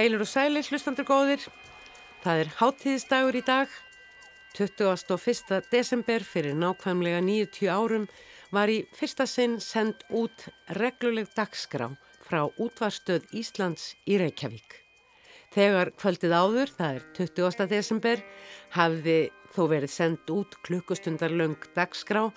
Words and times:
Heilur 0.00 0.22
og 0.24 0.28
sælir, 0.30 0.64
hlustandur 0.64 1.04
góðir. 1.04 1.42
Það 2.24 2.38
er 2.40 2.50
háttíðisdagur 2.56 3.36
í 3.36 3.40
dag. 3.44 3.72
21. 4.56 5.58
desember 5.68 6.24
fyrir 6.24 6.56
nákvæmlega 6.56 7.18
90 7.26 7.68
árum 7.68 8.06
var 8.48 8.72
í 8.72 8.78
fyrsta 8.96 9.26
sinn 9.28 9.58
sendt 9.60 10.06
út 10.08 10.46
regluleg 10.80 11.28
dagskrá 11.36 11.90
frá 12.24 12.46
útvarstöð 12.48 13.28
Íslands 13.42 13.90
í 14.08 14.16
Reykjavík. 14.24 14.78
Þegar 15.52 15.92
kvöldið 16.00 16.32
áður, 16.32 16.74
það 16.80 16.96
er 16.96 17.06
20. 17.20 17.68
desember, 17.76 18.24
hafði 18.72 19.20
þó 19.52 19.62
verið 19.76 19.96
sendt 19.98 20.32
út 20.32 20.60
klukkustundar 20.64 21.36
löng 21.36 21.60
dagskrá 21.76 22.30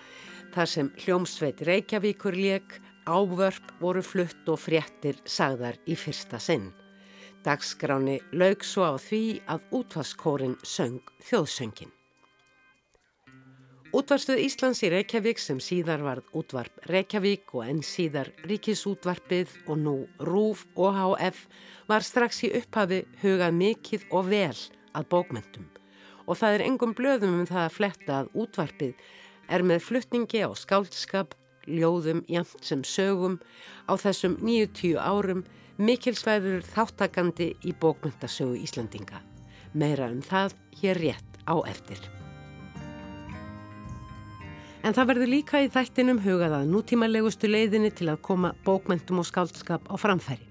þar 0.51 0.75
sem 0.75 0.91
hljómsveit 1.05 1.63
Reykjavíkur 1.63 2.35
lék, 2.35 2.81
ávörp 3.07 3.77
voru 3.79 4.03
flutt 4.03 4.51
og 4.51 4.59
fréttir 4.67 5.23
sagðar 5.23 5.79
í 5.87 5.95
fyrsta 5.95 6.43
sinn. 6.43 6.73
Dagskráni 7.43 8.21
laug 8.31 8.63
svo 8.63 8.87
á 8.87 8.95
því 8.95 9.23
að 9.51 9.65
útvarskórin 9.79 10.55
söng 10.63 11.01
þjóðsöngin. 11.27 11.91
Útvarstuð 13.93 14.39
Íslands 14.41 14.81
í 14.81 14.89
Reykjavík 14.89 15.37
sem 15.37 15.59
síðar 15.61 16.01
varð 16.01 16.31
útvarp 16.33 16.87
Reykjavík 16.89 17.51
og 17.53 17.67
enn 17.67 17.83
síðar 17.85 18.31
Ríkisútvarpið 18.47 19.51
og 19.67 19.77
nú 19.83 19.95
RÚF 20.17 20.63
og 20.73 20.97
HF 20.97 21.43
var 21.91 22.07
strax 22.07 22.41
í 22.47 22.53
upphafi 22.57 23.03
hugað 23.21 23.59
mikið 23.59 24.07
og 24.09 24.31
vel 24.31 24.57
að 24.97 25.09
bókmentum 25.11 25.67
og 26.25 26.39
það 26.39 26.57
er 26.57 26.65
engum 26.67 26.95
blöðum 26.97 27.39
um 27.41 27.47
það 27.49 27.65
að 27.65 27.75
fletta 27.77 28.19
að 28.21 28.31
útvarpið 28.43 29.07
er 29.53 29.65
með 29.67 29.83
flutningi 29.83 30.43
á 30.47 30.49
skáldskap, 30.55 31.35
ljóðum, 31.67 32.23
jamt 32.31 32.63
sem 32.63 32.83
sögum 32.87 33.39
á 33.87 33.93
þessum 33.99 34.37
90 34.41 34.97
árum 34.99 35.43
mikilsvæður 35.81 36.65
þáttakandi 36.69 37.53
í 37.65 37.73
bókmyndasögu 37.81 38.59
Íslandinga. 38.61 39.21
Meira 39.73 40.11
um 40.13 40.21
það 40.21 40.53
hér 40.81 40.99
rétt 41.01 41.39
á 41.49 41.55
eftir. 41.65 42.01
En 44.83 44.93
það 44.93 45.09
verður 45.13 45.31
líka 45.31 45.61
í 45.63 45.69
þættinum 45.71 46.19
hugað 46.25 46.57
að 46.59 46.71
nútímalegustu 46.73 47.47
leiðinni 47.47 47.93
til 47.95 48.09
að 48.11 48.21
koma 48.27 48.51
bókmyndum 48.65 49.21
og 49.23 49.29
skaldskap 49.29 49.87
á 49.87 49.95
framfæri. 49.97 50.43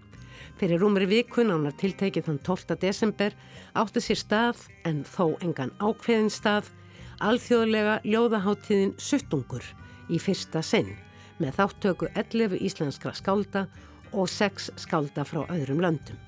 Fyrir 0.58 0.80
rúmri 0.80 1.06
vikun 1.10 1.52
ánar 1.52 1.76
tiltekið 1.78 2.28
þann 2.28 2.40
12. 2.46 2.76
desember 2.80 3.36
átti 3.76 4.02
sér 4.02 4.18
stað, 4.20 4.64
en 4.88 5.04
þó 5.04 5.36
engan 5.44 5.72
ákveðin 5.78 6.32
stað, 6.32 6.70
alþjóðlega 7.20 8.00
ljóðaháttíðin 8.08 8.96
Suttungur 8.98 9.64
í 10.10 10.18
fyrsta 10.18 10.62
sinn 10.64 10.94
með 11.42 11.58
þáttöku 11.58 12.08
11 12.14 12.58
íslenskra 12.62 13.14
skálda 13.16 13.66
og 14.12 14.28
sex 14.30 14.70
skálda 14.80 15.24
frá 15.24 15.44
öðrum 15.48 15.82
löndum. 15.82 16.18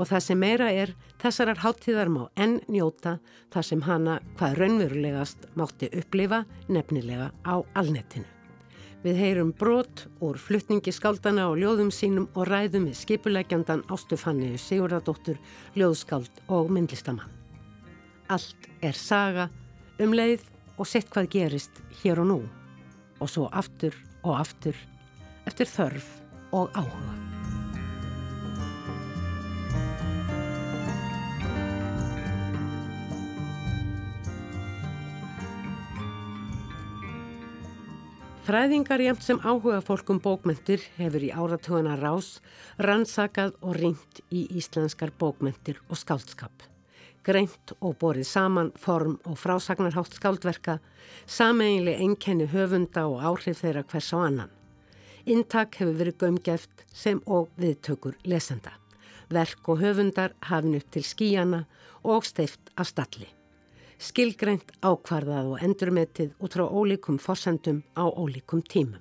Og 0.00 0.08
það 0.08 0.22
sem 0.24 0.38
meira 0.40 0.68
er, 0.72 0.92
þessarar 1.20 1.60
háttíðar 1.62 2.10
má 2.10 2.22
enn 2.40 2.60
njóta 2.72 3.18
þar 3.52 3.66
sem 3.68 3.82
hana 3.86 4.20
hvað 4.38 4.56
raunverulegast 4.60 5.50
mátti 5.58 5.90
upplifa 5.92 6.44
nefnilega 6.68 7.30
á 7.44 7.60
alnettinu. 7.78 8.26
Við 9.02 9.18
heyrum 9.18 9.50
brot 9.58 10.04
úr 10.22 10.38
flutningi 10.38 10.92
skáldana 10.94 11.48
og 11.50 11.58
ljóðum 11.58 11.90
sínum 11.90 12.28
og 12.38 12.46
ræðum 12.46 12.86
við 12.86 13.00
skipulegjandan 13.00 13.82
Ástufanniðu 13.90 14.60
Sigurðardóttur, 14.62 15.40
ljóðskáld 15.74 16.42
og 16.46 16.70
myndlistamann. 16.70 17.30
Allt 18.30 18.70
er 18.80 18.94
saga, 18.94 19.48
um 19.98 20.14
leið 20.14 20.46
og 20.78 20.86
sett 20.88 21.10
hvað 21.10 21.32
gerist 21.34 21.82
hér 22.02 22.22
og 22.22 22.30
nú 22.30 22.40
og 23.18 23.30
svo 23.30 23.50
aftur 23.52 23.96
og 24.22 24.38
aftur 24.38 24.78
eftir 25.46 25.68
þörf 25.68 26.21
og 26.52 26.70
áhuga. 26.76 27.12
Fræðingar 38.42 38.98
jæmt 38.98 39.22
sem 39.22 39.38
áhuga 39.38 39.78
fólkum 39.86 40.18
bókmentir 40.18 40.82
hefur 40.96 41.22
í 41.22 41.30
áratugana 41.30 41.94
rás 41.96 42.40
rannsakað 42.82 43.54
og 43.62 43.76
ringt 43.78 44.18
í 44.34 44.48
íslenskar 44.58 45.12
bókmentir 45.14 45.78
og 45.88 46.00
skáldskap. 46.00 46.66
Greint 47.22 47.72
og 47.78 47.94
borið 48.02 48.26
saman 48.26 48.72
form 48.74 49.20
og 49.30 49.38
frásagnarhátt 49.38 50.18
skáldverka, 50.18 50.80
sameinlega 51.24 52.02
einkenni 52.02 52.50
höfunda 52.50 53.06
og 53.06 53.22
áhrif 53.22 53.62
þeirra 53.62 53.86
hvers 53.86 54.10
á 54.10 54.18
annan. 54.26 54.50
Intak 55.22 55.76
hefur 55.78 55.94
verið 55.94 56.16
gömgeft 56.18 56.82
sem 56.90 57.20
og 57.30 57.52
viðtökur 57.60 58.16
lesenda. 58.26 58.72
Verk 59.30 59.68
og 59.70 59.78
höfundar 59.78 60.34
hafn 60.48 60.74
upp 60.74 60.88
til 60.90 61.04
skíjana 61.06 61.60
og 62.02 62.26
steift 62.26 62.72
af 62.74 62.88
stalli. 62.90 63.28
Skilgreint 64.02 64.72
ákvarðað 64.82 65.52
og 65.52 65.62
endurmetið 65.62 66.32
út 66.42 66.56
frá 66.58 66.64
ólíkum 66.66 67.20
forsendum 67.22 67.84
á 67.94 68.10
ólíkum 68.10 68.64
tímum. 68.66 68.98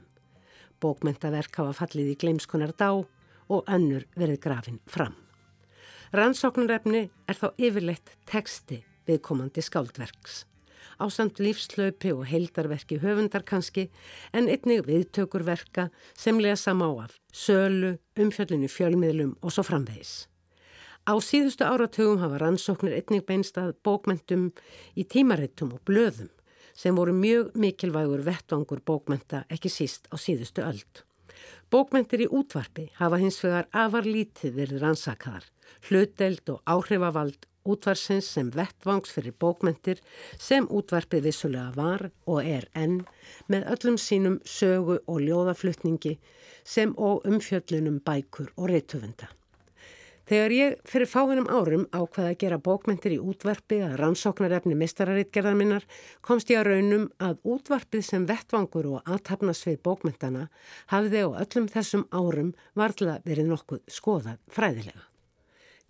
Bókmentaverk 0.78 1.58
hafa 1.58 1.74
fallið 1.82 2.14
í 2.14 2.20
gleimskunar 2.22 2.76
dá 2.78 2.92
og 2.94 3.66
önnur 3.66 4.06
verið 4.14 4.44
grafin 4.46 4.80
fram. 4.86 5.18
Rannsóknarefni 6.14 7.08
er 7.26 7.42
þá 7.42 7.50
yfirleitt 7.58 8.14
teksti 8.30 8.84
viðkomandi 9.10 9.66
skáldverks 9.66 10.44
ásamt 11.00 11.40
lífslaupi 11.40 12.12
og 12.16 12.26
heildarverki 12.30 13.00
höfundar 13.04 13.46
kannski 13.48 13.90
en 14.34 14.50
einnig 14.50 14.86
viðtökurverka 14.88 15.90
sem 16.18 16.40
lesa 16.40 16.74
má 16.74 16.90
af 17.04 17.18
sölu, 17.34 17.98
umfjöllinu 18.18 18.68
fjölmiðlum 18.68 19.38
og 19.42 19.52
svo 19.52 19.64
framvegis. 19.64 20.28
Á 21.08 21.18
síðustu 21.18 21.66
áratugum 21.66 22.22
hafa 22.22 22.38
rannsóknir 22.38 22.94
einnig 23.00 23.26
beinst 23.26 23.58
að 23.58 23.74
bókmentum 23.84 24.52
í 24.94 25.04
tímarittum 25.04 25.74
og 25.74 25.82
blöðum 25.90 26.30
sem 26.78 26.96
voru 26.96 27.14
mjög 27.14 27.56
mikilvægur 27.58 28.22
vettvangur 28.26 28.84
bókmenta 28.86 29.46
ekki 29.50 29.70
síst 29.70 30.08
á 30.14 30.16
síðustu 30.16 30.64
öld. 30.64 31.04
Bókmentir 31.72 32.26
í 32.26 32.28
útvarpi 32.28 32.90
hafa 33.00 33.18
hins 33.22 33.40
vegar 33.44 33.68
afar 33.72 34.06
lítið 34.06 34.58
verið 34.60 34.84
rannsakaðar, 34.84 35.46
hluteld 35.88 36.50
og 36.54 36.62
áhrifavald 36.68 37.48
útvarsins 37.64 38.30
sem 38.36 38.52
vettvangs 38.56 39.12
fyrir 39.16 39.36
bókmentir 39.40 40.02
sem 40.40 40.68
útvarpið 40.70 41.28
vissulega 41.30 41.72
var 41.76 42.08
og 42.26 42.46
er 42.46 42.70
enn 42.78 43.02
með 43.52 43.68
öllum 43.76 44.00
sínum 44.02 44.40
sögu 44.46 45.02
og 45.06 45.22
ljóðaflutningi 45.26 46.18
sem 46.64 46.96
og 46.98 47.28
umfjöllunum 47.28 48.02
bækur 48.06 48.52
og 48.56 48.74
reytufunda. 48.74 49.30
Þegar 50.32 50.54
ég 50.56 50.76
fyrir 50.88 51.10
fáinum 51.12 51.50
árum 51.52 51.82
ákvaði 51.92 52.30
að 52.30 52.38
gera 52.40 52.60
bókmentir 52.64 53.18
í 53.18 53.20
útvarpi 53.20 53.82
að 53.84 53.98
rannsóknarefni 54.00 54.78
mistararitgerðar 54.80 55.58
minnar 55.60 55.88
komst 56.24 56.54
ég 56.54 56.62
að 56.62 56.70
raunum 56.70 57.10
að 57.20 57.42
útvarpið 57.58 58.08
sem 58.08 58.30
vettvangur 58.30 58.88
og 58.94 59.12
aðtapnast 59.12 59.68
við 59.68 59.82
bókmentana 59.84 60.48
hafði 60.94 61.28
á 61.28 61.30
öllum 61.44 61.68
þessum 61.76 62.08
árum 62.16 62.56
varðla 62.80 63.20
verið 63.28 63.52
nokkuð 63.52 63.84
skoðað 63.92 64.40
fræðilega. 64.48 65.11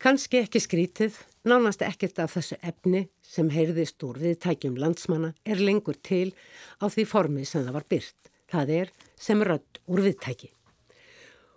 Kanski 0.01 0.39
ekki 0.41 0.57
skrítið, 0.57 1.13
nánast 1.45 1.83
ekkert 1.85 2.17
af 2.23 2.31
þessu 2.33 2.55
efni 2.65 3.03
sem 3.21 3.51
heyrðist 3.53 4.01
úr 4.01 4.17
viðtækjum 4.17 4.79
landsmanna 4.81 5.27
er 5.45 5.59
lengur 5.61 5.99
til 6.01 6.31
á 6.81 6.89
því 6.89 7.05
formi 7.05 7.43
sem 7.45 7.67
það 7.67 7.75
var 7.75 7.85
byrt. 7.93 8.31
Það 8.49 8.71
er 8.79 8.89
sem 9.21 9.43
rödd 9.45 9.77
úr 9.85 10.01
viðtæki. 10.07 10.49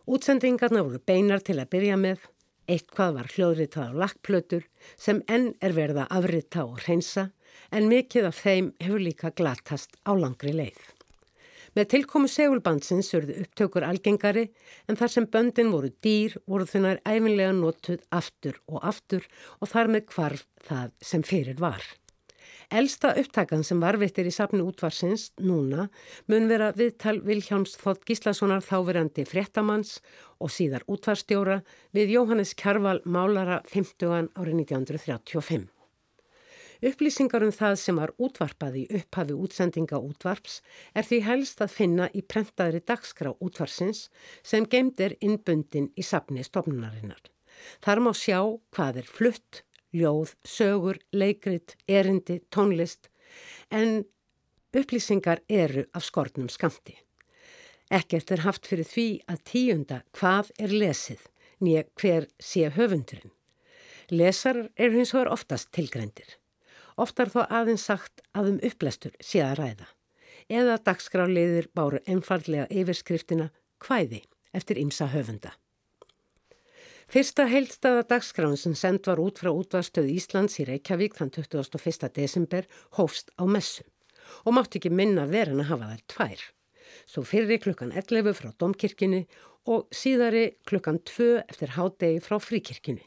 Útsendingarna 0.05 0.83
voru 0.85 1.01
beinar 1.01 1.41
til 1.41 1.57
að 1.57 1.71
byrja 1.73 1.97
með, 2.03 2.21
eitthvað 2.69 3.17
var 3.17 3.33
hljóðritað 3.33 3.97
á 3.97 4.01
lakkplötur 4.05 4.69
sem 4.93 5.25
enn 5.25 5.55
er 5.65 5.73
verða 5.73 6.05
að 6.05 6.29
afrita 6.29 6.67
og 6.69 6.85
hreinsa 6.85 7.31
en 7.73 7.89
mikið 7.89 8.29
af 8.29 8.45
þeim 8.45 8.75
hefur 8.85 9.07
líka 9.09 9.33
glatast 9.33 9.97
á 10.05 10.13
langri 10.13 10.53
leið. 10.53 10.85
Með 11.75 11.89
tilkomu 11.91 12.29
segulbandsins 12.31 13.09
urðu 13.19 13.41
upptökur 13.43 13.87
algengari 13.87 14.45
en 14.87 14.99
þar 15.01 15.11
sem 15.11 15.27
böndin 15.27 15.73
voru 15.75 15.91
dýr 16.07 16.37
voru 16.47 16.69
þunnar 16.71 17.03
æfinlega 17.03 17.51
notuð 17.57 18.05
aftur 18.15 18.61
og 18.71 18.79
aftur 18.87 19.27
og 19.59 19.73
þar 19.73 19.91
með 19.97 20.07
kvarf 20.13 20.47
það 20.69 20.95
sem 21.03 21.27
fyrir 21.27 21.59
var. 21.59 21.83
Elsta 22.75 23.11
upptakan 23.21 23.65
sem 23.67 23.83
varvittir 23.83 24.29
í 24.29 24.33
safni 24.35 24.63
útvarsins 24.65 25.29
núna 25.43 25.89
mun 26.31 26.49
vera 26.49 26.71
viðtal 26.79 27.19
Viljáms 27.27 27.77
Þótt 27.81 28.07
Gíslasonar 28.09 28.65
þáverandi 28.65 29.27
fréttamanns 29.29 29.99
og 30.39 30.55
síðar 30.55 30.87
útvarstjóra 30.91 31.61
við 31.97 32.17
Jóhannes 32.17 32.55
Kjarval 32.59 33.01
Málara 33.05 33.61
50. 33.69 34.31
árið 34.39 34.61
1935. 34.65 35.74
Upplýsingar 36.85 37.41
um 37.47 37.53
það 37.55 37.75
sem 37.81 37.97
var 37.97 38.11
útvarpað 38.21 38.75
í 38.77 38.83
upphafi 38.99 39.35
útsendinga 39.47 39.97
útvarps 40.05 40.59
er 40.93 41.07
því 41.09 41.21
helst 41.25 41.63
að 41.65 41.73
finna 41.73 42.09
í 42.13 42.21
prentaðri 42.21 42.83
dagskrá 42.85 43.31
útvarsins 43.41 44.11
sem 44.45 44.67
gemd 44.69 45.01
er 45.01 45.15
innbundin 45.25 45.87
í 45.97 46.05
sapni 46.05 46.45
stofnunarinnar. 46.45 47.23
Þar 47.81 48.03
má 48.05 48.11
sjá 48.13 48.43
hvað 48.77 49.01
er 49.01 49.09
flutt, 49.09 49.63
ljóð, 49.97 50.35
sögur, 50.45 51.01
leikrit, 51.17 51.79
erindi, 51.89 52.43
tónlist 52.53 53.09
en 53.73 54.05
upplýsingar 54.77 55.41
eru 55.49 55.87
af 55.97 56.05
skortnum 56.05 56.53
skamti. 56.53 56.99
Ekkert 57.89 58.29
er 58.35 58.45
haft 58.45 58.69
fyrir 58.69 58.85
því 58.85 59.09
að 59.25 59.45
tíunda 59.49 60.03
hvað 60.19 60.53
er 60.61 60.69
lesið, 60.85 61.25
nýja 61.65 61.89
hver 61.97 62.29
sé 62.37 62.69
höfundurinn. 62.77 63.33
Lesar 64.13 64.67
eru 64.77 64.99
hins 64.99 65.17
vegar 65.17 65.33
oftast 65.33 65.73
tilgrændir. 65.73 66.37
Oftar 67.01 67.31
þó 67.33 67.43
aðeins 67.49 67.87
sagt 67.89 68.23
að 68.37 68.53
um 68.53 68.63
upplestur 68.63 69.15
sé 69.21 69.43
að 69.43 69.59
ræða. 69.61 69.89
Eða 70.53 70.79
dagskráliðir 70.87 71.71
báru 71.75 72.01
einfallega 72.07 72.69
yfirskriftina 72.71 73.51
hvæði 73.83 74.23
eftir 74.55 74.79
ymsa 74.79 75.09
höfunda. 75.11 75.55
Fyrsta 77.11 77.47
heilstaða 77.51 78.05
dagskráin 78.09 78.57
sem 78.57 78.75
send 78.79 79.05
var 79.07 79.21
út 79.21 79.41
frá 79.43 79.51
útvarstöð 79.53 80.09
Íslands 80.15 80.57
í 80.63 80.67
Reykjavík 80.69 81.17
þann 81.19 81.33
21. 81.35 82.09
desember 82.17 82.69
hófst 82.97 83.35
á 83.37 83.45
messu 83.45 83.85
og 84.45 84.55
mátti 84.57 84.81
ekki 84.81 84.93
minna 84.93 85.27
verðan 85.29 85.65
að 85.65 85.71
hafa 85.73 85.89
þær 85.91 86.05
tvær. 86.15 86.45
Svo 87.05 87.25
fyrri 87.29 87.59
klukkan 87.61 87.93
11 87.93 88.39
frá 88.39 88.53
domkirkjunni 88.61 89.25
og 89.69 89.89
síðari 89.93 90.47
klukkan 90.69 91.01
2 91.05 91.29
eftir 91.45 91.75
hádegi 91.77 92.23
frá 92.25 92.39
fríkirkjunni. 92.41 93.05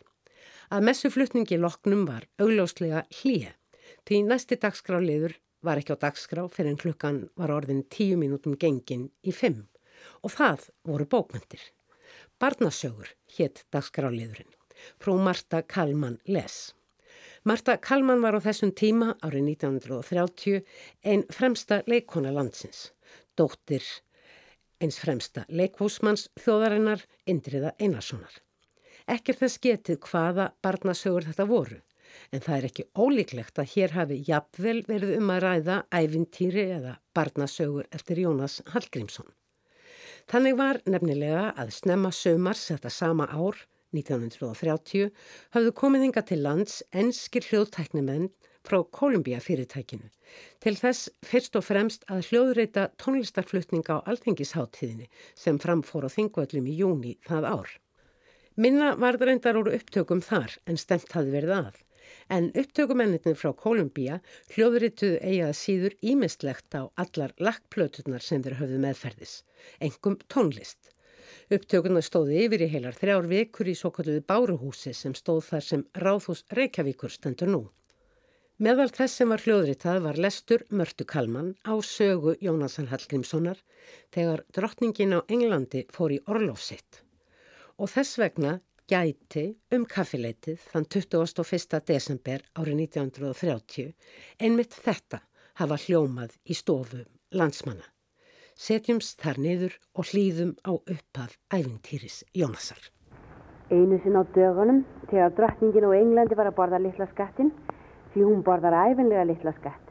Að 0.73 0.85
messuflutningi 0.89 1.57
loknum 1.61 2.05
var 2.09 2.27
augljóslega 2.41 3.05
hlýja 3.21 3.55
því 4.07 4.23
næsti 4.27 4.57
dagskráliður 4.61 5.37
var 5.65 5.81
ekki 5.81 5.95
á 5.95 6.03
dagskrá 6.03 6.45
fyrir 6.51 6.73
en 6.73 6.81
klukkan 6.81 7.19
var 7.39 7.53
orðin 7.53 7.83
10 7.89 8.19
mínútum 8.21 8.57
gengin 8.59 9.09
í 9.23 9.33
5 9.33 9.65
og 10.23 10.33
það 10.33 10.69
voru 10.87 11.07
bókmyndir. 11.09 11.61
Barnasögur 12.39 13.13
hétt 13.37 13.65
dagskráliðurinn. 13.73 14.51
Frú 15.01 15.17
Marta 15.17 15.63
Kalman 15.65 16.19
les. 16.25 16.73
Marta 17.43 17.77
Kalman 17.77 18.21
var 18.21 18.37
á 18.37 18.41
þessum 18.43 18.73
tíma 18.75 19.15
árið 19.25 19.49
1930 19.57 20.61
einn 21.03 21.25
fremsta 21.33 21.81
leikona 21.87 22.33
landsins. 22.35 22.91
Dóttir 23.37 23.85
eins 24.81 24.99
fremsta 25.01 25.45
leikhúsmanns 25.49 26.27
þjóðarinnar 26.37 27.07
Indriða 27.25 27.73
Einarssonar. 27.81 28.33
Ekkert 29.07 29.41
þess 29.41 29.61
getið 29.63 30.01
hvaða 30.05 30.51
barnasögur 30.61 31.25
þetta 31.25 31.47
voru 31.49 31.81
en 32.31 32.43
það 32.43 32.57
er 32.57 32.67
ekki 32.69 32.85
ólíklegt 32.97 33.61
að 33.61 33.71
hér 33.73 33.95
hafi 33.95 34.19
jafnvel 34.27 34.81
verið 34.87 35.15
um 35.17 35.31
að 35.33 35.43
ræða 35.45 35.77
ævintýri 35.91 36.65
eða 36.77 36.97
barnasögur 37.17 37.87
eftir 37.91 38.21
Jónas 38.23 38.59
Hallgrímsson. 38.73 39.29
Þannig 40.27 40.57
var 40.59 40.81
nefnilega 40.85 41.53
að 41.55 41.71
snemma 41.77 42.11
sömars 42.11 42.65
þetta 42.67 42.91
sama 42.91 43.29
ár, 43.31 43.61
1930, 43.95 45.13
hafðu 45.55 45.71
komið 45.71 46.03
hinga 46.07 46.23
til 46.27 46.41
lands 46.43 46.81
enskir 46.91 47.45
hljóðtæknumenn 47.47 48.27
frá 48.67 48.81
Kolumbia 48.91 49.39
fyrirtækinu 49.39 50.09
til 50.63 50.75
þess 50.75 51.07
fyrst 51.25 51.55
og 51.55 51.63
fremst 51.63 52.05
að 52.11 52.27
hljóðreita 52.29 52.89
tónlistarflutninga 52.99 54.01
á 54.01 54.05
alþingisháttíðinni 54.11 55.07
sem 55.39 55.59
framfór 55.63 56.07
á 56.07 56.09
þingvöllum 56.11 56.67
í 56.67 56.77
júni 56.81 57.13
það 57.27 57.47
ár. 57.47 57.69
Minna 58.57 58.95
var 58.99 59.19
reyndar 59.21 59.59
úr 59.59 59.71
upptökum 59.77 60.23
þar 60.25 60.57
en 60.67 60.79
stemt 60.81 61.13
hafi 61.15 61.31
verið 61.31 61.55
að 61.61 61.83
en 62.29 62.51
upptökumennitinn 62.57 63.37
frá 63.39 63.53
Kolumbía 63.55 64.19
hljóðrituðu 64.55 65.21
eigað 65.21 65.55
síður 65.61 65.97
ímistlegt 66.01 66.77
á 66.77 66.87
allar 66.95 67.33
lakkplöturnar 67.37 68.23
sem 68.23 68.43
þeir 68.43 68.59
höfðu 68.61 68.83
meðferðis, 68.83 69.39
engum 69.79 70.19
tónlist. 70.27 70.93
Upptökunar 71.47 72.03
stóði 72.03 72.43
yfir 72.43 72.65
í 72.65 72.71
heilar 72.73 72.95
þrjár 72.97 73.27
vikur 73.31 73.69
í 73.71 73.75
svo 73.79 73.93
kalluði 73.95 74.23
Báruhúsi 74.27 74.91
sem 74.95 75.15
stóð 75.15 75.45
þar 75.47 75.65
sem 75.69 75.83
Ráðhús 75.95 76.43
Reykjavíkur 76.51 77.13
stendur 77.13 77.51
nú. 77.51 77.61
Meðal 78.57 78.89
þess 78.89 79.19
sem 79.19 79.29
var 79.29 79.43
hljóðritað 79.45 79.99
var 80.01 80.17
lestur 80.17 80.63
Mörtu 80.73 81.05
Kalman 81.05 81.51
á 81.61 81.77
sögu 81.85 82.33
Jónasan 82.41 82.89
Hallgrímssonar 82.89 83.59
þegar 84.15 84.41
drottningin 84.57 85.13
á 85.13 85.21
Englandi 85.29 85.83
fór 85.93 86.15
í 86.15 86.17
orlofsitt. 86.25 87.03
Og 87.77 87.91
þess 87.93 88.17
vegna 88.17 88.55
gæti 88.87 89.43
um 89.75 89.83
kaffileitið 89.83 90.61
þann 90.71 90.85
21. 90.87 91.79
desember 91.87 92.43
árið 92.55 92.81
1930 92.87 93.93
einmitt 94.39 94.75
þetta 94.85 95.19
hafa 95.59 95.77
hljómað 95.83 96.37
í 96.47 96.55
stofu 96.55 97.03
landsmanna. 97.35 97.83
Setjumst 98.57 99.19
þar 99.21 99.41
niður 99.43 99.73
og 99.93 100.07
hlýðum 100.09 100.53
á 100.63 100.71
upphaf 100.73 101.35
æfintýris 101.53 102.23
Jónasar. 102.33 102.79
Einu 103.69 103.99
sinn 104.01 104.15
á 104.15 104.23
dögunum 104.33 104.85
þegar 105.11 105.35
drottningin 105.35 105.89
og 105.89 105.97
Englandi 105.97 106.37
var 106.39 106.49
að 106.49 106.57
borða 106.61 106.79
litla 106.81 107.09
skattin 107.11 107.51
því 108.13 108.23
hún 108.23 108.45
borðar 108.47 108.77
æfinlega 108.87 109.27
litla 109.27 109.53
skatt. 109.59 109.83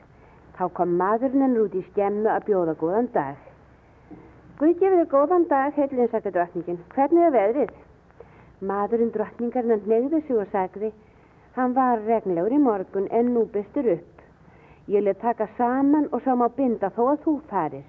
Þá 0.56 0.64
kom 0.72 0.96
maðurinn 0.96 1.44
en 1.44 1.58
út 1.60 1.76
í 1.76 1.84
skemmu 1.90 2.32
að 2.32 2.48
bjóða 2.48 2.75
góðan 2.81 3.10
dag. 3.12 3.37
Guð 4.56 4.72
gefið 4.81 5.02
þér 5.02 5.10
góðan 5.12 5.44
dag, 5.50 5.75
heilin, 5.76 6.08
sagði 6.08 6.32
drottningin. 6.32 6.81
Hvernig 6.94 7.26
er 7.26 7.34
veðrið? 7.37 7.75
Maðurinn 8.64 9.11
drottningarinn 9.12 9.82
neyði 9.85 10.23
sig 10.25 10.38
og 10.41 10.49
sagði 10.49 10.88
Hann 11.56 11.75
var 11.76 12.00
regnilegur 12.05 12.55
í 12.56 12.61
morgun 12.61 13.08
en 13.12 13.35
nú 13.35 13.43
bestur 13.53 13.88
upp. 13.93 14.23
Ég 14.88 15.05
let 15.05 15.20
taka 15.20 15.47
saman 15.58 16.08
og 16.12 16.23
sá 16.25 16.32
má 16.37 16.49
binda 16.56 16.88
þó 16.97 17.03
að 17.12 17.23
þú 17.25 17.35
farir. 17.50 17.85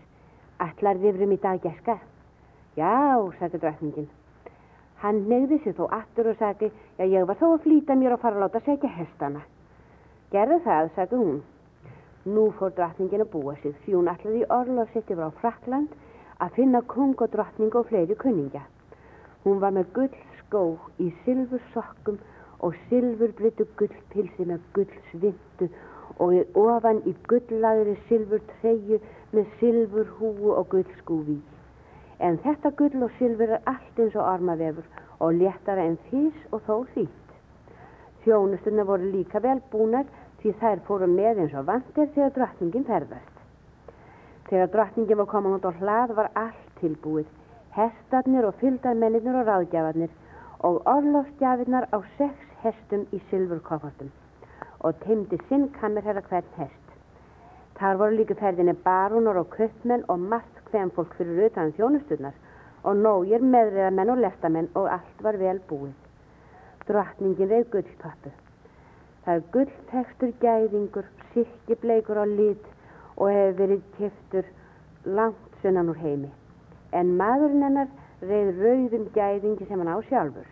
Allar 0.59 0.99
þifrum 0.99 1.33
í 1.35 1.39
dag 1.39 1.61
gerska. 1.63 1.97
Já, 2.75 3.15
sagði 3.39 3.59
drottningin. 3.63 4.09
Hann 5.03 5.23
neyði 5.29 5.61
sig 5.63 5.75
þó 5.77 5.87
aftur 5.87 6.31
og 6.33 6.39
sagði 6.39 6.71
Já, 6.97 7.05
ég 7.05 7.27
var 7.27 7.39
þó 7.39 7.47
að 7.53 7.63
flýta 7.63 7.95
mér 7.95 8.17
og 8.17 8.23
fara 8.23 8.35
að 8.35 8.45
láta 8.47 8.63
segja 8.65 8.91
hestana. 8.91 9.43
Gerðu 10.31 10.61
það, 10.67 10.93
sagði 10.95 11.21
hún. 11.23 11.43
Nú 12.27 12.49
fór 12.59 12.75
drottningin 12.75 13.23
að 13.23 13.31
búa 13.35 13.55
sig 13.61 13.75
því 13.85 13.99
hún 14.01 14.11
allar 14.11 14.35
í 14.35 14.47
orlof 14.51 14.91
sitt 14.91 15.11
yfir 15.11 15.29
á 15.31 15.39
Frakland 15.39 15.95
að 16.43 16.55
finna 16.59 16.81
kung 16.81 17.15
og 17.15 17.31
drottning 17.31 17.75
og 17.75 17.87
fleiri 17.87 18.15
kunningja. 18.19 18.67
Hún 19.45 19.61
var 19.63 19.71
með 19.71 19.93
gull 19.95 20.15
skó 20.47 20.77
í 21.03 21.11
sylfursokkum 21.25 22.17
og 22.63 22.75
sylfurbryttu 22.87 23.67
gullpilsi 23.79 24.47
með 24.47 24.63
gullsvindu 24.75 25.67
og 26.23 26.57
ofan 26.57 27.03
í 27.05 27.13
gullaðri 27.29 27.95
sylfurtreyju 28.07 28.99
með 29.35 29.51
sylfurhúu 29.59 30.55
og 30.55 30.69
gullskúfi. 30.71 31.37
En 32.19 32.39
þetta 32.41 32.71
gull 32.79 33.03
og 33.05 33.13
sylfur 33.19 33.53
er 33.57 33.65
allt 33.69 33.99
eins 34.01 34.15
og 34.15 34.25
armavefur 34.25 34.87
og 35.19 35.35
léttara 35.37 35.85
en 35.85 35.97
fís 36.09 36.37
og 36.51 36.63
þó 36.65 36.85
hlýtt. 36.93 37.33
Þjónustunna 38.23 38.85
voru 38.87 39.11
líka 39.11 39.41
vel 39.43 39.59
búnar 39.71 40.07
því 40.41 40.53
þær 40.61 40.85
fóru 40.87 41.09
með 41.11 41.43
eins 41.43 41.57
og 41.57 41.67
vandir 41.67 42.09
þegar 42.15 42.33
drottningin 42.37 42.87
ferðast. 42.87 43.35
Þegar 44.49 44.71
drottningin 44.73 45.19
var 45.19 45.29
komin 45.29 45.57
út 45.59 45.67
á 45.67 45.71
hlað 45.81 46.15
var 46.17 46.31
allt 46.39 46.71
tilbúið. 46.79 47.27
Hestarnir 47.77 48.47
og 48.47 48.57
fylgdarmenninir 48.61 49.37
og 49.37 49.45
ráðgjafarnir 49.45 50.13
og 50.65 50.81
orlofsgjafinnar 50.89 51.87
á 51.93 51.97
sex 52.17 52.33
hestum 52.63 53.05
í 53.13 53.21
sylfurkoffartum 53.29 54.09
og 54.85 54.99
teimdi 55.03 55.37
sinn 55.49 55.67
kammerherra 55.79 56.21
hvern 56.29 56.49
hest. 56.57 56.83
Þar 57.77 57.99
voru 58.01 58.17
líka 58.17 58.37
ferðinni 58.39 58.73
barónur 58.85 59.37
og 59.41 59.53
köpmenn 59.53 60.05
og 60.09 60.19
margt 60.31 60.61
hvem 60.71 60.89
fólk 60.95 61.13
fyrir 61.17 61.37
auðvitaðan 61.37 61.75
þjónusturnar 61.77 62.39
og 62.83 63.01
nógir 63.03 63.45
meðriðamenn 63.53 64.13
og 64.13 64.21
lestamenn 64.23 64.69
og 64.73 64.89
allt 64.97 65.23
var 65.25 65.37
vel 65.41 65.59
búið. 65.69 65.93
Drottningin 66.87 67.51
reyð 67.51 67.69
gullpappu. 67.73 68.31
Það 69.25 69.35
er 69.35 69.45
gulltekstur 69.53 70.33
gæðingur, 70.41 71.07
sirkibleikur 71.33 72.21
á 72.23 72.25
lit 72.25 72.65
og 73.17 73.29
hefur 73.33 73.57
verið 73.61 73.81
keftur 73.97 74.51
langt 75.05 75.61
sunnan 75.61 75.91
úr 75.91 75.99
heimi. 76.01 76.29
En 76.93 77.17
maðurinn 77.19 77.65
hennar 77.67 77.89
reyð 78.21 78.61
rauðum 78.61 79.07
gæðingi 79.13 79.67
sem 79.67 79.81
hann 79.81 79.91
á 79.93 79.97
sjálfur. 80.09 80.47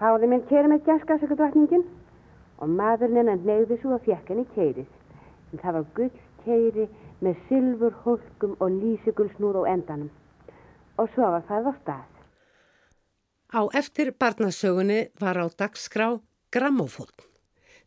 Fáði 0.00 0.30
mér 0.32 0.46
keri 0.48 0.70
með 0.72 0.86
gæskasöku 0.88 1.36
drottningin 1.38 1.84
og 2.58 2.72
maðurinn 2.78 3.20
hennar 3.20 3.44
neyði 3.44 3.78
svo 3.80 3.94
að 3.96 4.06
fjekk 4.08 4.32
henni 4.32 4.46
kerið. 4.54 4.88
En 5.52 5.62
það 5.62 5.76
var 5.78 5.86
gull 5.98 6.10
keri 6.44 6.86
með 7.20 7.42
sylfur, 7.48 7.96
holkum 8.04 8.56
og 8.58 8.78
lísugulsnúð 8.80 9.60
á 9.60 9.62
endanum. 9.74 10.10
Og 10.98 11.10
svo 11.14 11.30
var 11.36 11.46
það 11.48 11.70
á 11.70 11.72
stað. 11.82 12.08
Á 13.50 13.60
eftir 13.74 14.12
barnasögunni 14.14 15.10
var 15.20 15.38
á 15.38 15.46
dagskrá 15.50 16.20
Grammofón 16.50 17.10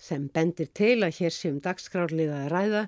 sem 0.04 0.28
bendir 0.28 0.68
til 0.76 1.00
að 1.06 1.20
hér 1.20 1.32
séum 1.32 1.60
dagskrárliða 1.64 2.42
að 2.44 2.52
ræða 2.52 2.82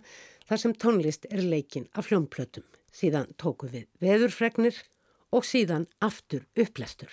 þar 0.50 0.60
sem 0.62 0.74
tónlist 0.76 1.28
er 1.32 1.44
leikin 1.44 1.88
af 1.96 2.10
hljómplötum. 2.10 2.66
Síðan 2.92 3.32
tóku 3.40 3.70
við 3.72 3.88
veðurfregnir 4.04 4.76
og 5.36 5.46
síðan 5.48 5.88
aftur 6.04 6.48
upplestur. 6.56 7.12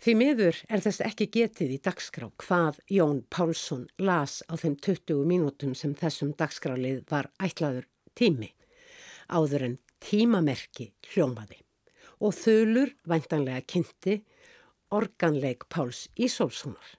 Því 0.00 0.14
miður 0.16 0.58
er 0.72 0.80
þess 0.80 1.02
ekki 1.04 1.26
getið 1.28 1.74
í 1.74 1.80
dagskrá 1.84 2.30
hvað 2.40 2.80
Jón 2.88 3.20
Pálsson 3.28 3.84
las 4.00 4.40
á 4.48 4.56
þeim 4.56 4.78
20 4.80 5.26
mínútum 5.28 5.74
sem 5.76 5.92
þessum 5.94 6.32
dagskrálið 6.40 7.02
var 7.10 7.28
ætlaður 7.36 7.84
tími, 8.16 8.48
áður 9.28 9.66
en 9.68 9.76
tímamerki 10.00 10.90
hljómaði 11.12 11.60
og 12.20 12.32
þölur 12.36 12.94
væntanlega 13.08 13.66
kynnti 13.68 14.16
organleik 14.90 15.68
Páls 15.68 16.06
Ísólfssonar 16.16 16.96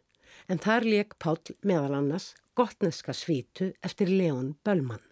en 0.48 0.62
þar 0.62 0.86
leik 0.86 1.18
Pál 1.18 1.40
meðal 1.66 1.98
annars 1.98 2.32
gotneska 2.58 3.14
svítu 3.18 3.72
eftir 3.82 4.14
Leon 4.14 4.56
Böllmann. 4.66 5.11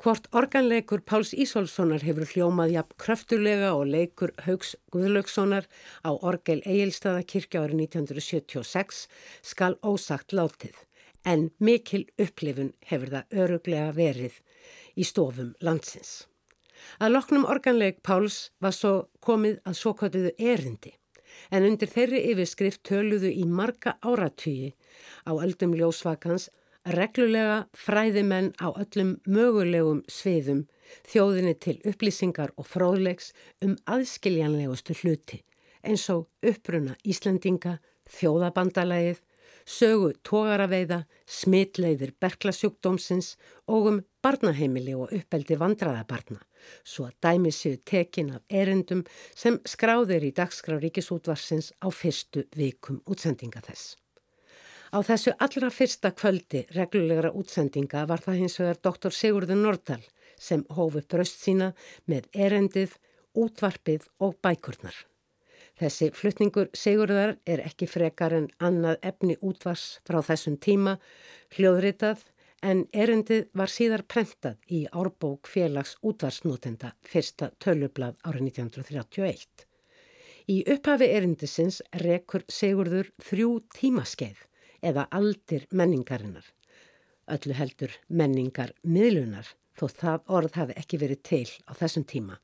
Hvort 0.00 0.30
organleikur 0.32 1.02
Páls 1.04 1.34
Ísólfssonar 1.36 2.00
hefur 2.00 2.24
hljómað 2.24 2.70
jafn 2.72 2.94
kröftulega 3.02 3.74
og 3.76 3.90
leikur 3.92 4.30
Haugs 4.46 4.70
Guðlaugssonar 4.94 5.66
á 6.00 6.10
orgel 6.16 6.62
Egilstaðakirkja 6.64 7.66
árið 7.66 7.82
1976 7.84 9.02
skal 9.44 9.76
ósagt 9.84 10.32
látið 10.32 10.78
en 11.28 11.50
mikil 11.60 12.06
upplifun 12.16 12.70
hefur 12.88 13.12
það 13.12 13.36
öruglega 13.44 13.90
verið 13.98 14.38
í 14.96 15.04
stofum 15.04 15.50
landsins. 15.60 16.24
Að 16.96 17.18
loknum 17.18 17.44
organleik 17.44 18.00
Páls 18.00 18.38
var 18.56 18.72
svo 18.72 18.94
komið 19.20 19.60
að 19.68 19.76
svo 19.82 19.92
kvætuðu 20.00 20.32
erindi 20.40 20.94
en 21.52 21.68
undir 21.68 21.92
þeirri 21.92 22.24
yfirskrift 22.32 22.86
töluðu 22.88 23.34
í 23.36 23.44
marga 23.44 23.98
áratýji 24.00 24.72
á 25.28 25.36
öldum 25.36 25.76
ljósvakans 25.76 26.48
reglulega 26.86 27.66
fræðimenn 27.76 28.54
á 28.56 28.72
öllum 28.72 29.18
mögulegum 29.26 30.00
sviðum 30.08 30.64
þjóðinni 31.08 31.54
til 31.60 31.76
upplýsingar 31.86 32.54
og 32.56 32.66
fróðlegs 32.66 33.34
um 33.62 33.76
aðskiljanlegustu 33.86 34.96
hluti 35.02 35.42
eins 35.86 36.06
og 36.12 36.28
uppruna 36.44 36.96
Íslandinga, 37.08 37.78
þjóðabandalægið, 38.10 39.20
sögu 39.70 40.12
tógaraveiða, 40.26 41.04
smitleiðir 41.28 42.14
berglasjúkdómsins 42.20 43.34
og 43.70 43.88
um 43.90 44.00
barnaheimili 44.24 44.96
og 44.96 45.12
uppeldi 45.16 45.56
vandraðabarna, 45.60 46.40
svo 46.84 47.08
að 47.08 47.16
dæmi 47.24 47.54
séu 47.54 47.78
tekin 47.86 48.34
af 48.36 48.44
erendum 48.50 49.04
sem 49.34 49.60
skráðir 49.68 50.26
í 50.28 50.34
dagskrá 50.36 50.80
ríkisútvarsins 50.80 51.72
á 51.80 51.88
fyrstu 51.88 52.44
vikum 52.56 53.00
útsendinga 53.06 53.62
þess. 53.64 53.96
Á 54.90 54.98
þessu 55.06 55.30
allra 55.38 55.68
fyrsta 55.70 56.10
kvöldi 56.18 56.64
reglulegra 56.74 57.30
útsendinga 57.38 58.00
var 58.10 58.22
það 58.24 58.40
hins 58.40 58.56
vegar 58.58 58.80
doktor 58.82 59.14
Sigurður 59.14 59.60
Nordal 59.60 60.02
sem 60.34 60.64
hófu 60.74 61.04
bröst 61.06 61.44
sína 61.44 61.68
með 62.10 62.26
erendið, 62.34 62.96
útvarpið 63.38 64.08
og 64.18 64.34
bækurnar. 64.42 64.96
Þessi 65.78 66.10
flutningur 66.10 66.72
Sigurðar 66.74 67.36
er 67.46 67.62
ekki 67.68 67.86
frekar 67.86 68.34
en 68.34 68.50
annað 68.58 68.98
efni 69.12 69.38
útvars 69.38 70.00
frá 70.02 70.18
þessum 70.26 70.58
tíma, 70.58 70.96
hljóðritað, 71.54 72.26
en 72.60 72.82
erendið 72.90 73.46
var 73.56 73.70
síðar 73.70 74.02
prentað 74.10 74.58
í 74.68 74.82
árbók 74.90 75.46
félags 75.48 75.94
útvarsnútenda 76.02 76.96
fyrsta 77.06 77.52
tölublað 77.62 78.18
árið 78.26 78.50
1931. 78.50 79.66
Í 80.50 80.60
upphafi 80.66 81.12
erendisins 81.14 81.78
rekur 82.02 82.42
Sigurður 82.50 83.14
þrjú 83.22 83.60
tímaskeið 83.78 84.48
eða 84.82 85.06
aldir 85.10 85.66
menningarinnar. 85.70 86.44
Öllu 87.30 87.54
heldur 87.54 87.94
menningar 88.08 88.72
miðlunar 88.82 89.48
þó 89.78 89.86
það 89.88 90.32
orð 90.38 90.56
hafi 90.60 90.78
ekki 90.80 91.00
verið 91.00 91.22
til 91.30 91.48
á 91.70 91.72
þessum 91.78 92.06
tíma. 92.08 92.38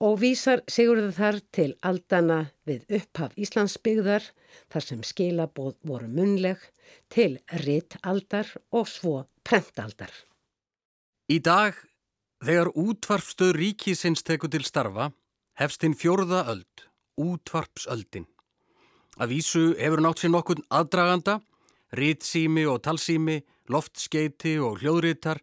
Og 0.00 0.16
vísar 0.22 0.62
Sigurður 0.70 1.12
þar 1.12 1.38
til 1.52 1.70
aldana 1.84 2.38
við 2.64 2.86
upphaf 2.96 3.34
Íslandsbyggðar 3.36 4.30
þar 4.72 4.86
sem 4.86 5.02
skilabóð 5.04 5.74
voru 5.84 6.08
munleg 6.08 6.62
til 7.12 7.36
rittaldar 7.66 8.48
og 8.72 8.88
svo 8.88 9.14
prentaldar. 9.44 10.12
Í 11.30 11.38
dag, 11.44 11.76
þegar 12.42 12.72
útvarpstöð 12.72 13.52
ríkisins 13.58 14.24
tekur 14.24 14.50
til 14.50 14.64
starfa, 14.64 15.10
hefst 15.60 15.84
hinn 15.84 15.94
fjórða 15.94 16.46
öld, 16.48 16.86
útvarpsöldin. 17.20 18.26
Að 19.20 19.34
vísu 19.34 19.62
hefur 19.76 20.00
nátt 20.00 20.22
sér 20.22 20.32
nokkurn 20.32 20.64
aðdraganda, 20.72 21.40
ritsými 21.92 22.64
og 22.64 22.80
talsými, 22.86 23.42
loftskeiti 23.68 24.54
og 24.64 24.80
hljóðritar, 24.80 25.42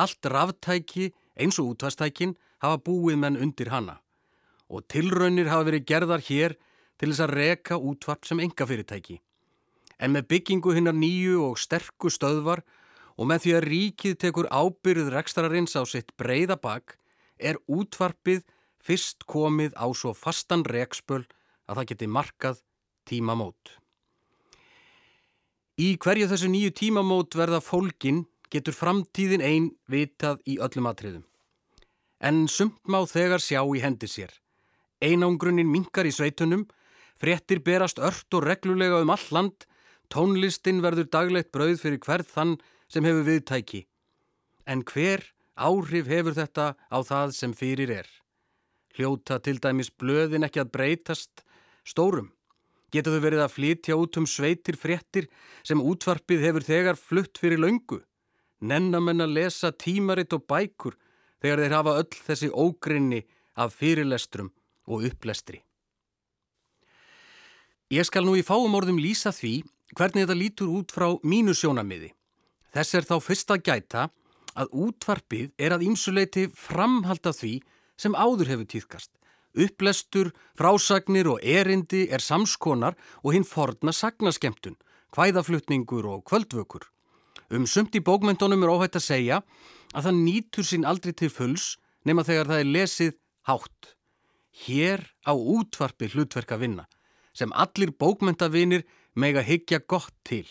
allt 0.00 0.24
ráftæki 0.24 1.10
eins 1.36 1.58
og 1.60 1.74
útvastækin 1.74 2.36
hafa 2.64 2.80
búið 2.86 3.18
menn 3.20 3.36
undir 3.36 3.68
hana 3.74 3.98
og 4.68 4.84
tilraunir 4.92 5.48
hafa 5.48 5.64
verið 5.68 5.86
gerðar 5.88 6.24
hér 6.24 6.54
til 7.00 7.10
þess 7.10 7.24
að 7.24 7.34
reka 7.38 7.78
útvarp 7.78 8.26
sem 8.28 8.40
enga 8.44 8.66
fyrirtæki. 8.68 9.16
En 9.98 10.12
með 10.12 10.28
byggingu 10.32 10.74
hinnar 10.76 10.96
nýju 10.96 11.40
og 11.46 11.58
sterku 11.60 12.12
stöðvar 12.12 12.62
og 13.16 13.30
með 13.30 13.44
því 13.44 13.54
að 13.56 13.66
ríkið 13.72 14.18
tekur 14.24 14.50
ábyrð 14.52 15.10
rekstrarins 15.14 15.74
á 15.74 15.82
sitt 15.88 16.12
breyða 16.20 16.58
bak 16.60 16.98
er 17.38 17.58
útvarpið 17.66 18.44
fyrst 18.84 19.24
komið 19.26 19.74
á 19.74 19.86
svo 19.96 20.12
fastan 20.14 20.66
rekspöl 20.68 21.24
að 21.68 21.80
það 21.80 21.88
geti 21.92 22.10
markað 22.12 22.60
tímamót. 23.08 23.78
Í 25.78 25.94
hverju 26.02 26.26
þessu 26.30 26.50
nýju 26.50 26.74
tímamót 26.74 27.36
verða 27.38 27.60
fólkin 27.62 28.24
getur 28.52 28.74
framtíðin 28.74 29.44
einn 29.44 29.68
vitað 29.90 30.40
í 30.48 30.58
öllum 30.62 30.88
atriðum. 30.90 31.24
En 32.18 32.48
sumt 32.50 32.80
má 32.90 32.98
þegar 33.06 33.42
sjá 33.42 33.60
í 33.62 33.82
hendi 33.82 34.08
sér. 34.10 34.32
Einangrunin 34.98 35.70
minkar 35.70 36.08
í 36.08 36.12
sveitunum, 36.14 36.66
fréttir 37.18 37.62
berast 37.62 38.00
ört 38.02 38.34
og 38.34 38.46
reglulega 38.48 38.98
um 39.04 39.12
all 39.14 39.26
land, 39.30 39.68
tónlistin 40.10 40.82
verður 40.82 41.06
daglegt 41.12 41.52
brauð 41.54 41.78
fyrir 41.84 42.02
hvert 42.02 42.26
þann 42.26 42.56
sem 42.90 43.06
hefur 43.06 43.26
viðtæki. 43.28 43.84
En 44.66 44.82
hver 44.82 45.22
áhrif 45.54 46.08
hefur 46.10 46.34
þetta 46.34 46.72
á 46.74 46.98
það 47.06 47.36
sem 47.36 47.54
fyrir 47.54 47.92
er. 48.00 48.08
Hljóta 48.98 49.38
til 49.38 49.60
dæmis 49.62 49.92
blöðin 49.94 50.46
ekki 50.48 50.64
að 50.64 50.72
breytast 50.74 51.44
stórum. 51.86 52.32
Geta 52.92 53.12
þau 53.12 53.20
verið 53.20 53.42
að 53.44 53.54
flytja 53.54 53.96
út 54.00 54.16
um 54.16 54.26
sveitir 54.28 54.78
fréttir 54.80 55.28
sem 55.66 55.80
útvarpið 55.80 56.44
hefur 56.46 56.64
þegar 56.64 56.96
flutt 56.96 57.40
fyrir 57.40 57.60
laungu? 57.60 58.00
Nennamenn 58.64 59.22
að 59.22 59.34
lesa 59.36 59.70
tímaritt 59.70 60.32
og 60.34 60.46
bækur 60.48 60.96
þegar 61.42 61.62
þeir 61.62 61.76
hafa 61.76 61.96
öll 62.00 62.20
þessi 62.26 62.48
ógrinni 62.50 63.22
af 63.58 63.76
fyrirlestrum 63.76 64.50
og 64.88 65.04
upplestri. 65.10 65.60
Ég 67.92 68.04
skal 68.04 68.24
nú 68.24 68.34
í 68.36 68.44
fáum 68.44 68.74
orðum 68.76 69.00
lýsa 69.00 69.32
því 69.32 69.62
hvernig 69.96 70.24
þetta 70.24 70.36
lítur 70.36 70.72
út 70.72 70.92
frá 70.92 71.08
mínu 71.24 71.54
sjónamiði. 71.56 72.10
Þess 72.72 72.96
er 72.98 73.06
þá 73.08 73.16
fyrst 73.24 73.52
að 73.52 73.62
gæta 73.68 74.08
að 74.58 74.74
útvarpið 74.86 75.52
er 75.60 75.76
að 75.76 75.86
ýmsuleiti 75.88 76.48
framhalda 76.56 77.32
því 77.36 77.54
sem 78.00 78.16
áður 78.16 78.52
hefur 78.52 78.68
týðkast. 78.72 79.17
Upplestur, 79.58 80.30
frásagnir 80.54 81.26
og 81.26 81.42
erindi 81.42 82.04
er 82.14 82.22
samskonar 82.22 82.94
og 83.24 83.34
hinn 83.34 83.46
forna 83.46 83.92
sagnaskemtun, 83.92 84.76
hvæðaflutningur 85.16 86.06
og 86.06 86.22
kvöldvökur. 86.30 86.86
Um 87.50 87.66
sumt 87.66 87.96
í 87.96 88.02
bókmyndunum 88.04 88.62
er 88.62 88.70
óhætt 88.70 88.98
að 89.00 89.06
segja 89.08 89.40
að 89.96 90.08
það 90.08 90.20
nýtur 90.20 90.68
sín 90.68 90.86
aldrei 90.86 91.14
til 91.16 91.30
fulls 91.32 91.78
nema 92.06 92.22
þegar 92.28 92.52
það 92.52 92.62
er 92.62 92.70
lesið 92.76 93.16
hátt. 93.48 93.94
Hér 94.66 95.02
á 95.26 95.32
útvarpi 95.34 96.10
hlutverk 96.12 96.54
að 96.54 96.62
vinna, 96.66 96.84
sem 97.32 97.50
allir 97.54 97.94
bókmyndavinir 97.98 98.86
mega 99.14 99.42
higgja 99.42 99.80
gott 99.80 100.14
til. 100.22 100.46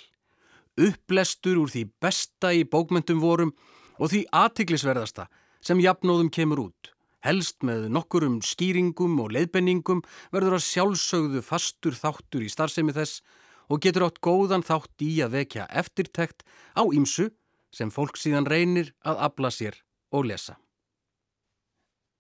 Upplestur 0.78 1.62
úr 1.64 1.72
því 1.72 1.88
besta 2.02 2.52
í 2.52 2.66
bókmyndum 2.68 3.24
vorum 3.24 3.56
og 3.98 4.12
því 4.12 4.26
aðtiklisverðasta 4.36 5.30
sem 5.62 5.80
jafnóðum 5.82 6.30
kemur 6.34 6.68
út 6.68 6.97
helst 7.26 7.64
með 7.66 7.88
nokkurum 7.94 8.42
skýringum 8.46 9.18
og 9.24 9.34
leiðbenningum 9.36 10.04
verður 10.34 10.58
að 10.60 10.68
sjálfsögðu 10.68 11.42
fastur 11.46 11.98
þáttur 11.98 12.46
í 12.46 12.52
starfsemi 12.52 12.96
þess 12.96 13.24
og 13.68 13.82
getur 13.84 14.08
átt 14.08 14.22
góðan 14.24 14.66
þátt 14.66 15.04
í 15.04 15.18
að 15.26 15.40
vekja 15.40 15.68
eftirtekt 15.82 16.46
á 16.78 16.84
ímsu 16.86 17.32
sem 17.74 17.92
fólk 17.92 18.18
síðan 18.20 18.48
reynir 18.48 18.94
að 19.04 19.20
abla 19.28 19.52
sér 19.52 19.82
og 20.16 20.30
lesa. 20.30 20.58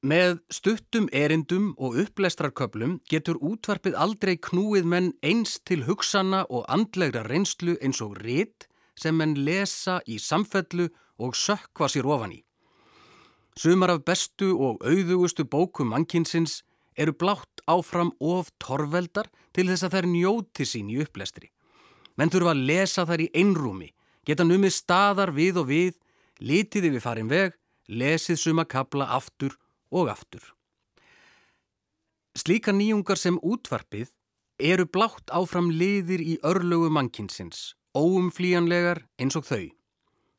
Með 0.05 0.37
stuttum 0.53 1.07
erindum 1.11 1.71
og 1.81 1.97
upplestrarköplum 2.03 2.99
getur 3.09 3.39
útvarpið 3.41 3.95
aldrei 3.97 4.35
knúið 4.37 4.85
menn 4.85 5.13
eins 5.25 5.57
til 5.65 5.87
hugsana 5.87 6.43
og 6.53 6.67
andlegra 6.69 7.23
reynslu 7.25 7.79
eins 7.81 8.03
og 8.05 8.19
rétt 8.21 8.67
sem 8.97 9.17
menn 9.17 9.33
lesa 9.33 9.97
í 10.05 10.19
samfellu 10.21 10.91
og 11.17 11.33
sökva 11.33 11.89
sér 11.89 12.05
ofan 12.05 12.35
í. 12.37 12.46
Sumar 13.57 13.89
af 13.89 14.03
bestu 14.05 14.51
og 14.53 14.83
auðugustu 14.85 15.41
bókum 15.49 15.89
mannkinsins 15.89 16.59
eru 16.93 17.13
blátt 17.17 17.63
áfram 17.65 18.11
of 18.21 18.51
torveldar 18.61 19.31
til 19.53 19.65
þess 19.71 19.87
að 19.87 19.95
þær 19.95 20.07
njóti 20.11 20.65
sín 20.69 20.91
í 20.93 20.99
upplestri. 21.01 21.49
Menn 22.17 22.29
þurfa 22.29 22.53
að 22.53 22.65
lesa 22.69 23.05
þær 23.09 23.23
í 23.25 23.31
einrúmi, 23.33 23.87
geta 24.29 24.45
numið 24.45 24.75
staðar 24.75 25.31
við 25.33 25.57
og 25.63 25.71
við, 25.71 25.95
litiði 26.37 26.91
við 26.93 27.01
farin 27.01 27.31
veg, 27.31 27.55
lesið 27.89 28.37
suma 28.41 28.65
kabla 28.69 29.07
aftur 29.17 29.55
og 29.89 30.11
aftur. 30.13 30.43
Slíka 32.37 32.69
nýjungar 32.69 33.17
sem 33.17 33.39
útvarpið 33.41 34.11
eru 34.61 34.85
blátt 34.85 35.33
áfram 35.33 35.71
liðir 35.73 36.21
í 36.21 36.37
örlögu 36.45 36.91
mannkinsins, 36.93 37.73
óumflíjanlegar 37.97 39.01
eins 39.17 39.37
og 39.39 39.49
þau. 39.49 39.65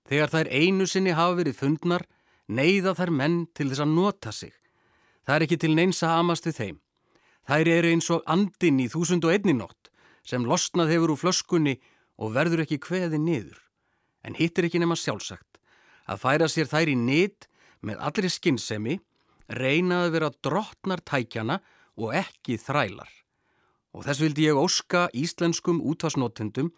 Þegar 0.06 0.32
þær 0.34 0.52
einu 0.54 0.86
sinni 0.86 1.18
hafa 1.18 1.40
verið 1.40 1.58
fundnar, 1.58 2.06
neyða 2.48 2.94
þær 2.96 3.12
menn 3.12 3.38
til 3.54 3.68
þess 3.70 3.84
að 3.84 3.94
nota 3.94 4.32
sig. 4.32 4.52
Það 5.24 5.34
er 5.36 5.44
ekki 5.46 5.60
til 5.60 5.74
neins 5.76 6.02
að 6.02 6.14
hamast 6.16 6.48
við 6.48 6.58
þeim. 6.58 6.76
Þær 7.48 7.70
eru 7.72 7.92
eins 7.92 8.10
og 8.12 8.24
andin 8.28 8.80
í 8.80 8.88
þúsund 8.92 9.24
og 9.28 9.34
einni 9.34 9.54
nótt 9.56 9.90
sem 10.28 10.44
losnað 10.44 10.92
hefur 10.92 11.14
úr 11.14 11.20
flöskunni 11.22 11.78
og 12.20 12.34
verður 12.34 12.64
ekki 12.64 12.80
kveði 12.84 13.20
niður. 13.20 13.60
En 14.24 14.36
hittir 14.36 14.68
ekki 14.68 14.80
nema 14.82 14.96
sjálfsagt 14.98 15.60
að 16.08 16.22
færa 16.24 16.48
sér 16.48 16.68
þær 16.68 16.92
í 16.92 16.96
nýtt 16.96 17.46
með 17.84 18.00
allri 18.08 18.30
skinnsemi, 18.32 18.96
reyna 19.48 20.04
að 20.06 20.14
vera 20.16 20.30
drottnar 20.44 21.02
tækjana 21.04 21.58
og 22.00 22.14
ekki 22.16 22.58
þrælar. 22.60 23.10
Og 23.96 24.04
þess 24.04 24.22
vildi 24.22 24.48
ég 24.48 24.58
óska 24.58 25.06
íslenskum 25.16 25.80
útvarsnótendum 25.84 26.72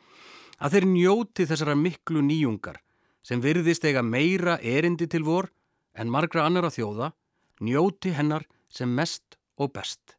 að 0.60 0.76
þeir 0.76 0.86
njóti 0.90 1.46
þessara 1.48 1.76
miklu 1.78 2.22
nýjungar 2.26 2.78
sem 3.26 3.42
virðist 3.42 3.84
eiga 3.84 4.02
meira 4.02 4.58
erindi 4.62 5.08
til 5.10 5.24
vor 5.26 5.50
en 5.94 6.10
margra 6.12 6.46
annara 6.46 6.70
þjóða 6.72 7.12
njóti 7.60 8.14
hennar 8.16 8.46
sem 8.72 8.90
mest 8.94 9.38
og 9.60 9.72
best. 9.76 10.16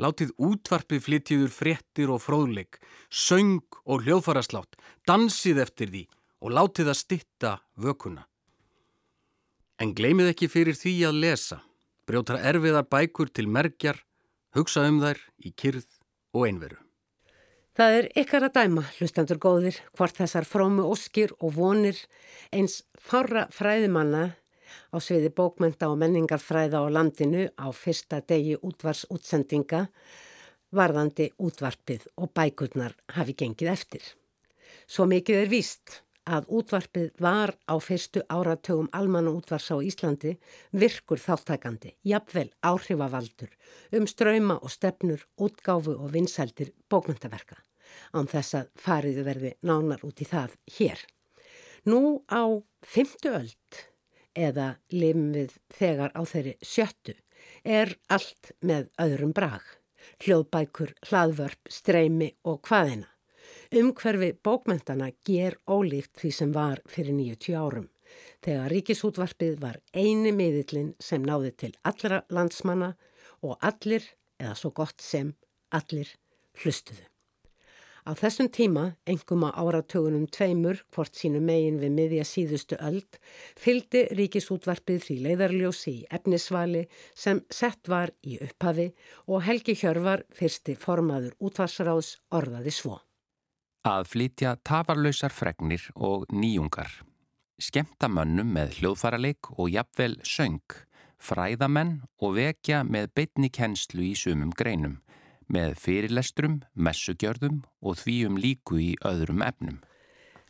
Látið 0.00 0.32
útvarpið 0.40 1.02
flytjiður 1.04 1.52
fréttir 1.52 2.12
og 2.12 2.22
fróðleik, 2.24 2.78
söng 3.08 3.64
og 3.84 4.04
hljóðfaraslátt, 4.04 4.76
dansið 5.08 5.62
eftir 5.64 5.92
því 5.92 6.02
og 6.44 6.52
látið 6.52 6.92
að 6.92 7.00
stitta 7.00 7.52
vökuna. 7.80 8.26
En 9.80 9.92
gleymið 9.96 10.32
ekki 10.32 10.48
fyrir 10.52 10.76
því 10.76 10.94
að 11.08 11.20
lesa, 11.24 11.60
brjóta 12.08 12.40
erfiðar 12.40 12.88
bækur 12.88 13.32
til 13.32 13.48
merkjar, 13.48 14.00
hugsa 14.56 14.86
um 14.88 15.00
þær 15.02 15.20
í 15.44 15.52
kyrð 15.52 15.88
og 16.36 16.48
einveru. 16.48 16.80
Það 17.76 17.94
er 17.98 18.06
ykkar 18.22 18.46
að 18.46 18.54
dæma, 18.56 18.82
hlustandur 18.96 19.40
góðir, 19.40 19.78
hvort 19.96 20.16
þessar 20.16 20.46
frómu 20.48 20.86
óskir 20.88 21.34
og 21.44 21.58
vonir 21.58 21.98
eins 22.48 22.80
fára 22.96 23.44
fræðimanna 23.52 24.30
á 24.94 24.96
sviði 25.02 25.32
bókmenta 25.34 25.90
og 25.90 25.98
menningarfræða 26.02 26.82
á 26.82 26.86
landinu 26.90 27.46
á 27.56 27.66
fyrsta 27.72 28.20
degi 28.20 28.56
útvarsútsendinga 28.60 29.86
varðandi 30.76 31.30
útvarpið 31.38 32.08
og 32.16 32.32
bækurnar 32.34 32.96
hafi 33.16 33.36
gengið 33.38 33.72
eftir. 33.72 34.02
Svo 34.86 35.06
mikið 35.10 35.42
er 35.44 35.52
víst 35.52 36.00
að 36.26 36.48
útvarpið 36.58 37.12
var 37.22 37.54
á 37.70 37.74
fyrstu 37.78 38.24
áratögum 38.26 38.88
almanna 38.92 39.30
útvars 39.30 39.70
á 39.70 39.78
Íslandi 39.78 40.34
virkur 40.74 41.22
þáttakandi, 41.22 41.94
jafnvel 42.02 42.50
áhrifavaldur 42.66 43.52
um 43.94 44.06
ströyma 44.10 44.58
og 44.58 44.70
stefnur, 44.74 45.22
útgáfu 45.38 45.94
og 45.94 46.12
vinsældir 46.12 46.74
bókmyndaverka 46.90 47.62
án 48.12 48.28
þess 48.30 48.56
að 48.58 48.70
fariðu 48.80 49.26
verði 49.26 49.52
nánar 49.66 50.02
út 50.06 50.22
í 50.22 50.26
það 50.28 50.56
hér. 50.78 51.02
Nú 51.86 52.22
á 52.26 52.42
fymtu 52.82 53.30
öld 53.30 53.82
eða 54.36 54.76
limum 54.92 55.32
við 55.34 55.56
þegar 55.72 56.12
á 56.12 56.22
þeirri 56.28 56.54
sjöttu 56.62 57.16
er 57.64 57.96
allt 58.12 58.52
með 58.62 58.88
öðrum 59.02 59.32
brag, 59.34 59.64
hljóðbækur, 60.22 60.94
hlaðvörp, 61.08 61.70
streymi 61.72 62.30
og 62.46 62.60
hvaðina. 62.68 63.08
Umhverfi 63.76 64.30
bókmentana 64.46 65.10
ger 65.26 65.56
ólíkt 65.66 66.14
því 66.20 66.30
sem 66.34 66.52
var 66.54 66.82
fyrir 66.90 67.16
90 67.16 67.58
árum, 67.58 67.88
þegar 68.44 68.70
ríkisútvarpið 68.74 69.58
var 69.62 69.80
eini 69.92 70.32
miðillin 70.34 70.94
sem 71.02 71.26
náði 71.26 71.52
til 71.64 71.72
allra 71.82 72.22
landsmanna 72.30 72.94
og 73.42 73.58
allir, 73.60 74.06
eða 74.38 74.54
svo 74.54 74.70
gott 74.76 75.02
sem, 75.02 75.34
allir 75.74 76.14
hlustuðu. 76.62 77.15
Á 78.06 78.14
þessum 78.14 78.46
tíma, 78.54 78.82
engum 79.10 79.42
á 79.42 79.50
áratögunum 79.58 80.28
tveimur, 80.30 80.78
hvort 80.94 81.16
sínu 81.18 81.40
megin 81.42 81.80
við 81.82 81.90
miðja 81.90 82.26
síðustu 82.28 82.76
öld, 82.78 83.18
fyldi 83.58 84.04
ríkisútvarpið 84.14 85.00
því 85.02 85.16
leiðarljósi 85.24 85.90
í 85.90 86.04
efnisvali 86.14 86.84
sem 87.18 87.40
sett 87.50 87.90
var 87.90 88.12
í 88.22 88.38
upphafi 88.46 88.92
og 89.26 89.42
Helgi 89.42 89.74
Hjörvar, 89.80 90.22
fyrsti 90.30 90.76
formaður 90.78 91.34
útvarsráðs, 91.42 92.12
orðaði 92.30 92.74
svo. 92.76 93.00
Að 93.82 94.06
flytja 94.12 94.54
tafarlausar 94.62 95.34
fregnir 95.34 95.88
og 95.98 96.28
nýjungar. 96.30 96.92
Skemta 97.58 98.06
mönnum 98.06 98.54
með 98.54 98.78
hljóðfaraleik 98.78 99.50
og 99.56 99.72
jafnvel 99.74 100.14
söng, 100.22 100.78
fræðamenn 101.18 102.04
og 102.22 102.38
vekja 102.38 102.84
með 102.86 103.10
beitni 103.18 103.50
kennslu 103.50 104.06
í 104.12 104.14
sumum 104.14 104.54
greinum 104.54 105.00
með 105.52 105.76
fyrirlestrum, 105.80 106.62
messugjörðum 106.74 107.62
og 107.82 108.00
því 108.02 108.16
um 108.28 108.40
líku 108.40 108.80
í 108.82 108.94
öðrum 109.06 109.44
efnum. 109.46 109.82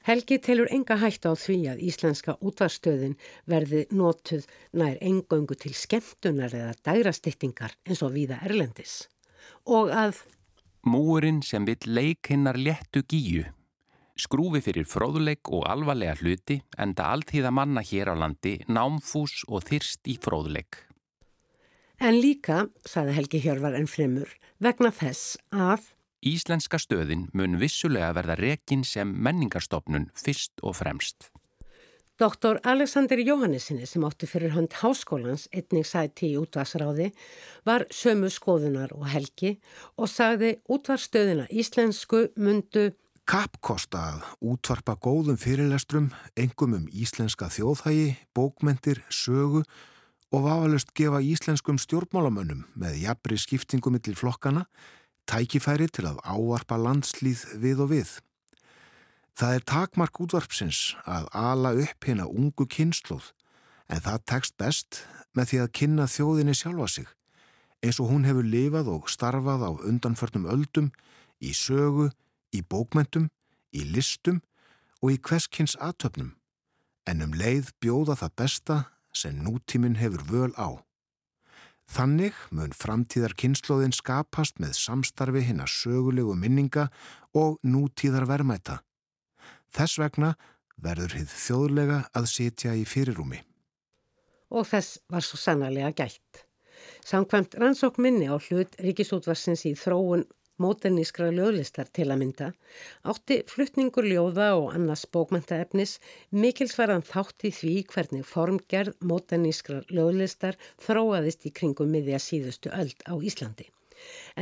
Helgi 0.06 0.38
telur 0.38 0.68
enga 0.70 1.00
hægt 1.02 1.26
á 1.26 1.34
því 1.34 1.56
að 1.72 1.82
íslenska 1.82 2.36
útvarstöðin 2.38 3.16
verði 3.50 3.88
nótuð 3.90 4.46
nær 4.78 4.94
engöngu 5.02 5.56
til 5.58 5.74
skemmtunar 5.74 6.54
eða 6.54 6.76
dærastittingar 6.86 7.74
eins 7.82 8.04
og 8.06 8.14
viða 8.14 8.38
erlendis. 8.46 9.08
Og 9.66 9.90
að 9.90 10.22
Múurinn 10.86 11.40
sem 11.42 11.64
vill 11.66 11.82
leik 11.90 12.28
hinnar 12.30 12.54
léttu 12.54 13.02
gíu. 13.10 13.42
Skrúfi 14.14 14.60
fyrir 14.62 14.86
fróðuleik 14.86 15.50
og 15.50 15.64
alvarlega 15.66 16.14
hluti 16.20 16.60
enda 16.78 17.08
alltíða 17.10 17.50
manna 17.50 17.82
hér 17.82 18.12
á 18.12 18.14
landi 18.14 18.60
námfús 18.70 19.42
og 19.50 19.66
þyrst 19.66 20.06
í 20.06 20.14
fróðuleik. 20.22 20.78
En 21.98 22.20
líka, 22.20 22.68
saði 22.86 23.16
Helgi 23.16 23.40
Hjörvar 23.42 23.74
enn 23.74 23.90
fremur, 23.90 24.30
vegna 24.62 24.92
þess 24.94 25.36
að 25.52 25.92
Íslenska 26.26 26.78
stöðin 26.80 27.28
mun 27.36 27.58
vissulega 27.60 28.10
verða 28.16 28.36
rekin 28.40 28.82
sem 28.84 29.10
menningarstofnun 29.22 30.08
fyrst 30.16 30.62
og 30.62 30.78
fremst. 30.80 31.30
Doktor 32.16 32.56
Alexander 32.64 33.20
Jóhannesinni 33.20 33.84
sem 33.86 34.04
átti 34.08 34.24
fyrir 34.26 34.54
hönd 34.54 34.72
háskólans 34.80 35.50
einning 35.52 35.84
sæti 35.84 36.30
í 36.32 36.38
útvarsráði 36.40 37.10
var 37.68 37.84
sömu 37.92 38.30
skoðunar 38.32 38.94
og 38.96 39.04
helgi 39.12 39.58
og 40.00 40.08
sagði 40.08 40.54
útvarstöðina 40.72 41.44
íslensku 41.52 42.30
mundu 42.40 42.94
Kappkosta 43.26 44.00
að 44.14 44.26
útvarpa 44.52 44.94
góðum 45.02 45.34
fyrirlestrum, 45.34 46.12
engum 46.38 46.76
um 46.78 46.84
íslenska 46.94 47.48
þjóðhægi, 47.50 48.12
bókmentir, 48.38 49.00
sögu 49.10 49.64
og 50.34 50.44
vafalust 50.46 50.92
gefa 50.96 51.20
íslenskum 51.22 51.78
stjórnmálamönnum 51.78 52.64
með 52.74 53.00
jafnri 53.04 53.38
skiptingum 53.38 53.94
millir 53.96 54.18
flokkana 54.18 54.66
tækifæri 55.30 55.88
til 55.90 56.06
að 56.10 56.22
ávarpa 56.24 56.78
landslýð 56.78 57.44
við 57.62 57.82
og 57.84 57.92
við. 57.94 58.10
Það 59.36 59.58
er 59.58 59.66
takmark 59.68 60.20
útvarpsins 60.22 60.96
að 61.04 61.28
ala 61.36 61.74
upp 61.76 62.06
hérna 62.08 62.26
ungu 62.26 62.66
kynnslóð 62.66 63.32
en 63.92 64.02
það 64.02 64.24
tekst 64.32 64.56
best 64.58 65.02
með 65.36 65.50
því 65.50 65.60
að 65.62 65.74
kynna 65.78 66.06
þjóðinni 66.10 66.56
sjálfa 66.56 66.88
sig 66.88 67.10
eins 67.84 68.00
og 68.00 68.10
hún 68.10 68.24
hefur 68.26 68.46
lifað 68.46 68.88
og 68.94 69.10
starfað 69.12 69.66
á 69.68 69.70
undanförnum 69.84 70.48
öldum 70.50 70.88
í 71.44 71.52
sögu, 71.52 72.08
í 72.50 72.62
bókmentum, 72.64 73.28
í 73.76 73.84
listum 73.84 74.40
og 75.02 75.12
í 75.12 75.20
hverskins 75.20 75.76
aðtöfnum 75.76 76.32
en 77.06 77.22
um 77.22 77.36
leið 77.36 77.70
bjóða 77.82 78.16
það 78.22 78.36
besta 78.40 78.78
sem 79.16 79.36
nútíminn 79.42 79.96
hefur 80.00 80.24
völ 80.30 80.52
á. 80.60 80.76
Þannig 81.86 82.34
mun 82.50 82.74
framtíðar 82.74 83.36
kynnslóðin 83.38 83.94
skapast 83.94 84.58
með 84.62 84.74
samstarfi 84.78 85.44
hinn 85.46 85.62
að 85.62 85.72
sögulegu 85.74 86.34
minninga 86.34 86.88
og 87.34 87.60
nútíðar 87.62 88.26
vermæta 88.26 88.80
Þess 89.76 89.98
vegna 90.00 90.32
verður 90.80 91.18
hið 91.18 91.32
þjóðlega 91.32 92.00
að 92.16 92.28
sitja 92.30 92.74
í 92.76 92.84
fyrirúmi. 92.88 93.42
Og 94.52 94.64
þess 94.68 95.00
var 95.12 95.24
svo 95.26 95.40
sannarlega 95.40 95.92
gætt. 95.96 96.44
Samkvæmt 97.06 97.56
rannsók 97.60 97.98
minni 98.00 98.28
á 98.30 98.36
hlut 98.36 98.76
Ríkisútvarsins 98.80 99.66
í 99.68 99.74
þróun 99.76 100.24
móternískra 100.62 101.28
ljóðlistar 101.34 101.90
til 101.98 102.08
að 102.10 102.20
mynda 102.22 102.50
átti 103.12 103.42
fluttningur 103.50 104.08
ljóða 104.08 104.48
og 104.56 104.72
annars 104.78 105.06
bókmæntaefnis 105.12 105.96
mikilsverðan 106.44 107.06
þátt 107.12 107.48
í 107.48 107.54
því 107.60 107.76
hvernig 107.92 108.26
formgerð 108.32 108.98
móternískra 109.12 109.82
ljóðlistar 109.92 110.60
þróaðist 110.88 111.48
í 111.48 111.54
kringum 111.60 111.92
miðja 111.94 112.22
síðustu 112.22 112.74
öld 112.74 113.02
á 113.06 113.14
Íslandi 113.16 113.70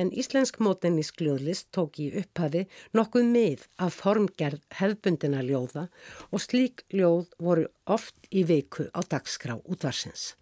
en 0.00 0.10
íslensk 0.20 0.60
mótennísk 0.66 1.20
ljóðlist 1.24 1.68
tók 1.76 1.98
í 2.04 2.08
upphafi 2.20 2.64
nokkuð 2.98 3.28
mið 3.36 3.66
af 3.86 3.98
formgerð 4.02 4.62
hefbundina 4.80 5.42
ljóða 5.48 5.88
og 6.30 6.44
slík 6.46 6.86
ljóð 6.98 7.28
voru 7.48 7.68
oft 7.98 8.30
í 8.30 8.46
viku 8.50 8.88
á 8.90 9.00
dagskrá 9.14 9.60
útvarsins. 9.62 10.32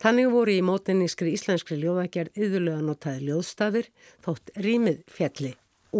Þannig 0.00 0.30
voru 0.32 0.52
í 0.56 0.60
mótennískri 0.64 1.34
íslenskri 1.36 1.76
ljóðagerð 1.82 2.38
yðurlega 2.40 2.84
notaði 2.86 3.26
ljóðstafir 3.26 3.88
þótt 4.24 4.52
rýmið 4.64 5.02
fjalli 5.12 5.50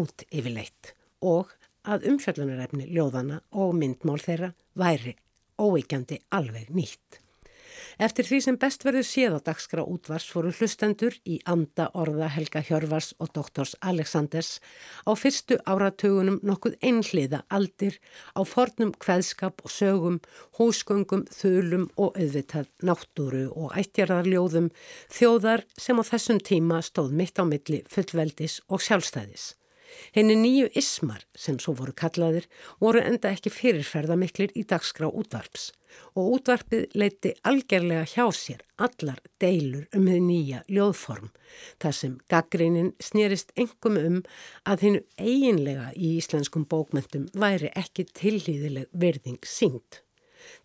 út 0.00 0.24
yfirleitt 0.30 0.94
og 1.20 1.50
að 1.84 2.06
umfjallunarefni 2.08 2.86
ljóðana 2.88 3.42
og 3.52 3.74
myndmál 3.76 4.16
þeirra 4.22 4.54
væri 4.80 5.12
óeikjandi 5.60 6.22
alveg 6.32 6.72
nýtt. 6.72 7.20
Eftir 8.00 8.24
því 8.24 8.36
sem 8.40 8.56
best 8.56 8.84
verður 8.86 9.04
séð 9.04 9.34
á 9.36 9.40
dagskrá 9.50 9.82
útvars 9.84 10.24
fóru 10.32 10.54
hlustendur 10.56 11.18
í 11.28 11.34
anda 11.44 11.90
orða 11.92 12.30
Helga 12.32 12.62
Hjörvars 12.64 13.10
og 13.20 13.28
doktors 13.36 13.74
Aleksanders 13.84 14.54
á 15.04 15.12
fyrstu 15.12 15.58
áratugunum 15.68 16.38
nokkuð 16.40 16.78
einhliða 16.80 17.42
aldir 17.52 18.00
á 18.32 18.40
fornum 18.48 18.94
kveðskap 18.96 19.60
og 19.60 19.76
sögum, 19.76 20.18
húsgöngum, 20.56 21.28
þulum 21.28 21.90
og 22.00 22.16
auðvitað 22.16 22.72
náttúru 22.80 23.50
og 23.52 23.76
ættjarðarljóðum 23.76 24.72
þjóðar 25.12 25.68
sem 25.76 26.00
á 26.00 26.04
þessum 26.14 26.40
tíma 26.40 26.80
stóð 26.80 27.12
mitt 27.20 27.36
á 27.36 27.44
milli 27.44 27.84
fullveldis 27.84 28.62
og 28.72 28.80
sjálfstæðis. 28.80 29.59
Henni 30.14 30.36
nýju 30.38 30.70
ismar, 30.78 31.24
sem 31.34 31.58
svo 31.58 31.74
voru 31.78 31.94
kallaðir, 31.96 32.46
voru 32.80 33.02
enda 33.02 33.32
ekki 33.34 33.52
fyrirferðamiklir 33.54 34.54
í 34.58 34.64
dagskrá 34.68 35.10
útvarps 35.10 35.70
og 36.14 36.36
útvarpið 36.36 36.92
leiti 36.94 37.32
algerlega 37.46 38.04
hjá 38.06 38.26
sér 38.34 38.60
allar 38.78 39.18
deilur 39.42 39.88
um 39.96 40.06
þið 40.06 40.20
nýja 40.26 40.60
ljóðform, 40.70 41.32
þar 41.82 41.96
sem 41.96 42.12
gaggreinin 42.30 42.92
snýrist 43.02 43.50
engum 43.58 43.98
um 43.98 44.20
að 44.70 44.86
hennu 44.86 45.02
eiginlega 45.18 45.90
í 45.96 46.14
íslenskum 46.20 46.68
bókmentum 46.70 47.26
væri 47.34 47.72
ekki 47.74 48.06
tillýðileg 48.14 48.90
verðing 48.92 49.42
syngt. 49.42 50.04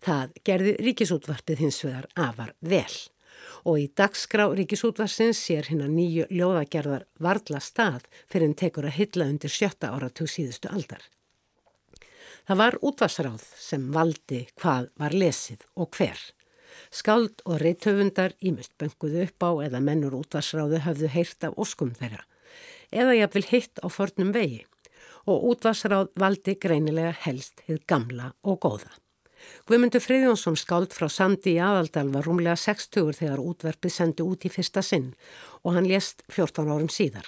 Það 0.02 0.38
gerði 0.46 0.78
ríkisútvarpið 0.86 1.66
hins 1.66 1.82
vegar 1.84 2.08
afar 2.14 2.54
vel 2.60 2.94
og 3.66 3.80
í 3.82 3.88
dagskrá 3.98 4.46
Ríkisútvarsins 4.54 5.40
sér 5.42 5.66
hinn 5.70 5.82
að 5.82 5.96
nýju 5.96 6.28
ljóðagerðar 6.30 7.06
varðla 7.22 7.60
stað 7.64 8.06
fyrir 8.30 8.46
henn 8.46 8.58
tekur 8.62 8.86
að 8.86 8.98
hylla 9.00 9.28
undir 9.32 9.52
sjötta 9.52 9.90
áratug 9.96 10.30
síðustu 10.30 10.70
aldar. 10.70 11.02
Það 12.46 12.60
var 12.62 12.78
útvarsráð 12.86 13.42
sem 13.58 13.90
valdi 13.92 14.44
hvað 14.54 14.88
var 15.02 15.16
lesið 15.18 15.66
og 15.74 15.90
hver. 15.98 16.20
Skáld 16.94 17.42
og 17.44 17.58
reythöfundar 17.64 18.36
ímest 18.38 18.76
bönguðu 18.78 19.26
upp 19.26 19.42
á 19.42 19.50
eða 19.66 19.82
mennur 19.82 20.14
útvarsráðu 20.20 20.84
höfðu 20.86 21.10
heyrt 21.16 21.48
af 21.48 21.58
óskum 21.58 21.92
þeirra 21.98 22.22
eða 22.92 23.16
jáfnvel 23.18 23.46
hitt 23.50 23.80
á 23.82 23.86
förnum 23.90 24.32
vegi 24.32 24.62
og 25.26 25.42
útvarsráð 25.50 26.12
valdi 26.14 26.54
greinilega 26.54 27.14
helst 27.24 27.62
hið 27.66 27.82
gamla 27.90 28.30
og 28.46 28.60
góða. 28.62 28.92
Guðmundur 29.66 30.02
Freyðjónsson 30.04 30.58
skáld 30.60 30.92
frá 30.94 31.08
Sandi 31.10 31.56
í 31.56 31.62
aðaldal 31.62 32.08
var 32.14 32.28
rúmlega 32.28 32.58
60 32.60 33.16
þegar 33.18 33.42
útverfið 33.42 33.94
sendi 33.94 34.26
út 34.26 34.46
í 34.46 34.52
fyrsta 34.52 34.84
sinn 34.84 35.08
og 35.62 35.74
hann 35.74 35.88
lést 35.90 36.22
14 36.30 36.70
árum 36.70 36.92
síðar. 36.92 37.26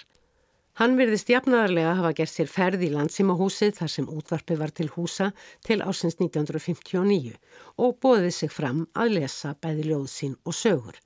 Hann 0.78 0.94
virðist 0.94 1.32
jafnaðarlega 1.32 1.90
að 1.90 1.98
hafa 1.98 2.12
gert 2.20 2.30
sér 2.30 2.50
ferð 2.52 2.84
í 2.86 2.92
landsímahúsið 2.92 3.74
þar 3.80 3.90
sem 3.90 4.06
útvarpið 4.14 4.60
var 4.62 4.70
til 4.70 4.86
húsa 4.94 5.32
til 5.66 5.80
ásins 5.82 6.20
1959 6.20 7.34
og 7.82 7.98
bóðið 7.98 8.30
sig 8.36 8.54
fram 8.54 8.84
að 8.94 9.16
lesa 9.16 9.56
bæði 9.58 9.88
ljóð 9.90 10.06
sín 10.14 10.38
og 10.46 10.54
sögur. 10.54 11.02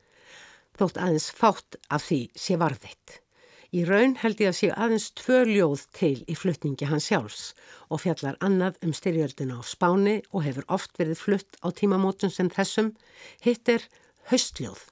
Þótt 0.76 1.00
aðeins 1.00 1.32
fátt 1.32 1.80
af 1.88 2.04
því 2.04 2.20
sé 2.36 2.60
varðitt. 2.60 3.21
Í 3.72 3.86
raun 3.88 4.18
held 4.20 4.40
ég 4.42 4.50
að 4.50 4.56
sé 4.58 4.68
aðeins 4.84 5.04
tvö 5.16 5.36
ljóð 5.48 5.82
til 5.96 6.16
í 6.28 6.34
flutningi 6.36 6.84
hans 6.90 7.06
sjálfs 7.08 7.44
og 7.88 8.02
fjallar 8.02 8.34
annað 8.44 8.74
um 8.84 8.90
styrjöldina 8.92 9.54
á 9.56 9.62
spáni 9.64 10.16
og 10.28 10.42
hefur 10.44 10.66
oft 10.76 10.98
verið 11.00 11.22
flutt 11.24 11.56
á 11.64 11.72
tímamótun 11.72 12.34
sem 12.34 12.50
þessum, 12.52 12.90
hitt 13.40 13.70
er 13.72 13.86
höstljóð. 14.28 14.82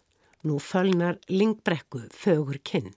Nú 0.48 0.56
fölnar 0.64 1.18
lingbrekku 1.28 2.06
fögur 2.08 2.56
kinn. 2.64 2.94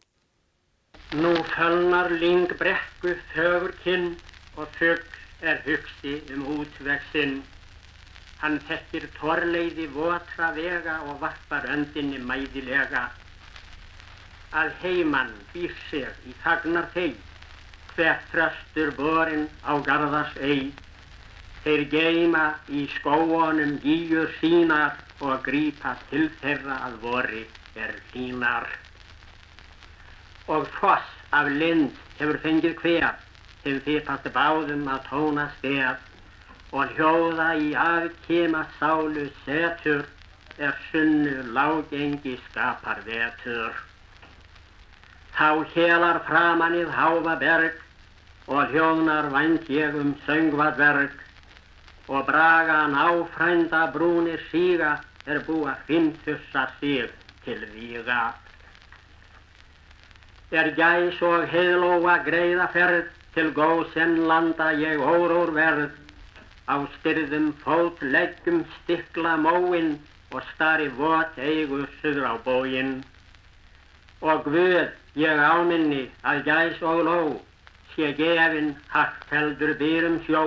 Nú 1.19 1.33
fölnar 1.51 2.15
lingbrekku 2.15 3.17
fögur 3.33 3.75
kinn 3.83 4.13
og 4.55 4.71
þögg 4.79 5.03
er 5.43 5.59
hugsi 5.67 6.13
um 6.31 6.45
útvegsinn. 6.61 7.41
Hann 8.39 8.55
þekkir 8.69 9.09
torleiði 9.19 9.89
votra 9.91 10.53
vega 10.55 11.01
og 11.09 11.19
varpar 11.25 11.67
öndinni 11.75 12.23
mæðilega 12.23 13.03
að 14.61 14.71
heimann 14.83 15.31
býr 15.53 15.73
sér 15.89 16.11
í 16.29 16.33
þagnar 16.43 16.89
þeir, 16.93 17.15
hvert 17.95 18.29
þröstur 18.31 18.91
borin 18.97 19.47
á 19.65 19.73
garðas 19.87 20.33
eið. 20.39 20.71
Þeir 21.63 21.83
geima 21.93 22.45
í 22.67 22.85
skóonum 22.97 23.77
gíur 23.83 24.31
sínar 24.39 24.97
og 25.23 25.43
grípa 25.45 25.95
til 26.09 26.27
þeirra 26.41 26.79
að 26.87 26.97
vori 27.03 27.43
er 27.79 27.93
þínar. 28.11 28.67
Og 30.53 30.67
foss 30.79 31.11
af 31.31 31.47
lind 31.49 31.93
hefur 32.19 32.41
fengið 32.43 32.75
hver, 32.81 33.13
hefur 33.63 33.85
þýpast 33.87 34.27
báðum 34.35 34.89
að 34.91 35.05
tóna 35.07 35.47
stef 35.59 36.09
og 36.73 36.91
hljóða 36.97 37.47
í 37.61 37.71
afkema 37.77 38.65
sálu 38.79 39.29
setur 39.45 40.05
er 40.57 40.75
sunnu 40.89 41.39
lágengi 41.55 42.35
skapar 42.49 43.01
vetur. 43.07 43.92
Þá 45.33 45.65
hélar 45.73 46.19
framannið 46.27 46.89
háfa 46.93 47.35
berg 47.41 47.79
og 48.47 48.69
hljóðnar 48.69 49.31
vænt 49.33 49.69
ég 49.73 49.95
um 49.97 50.13
söngvatverg 50.27 51.15
og 52.07 52.25
bragan 52.27 52.93
áfrænda 52.93 53.87
brúnir 53.95 54.41
síga 54.51 54.99
er 55.25 55.39
búa 55.47 55.73
finntussa 55.87 56.67
sig 56.79 57.09
til 57.45 57.65
víga. 57.73 58.33
Er 60.51 60.69
gæs 60.77 61.21
og 61.21 61.47
heilóa 61.49 62.19
greiða 62.27 62.67
ferð 62.73 63.09
til 63.33 63.53
góðsenn 63.57 64.27
landa 64.29 64.69
ég 64.77 65.01
órór 65.01 65.53
verð. 65.55 65.91
Á 66.69 66.77
styrðum 66.99 67.53
fót 67.63 68.01
leggjum 68.01 68.63
stikla 68.77 69.33
móin 69.37 69.97
og 70.31 70.43
starri 70.53 70.91
vot 70.97 71.37
eigur 71.37 71.89
suður 72.01 72.29
á 72.29 72.35
bógin 72.45 73.01
og 74.21 74.45
Guð 74.45 75.02
Ég 75.13 75.37
áminni 75.37 76.07
að 76.25 76.39
gæs 76.47 76.79
og 76.81 77.03
ló 77.05 77.17
sé 77.93 78.07
gefin 78.17 78.71
hart 78.89 79.25
heldur 79.29 79.75
býrum 79.77 80.15
sjó 80.25 80.41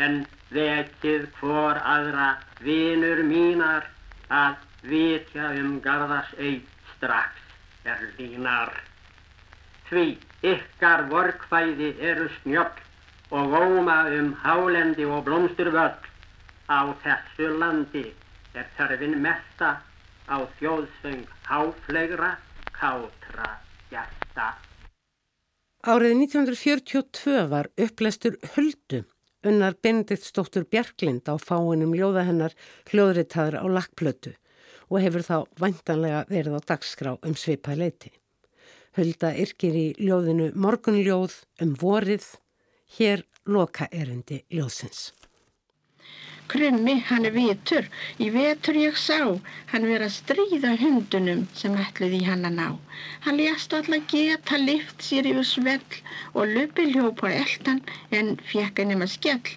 en 0.00 0.22
vekið 0.56 1.26
hvor 1.36 1.76
aðra 1.94 2.28
vinur 2.64 3.20
mínar 3.28 3.84
að 4.32 4.54
vitja 4.88 5.50
um 5.60 5.74
garðas 5.84 6.30
eitt 6.38 6.70
strax 6.94 7.42
er 7.84 8.06
línar. 8.16 8.72
Því 9.90 10.06
ykkar 10.54 11.04
vorkvæði 11.10 11.90
eru 12.12 12.30
snjöpp 12.38 12.80
og 13.36 13.52
óma 13.60 13.98
um 14.16 14.32
hálendi 14.46 15.04
og 15.04 15.26
blómsturvöll. 15.28 16.00
Á 16.72 16.80
þessu 17.04 17.50
landi 17.60 18.06
er 18.56 18.64
þörfin 18.78 19.20
mesta 19.20 19.76
á 20.24 20.36
þjóðsöng 20.56 21.28
háflegra 21.44 22.32
kátra 22.72 23.52
hjarta. 23.94 24.52
Árið 25.84 26.14
1942 26.16 27.44
var 27.50 27.68
upplestur 27.76 28.38
Huldu, 28.54 29.02
unnar 29.44 29.76
Benediktsdóttur 29.84 30.64
Bjarklind 30.64 31.28
á 31.28 31.36
fáinum 31.36 31.92
ljóða 31.96 32.24
hennar 32.28 32.56
hljóðritaður 32.90 33.60
á 33.60 33.64
lakkplötu 33.78 34.32
og 34.88 35.00
hefur 35.04 35.24
þá 35.26 35.36
vantanlega 35.60 36.24
verið 36.30 36.56
á 36.56 36.60
dagskrá 36.72 37.12
um 37.20 37.36
svipað 37.36 37.82
leiti. 37.84 38.12
Hulda 38.96 39.34
yrkir 39.42 39.74
í 39.74 39.86
ljóðinu 39.98 40.52
Morgunljóð 40.54 41.40
um 41.64 41.74
vorið, 41.80 42.24
hér 42.96 43.26
loka 43.44 43.88
erindi 43.90 44.44
ljóðsins. 44.48 45.10
Krummi, 46.52 46.94
hann 47.08 47.24
er 47.28 47.32
vitur, 47.32 47.86
í 48.20 48.26
vetur 48.34 48.76
ég 48.76 48.98
sá, 49.00 49.18
hann 49.70 49.86
verið 49.88 50.06
að 50.06 50.16
stríða 50.16 50.72
hundunum 50.82 51.44
sem 51.60 51.76
ætluði 51.84 52.20
hann 52.26 52.44
að 52.48 52.58
ná. 52.58 52.66
Hann 53.24 53.38
lést 53.40 53.76
alltaf 53.78 54.10
geta 54.12 54.58
lift 54.60 55.06
sér 55.06 55.30
yfir 55.30 55.48
svell 55.50 55.96
og 56.34 56.52
lupi 56.56 56.90
hljópa 56.90 57.32
eldan 57.32 57.80
en 58.20 58.34
fjekk 58.50 58.82
henni 58.84 58.98
með 59.00 59.14
skell. 59.14 59.54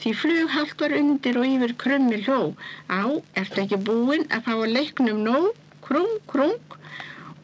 Því 0.00 0.14
flughallt 0.22 0.80
var 0.80 0.96
undir 0.96 1.36
og 1.42 1.50
yfir 1.50 1.76
krummi 1.84 2.22
hló. 2.24 2.40
Á, 2.88 3.04
ertu 3.42 3.66
ekki 3.66 3.82
búinn 3.90 4.24
að 4.32 4.46
fá 4.48 4.54
að 4.56 4.72
leiknum 4.78 5.20
nóg, 5.26 5.52
krung, 5.84 6.16
krung 6.32 6.78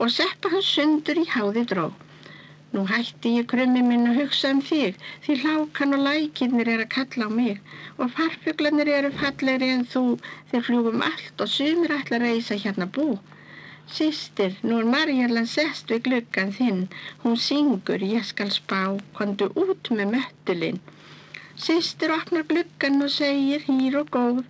og 0.01 0.09
seppa 0.13 0.57
hans 0.57 0.73
sundur 0.73 1.21
í 1.21 1.29
háði 1.37 1.69
dró. 1.69 1.91
Nú 2.75 2.83
hætti 2.91 3.31
ég 3.39 3.47
krummi 3.51 3.83
minn 3.89 4.09
að 4.11 4.17
hugsa 4.21 4.49
um 4.55 4.61
þig 4.71 4.97
því 5.27 5.35
hlákan 5.43 5.97
og 5.97 6.03
lækinnir 6.07 6.71
er 6.73 6.81
að 6.85 6.93
kalla 6.95 7.29
á 7.29 7.37
mig 7.39 7.61
og 7.97 8.11
farfuglanir 8.17 8.91
eru 8.95 9.11
fallegri 9.21 9.69
en 9.75 9.85
þú 9.93 10.03
þeir 10.51 10.67
fljúum 10.69 11.05
allt 11.09 11.45
og 11.45 11.53
sumir 11.53 11.95
ætla 11.99 12.19
að 12.19 12.27
reysa 12.27 12.59
hérna 12.65 12.89
bú. 12.99 13.07
Sistir, 13.97 14.57
nú 14.67 14.81
er 14.83 14.89
Marjarlan 14.93 15.47
sest 15.47 15.93
við 15.95 16.01
gluggan 16.09 16.49
þinn, 16.57 16.81
hún 17.23 17.37
syngur, 17.39 18.03
ég 18.03 18.27
skal 18.27 18.51
spá, 18.55 18.81
kondu 19.19 19.47
út 19.63 19.91
með 19.99 20.11
möttulinn. 20.17 20.81
Sistir 21.67 22.17
opnar 22.17 22.49
gluggan 22.51 23.07
og 23.07 23.13
segir 23.15 23.63
hýr 23.69 24.01
og 24.03 24.11
góð, 24.17 24.43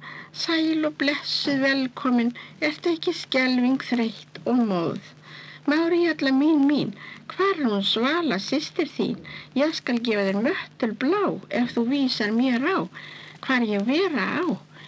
sæl 0.44 0.88
og 0.88 0.96
blessuð 1.02 1.60
velkomin, 1.66 2.32
ert 2.70 2.88
ekki 2.94 3.14
skjelving 3.20 3.84
þreytt 3.90 4.40
og 4.46 4.64
móð. 4.72 5.15
Mári 5.66 6.06
alla 6.06 6.32
mín 6.32 6.66
mín, 6.70 6.94
hvar 7.32 7.58
hún 7.66 7.82
svala 7.82 8.38
sýstir 8.38 8.88
þín? 8.96 9.16
Ég 9.58 9.74
skal 9.74 9.98
gefa 9.98 10.26
þér 10.28 10.42
möttul 10.44 10.92
blá 11.02 11.24
ef 11.50 11.74
þú 11.74 11.86
vísar 11.90 12.30
mér 12.34 12.62
á 12.62 12.78
hvar 13.46 13.62
ég 13.62 13.84
vera 13.86 14.26
á. 14.42 14.44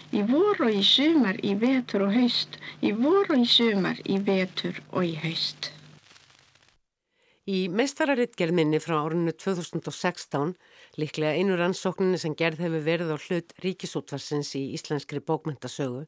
Í 0.09 0.23
vor 0.25 0.57
og 0.65 0.73
í 0.73 0.83
sumar, 0.83 1.37
í 1.45 1.53
vetur 1.61 2.07
og 2.07 2.15
haust, 2.17 2.57
í 2.81 2.95
vor 2.97 3.29
og 3.29 3.43
í 3.43 3.49
sumar, 3.49 3.99
í 4.09 4.17
vetur 4.25 4.81
og 4.89 5.05
í 5.05 5.15
haust. 5.21 5.71
Í 7.49 7.69
meistararitgerðminni 7.73 8.81
frá 8.81 8.97
árunnu 9.03 9.35
2016, 9.37 10.55
líklega 10.99 11.37
einu 11.39 11.55
rannsókninni 11.57 12.19
sem 12.19 12.35
gerð 12.39 12.65
hefur 12.65 12.83
verið 12.83 13.13
á 13.15 13.17
hlut 13.23 13.53
ríkisútvarsins 13.63 14.51
í 14.59 14.63
íslenskri 14.75 15.21
bókmyndasögu, 15.23 16.03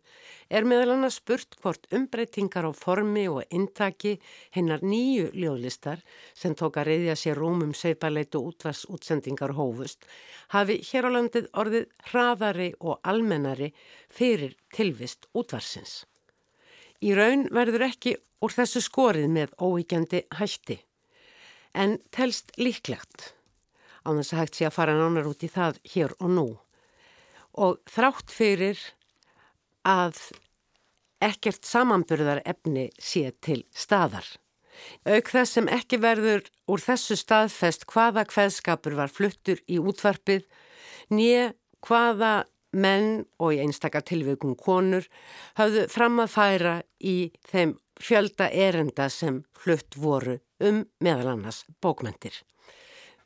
er 0.50 0.66
meðal 0.66 0.96
annars 0.96 1.20
spurt 1.20 1.54
hvort 1.62 1.86
umbreytingar 1.94 2.66
á 2.66 2.72
formi 2.74 3.28
og 3.30 3.46
intaki 3.54 4.16
hennar 4.56 4.82
nýju 4.82 5.30
ljóðlistar 5.36 6.02
sem 6.34 6.56
tók 6.58 6.80
að 6.82 6.90
reyðja 6.90 7.16
sér 7.22 7.38
rúmum 7.38 7.72
seipaleit 7.76 8.34
og 8.34 8.50
útvarsútsendingar 8.50 9.54
hófust, 9.54 10.02
hafi 10.50 10.80
hér 10.90 11.06
á 11.06 11.10
landið 11.14 11.50
orðið 11.54 11.88
hraðari 12.10 12.70
og 12.80 12.98
almennari 13.06 13.70
fyrir 14.10 14.58
tilvist 14.74 15.30
útvarsins. 15.32 16.04
Í 17.00 17.14
raun 17.14 17.46
verður 17.54 17.86
ekki 17.92 18.18
úr 18.42 18.58
þessu 18.58 18.82
skorið 18.82 19.30
með 19.30 19.54
óíkjandi 19.62 20.26
hætti 20.34 20.82
en 21.78 22.00
telst 22.10 22.50
líklegt 22.58 23.30
á 24.04 24.08
þess 24.10 24.34
að 24.34 24.40
hægt 24.40 24.58
sé 24.58 24.68
að 24.68 24.76
fara 24.76 24.96
nánar 24.98 25.28
út 25.30 25.44
í 25.44 25.50
það 25.50 25.80
hér 25.94 26.14
og 26.18 26.34
nú 26.36 26.46
og 27.60 27.80
þrátt 27.90 28.30
fyrir 28.30 28.78
að 29.86 30.18
ekkert 31.20 31.66
samanburðar 31.66 32.42
efni 32.48 32.88
sé 33.00 33.30
til 33.44 33.64
staðar. 33.76 34.24
Auk 35.04 35.28
þess 35.28 35.58
sem 35.58 35.68
ekki 35.68 35.98
verður 36.00 36.46
úr 36.70 36.80
þessu 36.80 37.18
staðfest 37.18 37.84
hvaða 37.90 38.24
hveðskapur 38.30 38.96
var 38.96 39.12
fluttur 39.12 39.60
í 39.68 39.80
útvarpið, 39.82 40.46
nýja 41.12 41.50
hvaða 41.84 42.46
menn 42.72 43.24
og 43.42 43.56
í 43.56 43.60
einstakar 43.64 44.04
tilveikum 44.06 44.54
konur 44.56 45.06
hafðu 45.58 45.86
fram 45.90 46.20
að 46.22 46.34
færa 46.36 46.74
í 47.02 47.32
þeim 47.50 47.74
fjölda 48.00 48.48
erenda 48.48 49.10
sem 49.12 49.42
flutt 49.58 49.98
voru 49.98 50.38
um 50.64 50.84
meðal 51.02 51.34
annars 51.34 51.64
bókmentir. 51.82 52.32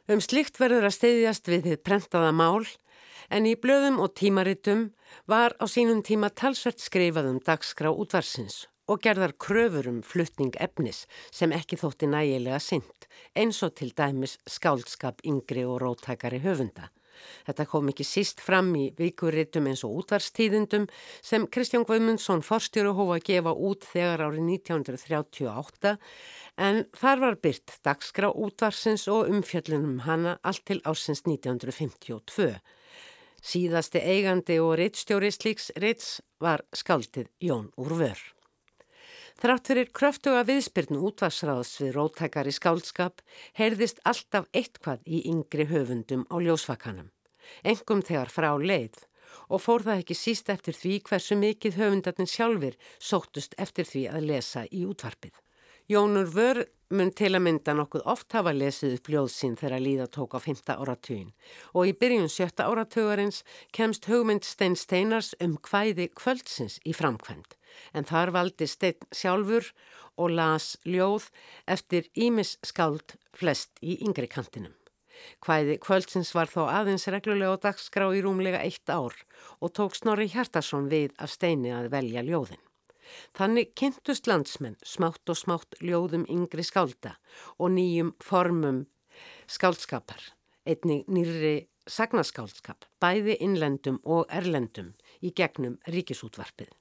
Um 0.05 0.21
slikt 0.21 0.59
verður 0.61 0.85
að 0.85 0.99
steyðjast 0.99 1.47
við 1.49 1.63
þið 1.65 1.79
prentaða 1.81 2.33
mál 2.37 2.67
en 3.33 3.47
í 3.49 3.55
blöðum 3.57 4.03
og 4.05 4.13
tímaritum 4.21 4.91
var 5.31 5.55
á 5.57 5.65
sínum 5.65 6.03
tíma 6.05 6.29
talsvert 6.29 6.83
skrifað 6.83 7.31
um 7.31 7.39
dagskrá 7.41 7.89
útvarsins 7.89 8.67
og 8.85 9.01
gerðar 9.07 9.33
kröfur 9.41 9.89
um 9.89 10.03
fluttning 10.05 10.53
efnis 10.61 11.07
sem 11.33 11.55
ekki 11.57 11.81
þótti 11.81 12.11
nægilega 12.13 12.61
synd 12.61 13.09
eins 13.33 13.63
og 13.65 13.79
til 13.81 13.95
dæmis 13.97 14.37
skáldskap 14.45 15.25
yngri 15.25 15.65
og 15.65 15.81
róttakari 15.81 16.43
höfunda. 16.45 16.91
Þetta 17.47 17.67
kom 17.71 17.91
ekki 17.93 18.07
síst 18.07 18.43
fram 18.45 18.71
í 18.79 18.89
vikuritum 18.99 19.69
eins 19.71 19.85
og 19.87 20.03
útvarstíðindum 20.03 20.87
sem 21.23 21.47
Kristján 21.47 21.87
Guðmundsson 21.89 22.45
forstjóru 22.45 22.95
hófa 22.99 23.19
að 23.19 23.27
gefa 23.31 23.55
út 23.55 23.89
þegar 23.93 24.27
árið 24.29 24.49
1938 24.59 25.97
en 26.69 26.85
þar 26.95 27.25
var 27.25 27.41
byrt 27.43 27.79
dagskrá 27.87 28.31
útvarsins 28.31 29.09
og 29.11 29.31
umfjöllunum 29.33 30.05
hana 30.07 30.39
allt 30.43 30.65
til 30.71 30.81
ásins 30.85 31.25
1952. 31.27 32.53
Síðasti 33.45 34.01
eigandi 34.01 34.57
og 34.63 34.79
reittstjóri 34.81 35.29
slíks 35.35 35.69
reitts 35.77 36.23
var 36.41 36.65
skaldið 36.73 37.29
Jón 37.45 37.69
Úrvör. 37.77 38.17
Þrátt 39.43 39.69
fyrir 39.69 39.89
kröftuga 39.91 40.45
viðspyrnu 40.47 41.01
útvarsráðs 41.09 41.73
við 41.83 41.97
róttakari 41.97 42.53
skáldskap 42.55 43.23
heyrðist 43.59 43.99
alltaf 44.07 44.47
eitthvað 44.55 45.03
í 45.11 45.25
yngri 45.31 45.67
höfundum 45.73 46.23
á 46.31 46.37
ljósfakanum. 46.39 47.11
Engum 47.67 48.03
þegar 48.07 48.31
frá 48.31 48.53
leið 48.55 49.03
og 49.51 49.61
fór 49.65 49.83
það 49.85 50.05
ekki 50.05 50.17
síst 50.17 50.53
eftir 50.55 50.79
því 50.79 51.01
hversu 51.09 51.37
mikið 51.41 51.81
höfundarnir 51.81 52.31
sjálfur 52.31 52.79
sóttust 52.99 53.59
eftir 53.59 53.89
því 53.91 54.05
að 54.13 54.29
lesa 54.31 54.65
í 54.71 54.85
útvarpið. 54.87 55.35
Jónur 55.91 56.31
Vör 56.33 56.63
mun 56.95 57.11
til 57.13 57.35
að 57.35 57.43
mynda 57.45 57.75
nokkuð 57.77 58.07
oft 58.09 58.33
hafa 58.33 58.55
lesið 58.55 58.95
upp 59.01 59.11
ljóð 59.13 59.29
sín 59.35 59.59
þegar 59.61 59.83
líða 59.83 60.07
tók 60.15 60.39
á 60.39 60.41
5. 60.41 60.63
áratugin 60.79 61.35
og 61.75 61.91
í 61.91 61.93
byrjun 61.99 62.31
7. 62.31 62.63
áratugarins 62.63 63.43
kemst 63.75 64.07
hugmynd 64.09 64.47
Stein 64.47 64.79
Steinars 64.79 65.35
um 65.43 65.59
hvæði 65.59 66.09
kvöldsins 66.15 66.79
í 66.87 66.95
framkvæmt 66.97 67.59
en 67.93 68.07
þar 68.09 68.33
valdi 68.37 68.69
Stein 68.71 69.11
sjálfur 69.15 69.71
og 70.17 70.31
las 70.39 70.75
ljóð 70.87 71.29
eftir 71.67 72.09
Ímis 72.15 72.57
skáld 72.63 73.17
flest 73.35 73.79
í 73.83 73.99
yngri 74.07 74.29
kantinum. 74.31 74.75
Hvæði 75.45 75.79
kvöldsins 75.83 76.33
var 76.37 76.51
þó 76.51 76.67
aðeins 76.69 77.07
reglulega 77.13 77.57
á 77.57 77.63
dagskrá 77.69 78.11
í 78.15 78.23
rúmlega 78.25 78.61
eitt 78.67 78.91
ár 78.91 79.15
og 79.61 79.73
tók 79.77 79.97
Snorri 79.97 80.27
Hjartarsson 80.33 80.91
við 80.91 81.15
af 81.19 81.33
Steini 81.33 81.73
að 81.75 81.91
velja 81.95 82.25
ljóðin. 82.27 82.61
Þannig 83.37 83.75
kynntust 83.79 84.29
landsmenn 84.31 84.79
smátt 84.85 85.29
og 85.31 85.39
smátt 85.39 85.77
ljóðum 85.81 86.25
yngri 86.31 86.65
skálda 86.67 87.17
og 87.59 87.75
nýjum 87.77 88.15
formum 88.25 88.85
skáldskapar, 89.47 90.21
einnig 90.67 91.05
nýri 91.07 91.69
sagnaskálskap, 91.87 92.89
bæði 93.01 93.37
innlendum 93.45 94.01
og 94.05 94.25
erlendum 94.33 94.95
í 95.21 95.35
gegnum 95.37 95.77
ríkisútvarpið. 95.91 96.73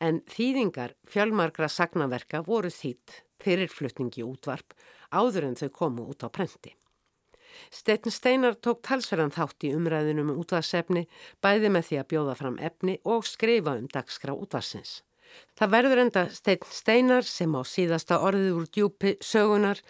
En 0.00 0.20
þýðingar 0.28 0.94
fjölmarkra 1.08 1.68
sagnaverka 1.72 2.42
voru 2.44 2.68
þýtt 2.72 3.22
fyrir 3.40 3.70
flutningi 3.72 4.24
útvarp 4.24 4.74
áður 5.12 5.48
en 5.50 5.56
þau 5.56 5.70
komu 5.72 6.08
út 6.12 6.24
á 6.24 6.28
prenti. 6.28 6.74
Steinn 7.72 8.12
Steinar 8.12 8.56
tók 8.60 8.82
talsverðan 8.84 9.32
þátt 9.32 9.64
í 9.64 9.72
umræðinum 9.76 10.32
um 10.34 10.40
útvarsefni 10.42 11.06
bæði 11.44 11.70
með 11.72 11.88
því 11.88 12.00
að 12.00 12.08
bjóða 12.12 12.34
fram 12.36 12.58
efni 12.68 12.98
og 13.04 13.24
skrifa 13.24 13.76
um 13.80 13.86
dagskrá 13.92 14.34
útvarsins. 14.36 15.00
Það 15.56 15.72
verður 15.72 16.02
enda 16.04 16.26
Steinn 16.32 16.68
Steinar 16.70 17.24
sem 17.28 17.56
á 17.56 17.62
síðasta 17.64 18.20
orðið 18.24 18.60
úr 18.60 18.68
djúpi 18.76 19.16
sögunar 19.24 19.80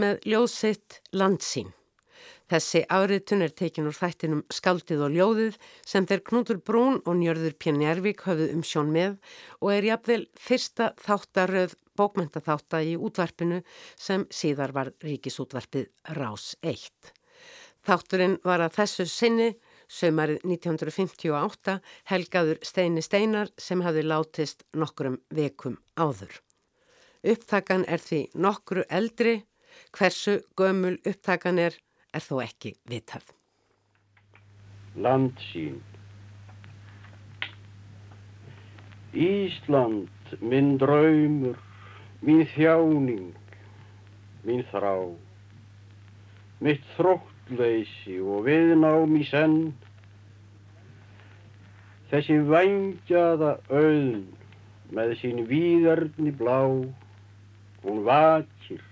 með 0.00 0.22
ljóðsitt 0.30 1.00
landsín. 1.12 1.74
Þessi 2.46 2.84
áriðtun 2.86 3.42
er 3.42 3.52
tekin 3.58 3.88
úr 3.90 3.96
þættinum 3.96 4.44
Skaldið 4.54 5.00
og 5.02 5.14
ljóðið 5.16 5.56
sem 5.82 6.04
þeir 6.06 6.20
Knútur 6.28 6.60
Brún 6.62 7.00
og 7.02 7.16
Njörður 7.18 7.56
Pjernjærvík 7.58 8.22
höfðu 8.22 8.52
um 8.54 8.62
sjón 8.62 8.92
með 8.94 9.16
og 9.58 9.72
er 9.74 9.88
jafnvel 9.88 10.20
fyrsta 10.38 10.92
þáttaröð 11.02 11.74
bókmentaþátta 11.98 12.84
í 12.86 12.94
útvarpinu 12.94 13.62
sem 13.98 14.28
síðar 14.30 14.74
var 14.76 14.92
ríkisútvarpið 15.02 15.88
Rás 16.14 16.52
1. 16.62 17.10
Þátturinn 17.86 18.38
var 18.46 18.62
að 18.62 18.78
þessu 18.80 19.06
sinni, 19.10 19.48
sömarið 19.86 20.42
1958, 20.46 21.76
helgaður 22.10 22.62
Steini 22.66 23.02
Steinar 23.02 23.50
sem 23.58 23.82
hafði 23.82 24.06
látist 24.06 24.62
nokkrum 24.74 25.20
vekum 25.34 25.78
áður. 25.98 26.30
Upptakan 27.26 27.86
er 27.90 28.02
því 28.02 28.24
nokkru 28.38 28.86
eldri, 28.86 29.40
hversu 29.94 30.40
gömul 30.58 30.96
upptakan 31.06 31.58
er 31.62 31.78
er 32.16 32.24
þó 32.24 32.40
ekki 32.44 32.72
vitað. 32.88 33.28
Landsín 34.96 35.82
Ísland, 39.16 40.12
minn 40.44 40.74
draumur, 40.76 41.56
mín 42.20 42.42
þjáning, 42.52 43.30
mín 44.44 44.60
þrá, 44.68 44.92
mitt 46.60 46.84
þróttleysi 46.98 48.18
og 48.20 48.44
viðnám 48.44 49.16
í 49.16 49.22
senn, 49.30 49.56
þessi 52.12 52.36
vangjaða 52.50 53.54
auðn 53.72 54.26
með 54.92 55.16
sín 55.22 55.46
víðarni 55.48 56.34
blá, 56.36 56.60
hún 57.86 58.04
vakir 58.04 58.84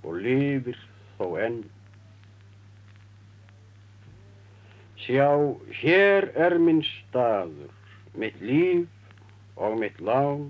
og 0.00 0.16
lifir 0.24 0.80
þó 1.18 1.26
enn. 1.44 1.60
Sjá, 5.08 5.56
hér 5.72 6.26
er 6.36 6.58
minn 6.60 6.82
staður, 6.84 7.70
mitt 8.12 8.34
líf 8.44 8.82
og 9.56 9.78
mitt 9.80 9.96
lán 10.04 10.42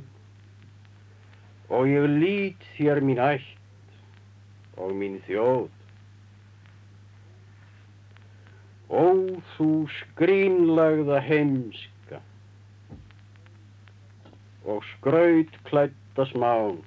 og 1.70 1.84
ég 1.86 2.06
lít 2.10 2.64
þér 2.74 2.98
mín 3.06 3.20
ætt 3.22 3.92
og 4.82 4.96
mín 4.98 5.20
þjóð. 5.28 5.68
Ó 8.90 9.06
þú 9.52 9.68
skrínlagða 10.00 11.20
heimska 11.28 12.18
og 14.66 14.82
skraut 14.88 15.54
klætta 15.70 16.26
smán, 16.32 16.80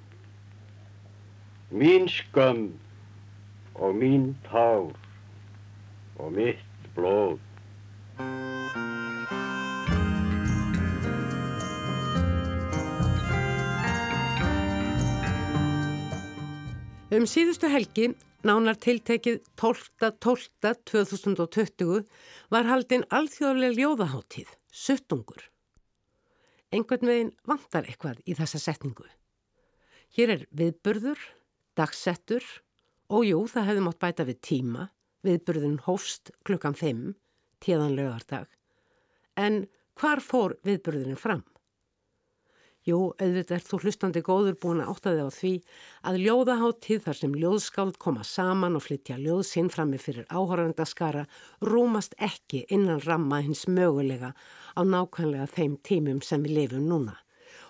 mín 1.72 2.04
skömm 2.18 2.68
og 3.80 3.96
mín 4.02 4.34
tár 4.50 4.92
og 6.20 6.36
mitt 6.36 6.92
blóð. 6.92 7.40
Um 17.12 17.26
síðustu 17.28 17.68
helgi, 17.68 18.06
nánar 18.40 18.78
tiltekið 18.80 19.42
12.12.2020, 19.60 22.08
var 22.48 22.64
haldinn 22.64 23.04
alþjóðlega 23.12 23.76
ljóðaháttíð, 23.76 24.48
Suttungur. 24.72 25.52
Engun 26.72 27.04
veginn 27.04 27.36
vantar 27.44 27.84
eitthvað 27.84 28.24
í 28.24 28.32
þessa 28.38 28.56
setningu. 28.64 29.04
Hér 30.16 30.32
er 30.38 30.48
viðburður, 30.56 31.20
dagsettur 31.76 32.40
og 33.12 33.28
jú, 33.28 33.44
það 33.44 33.68
hefði 33.68 33.84
mótt 33.90 34.00
bæta 34.00 34.24
við 34.24 34.40
tíma, 34.48 34.88
viðburðun 35.20 35.84
hófst 35.84 36.32
klukkan 36.48 36.72
5, 36.80 37.12
tíðan 37.60 37.92
lögardag. 38.00 38.48
En 39.36 39.68
hvar 40.00 40.24
fór 40.24 40.56
viðburðurinn 40.64 41.20
fram? 41.20 41.44
Jú, 42.82 43.12
auðvitað 43.14 43.54
er 43.54 43.62
þú 43.62 43.78
hlustandi 43.84 44.20
góður 44.26 44.56
búin 44.58 44.80
að 44.82 44.88
átta 44.90 45.10
þig 45.14 45.22
á 45.22 45.30
því 45.36 45.50
að 46.10 46.16
ljóðaháttíð 46.24 47.04
þar 47.04 47.18
sem 47.20 47.36
ljóðskáld 47.38 47.98
koma 48.02 48.24
saman 48.26 48.74
og 48.74 48.82
flytja 48.82 49.18
ljóðsinn 49.22 49.70
frammi 49.70 50.00
fyrir 50.02 50.26
áhórandaskara 50.26 51.22
rúmast 51.62 52.18
ekki 52.18 52.64
innan 52.74 52.98
ramma 53.06 53.38
hins 53.46 53.68
mögulega 53.70 54.32
á 54.74 54.80
nákvæmlega 54.82 55.46
þeim 55.54 55.78
tímum 55.86 56.18
sem 56.26 56.42
við 56.42 56.56
lifum 56.58 56.90
núna 56.90 57.16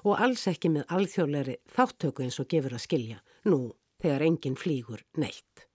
og 0.09 0.17
alls 0.17 0.47
ekki 0.49 0.73
með 0.73 0.89
alþjóðleiri 0.97 1.61
þáttöku 1.77 2.25
eins 2.25 2.41
og 2.41 2.49
gefur 2.49 2.81
að 2.81 2.85
skilja 2.89 3.21
nú 3.45 3.61
þegar 4.01 4.25
enginn 4.31 4.57
flýgur 4.57 5.05
neitt. 5.21 5.69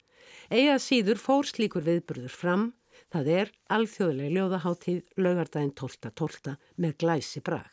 Ega 0.49 0.81
síður 0.81 1.21
fór 1.21 1.45
slíkur 1.45 1.85
viðburður 1.85 2.33
fram, 2.33 2.71
það 3.13 3.33
er 3.37 3.57
alþjóðlega 3.69 4.33
ljóðaháttíð 4.33 5.19
lögardaginn 5.21 5.75
12.12. 5.77 6.57
með 6.81 7.03
glæsi 7.05 7.45
brag 7.45 7.69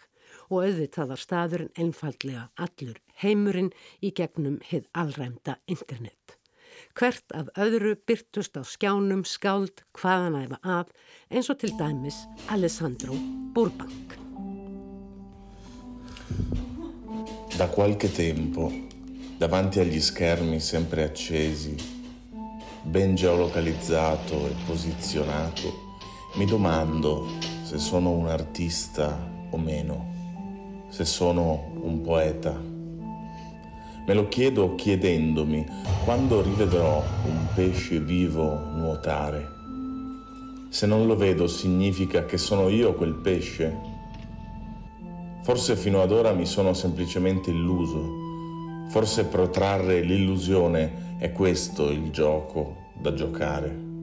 og 0.51 0.65
auðvitað 0.65 1.11
var 1.13 1.23
staðurinn 1.23 1.75
einfallega 1.79 2.49
allur 2.57 3.01
heimurinn 3.23 3.73
í 4.03 4.13
gegnum 4.17 4.59
hið 4.69 4.89
allræmda 4.93 5.59
internet. 5.71 6.39
Hvert 6.95 7.35
af 7.35 7.51
öðru 7.59 7.95
byrtust 8.07 8.59
á 8.59 8.63
skjánum 8.67 9.25
skáld 9.27 9.85
hvaðan 9.99 10.39
æfa 10.43 10.59
af 10.63 10.91
eins 11.31 11.51
og 11.51 11.61
til 11.63 11.75
dæmis 11.79 12.25
Alessandro 12.51 13.17
Burbank. 13.55 14.19
Da 17.55 17.69
qualche 17.71 18.09
tempo, 18.11 18.73
davanti 19.39 19.81
agli 19.81 20.01
schermi 20.03 20.59
sempre 20.61 21.05
accesi, 21.05 21.77
ben 22.85 23.15
geolocalizzato 23.15 24.47
e 24.47 24.55
posizionato, 24.67 25.71
mi 26.35 26.47
domando 26.47 27.29
se 27.65 27.79
sono 27.79 28.11
un 28.11 28.27
artista 28.27 29.17
o 29.51 29.57
meno. 29.57 30.14
Se 30.95 31.05
sono 31.05 31.73
un 31.83 32.03
poeta. 32.03 32.57
Me 34.07 34.15
lo 34.15 34.29
chiedo 34.29 34.77
chiedendomi 34.77 35.67
quando 36.05 36.41
rivedrò 36.41 37.03
un 37.27 37.47
pesce 37.53 37.99
vivo 37.99 38.57
nuotare. 38.77 39.45
Se 40.69 40.87
non 40.87 41.09
lo 41.09 41.17
vedo 41.17 41.49
significa 41.49 42.25
che 42.27 42.39
sono 42.39 42.69
io 42.69 42.95
quel 42.95 43.15
pesce? 43.15 43.77
Forse 45.43 45.75
fino 45.75 46.01
ad 46.01 46.13
ora 46.13 46.31
mi 46.31 46.47
sono 46.47 46.75
semplicemente 46.75 47.51
illuso. 47.51 48.87
Forse 48.91 49.25
protrarre 49.25 50.01
l'illusione 50.01 51.17
è 51.19 51.33
questo 51.33 51.91
il 51.91 52.13
gioco 52.13 52.93
da 53.01 53.13
giocare. 53.15 53.94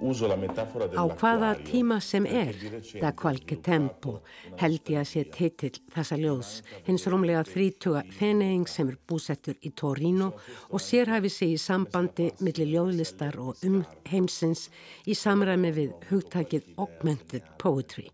Á 0.00 1.04
hvaða 1.20 1.50
tíma 1.60 1.98
sem 2.00 2.24
er, 2.24 2.56
da 3.02 3.10
kvalki 3.12 3.58
tempo, 3.60 4.14
held 4.56 4.88
ég 4.88 5.02
að 5.02 5.08
sé 5.10 5.24
titill 5.28 5.80
þessa 5.92 6.16
ljóðs, 6.16 6.52
hins 6.86 7.04
rómlega 7.04 7.42
þrítuga 7.44 8.00
feneying 8.16 8.64
sem 8.68 8.88
er 8.88 8.96
búsettur 8.96 9.58
í 9.60 9.72
Torino 9.76 10.30
og 10.70 10.80
sérhæfi 10.80 11.30
sig 11.34 11.52
í 11.52 11.58
sambandi 11.60 12.30
millir 12.40 12.70
ljóðlistar 12.72 13.36
og 13.44 13.60
umheimsins 13.66 14.70
í 15.04 15.16
samræmi 15.16 15.72
við 15.76 15.92
hugtakið 16.08 16.70
Augmented 16.80 17.50
Poetry, 17.60 18.06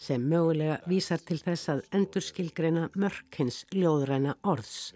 sem 0.00 0.24
mögulega 0.24 0.78
vísar 0.88 1.20
til 1.20 1.36
þess 1.42 1.68
að 1.74 1.82
endurskilgreina 1.98 2.86
mörkins 2.96 3.66
ljóðræna 3.76 4.38
orðs, 4.40 4.94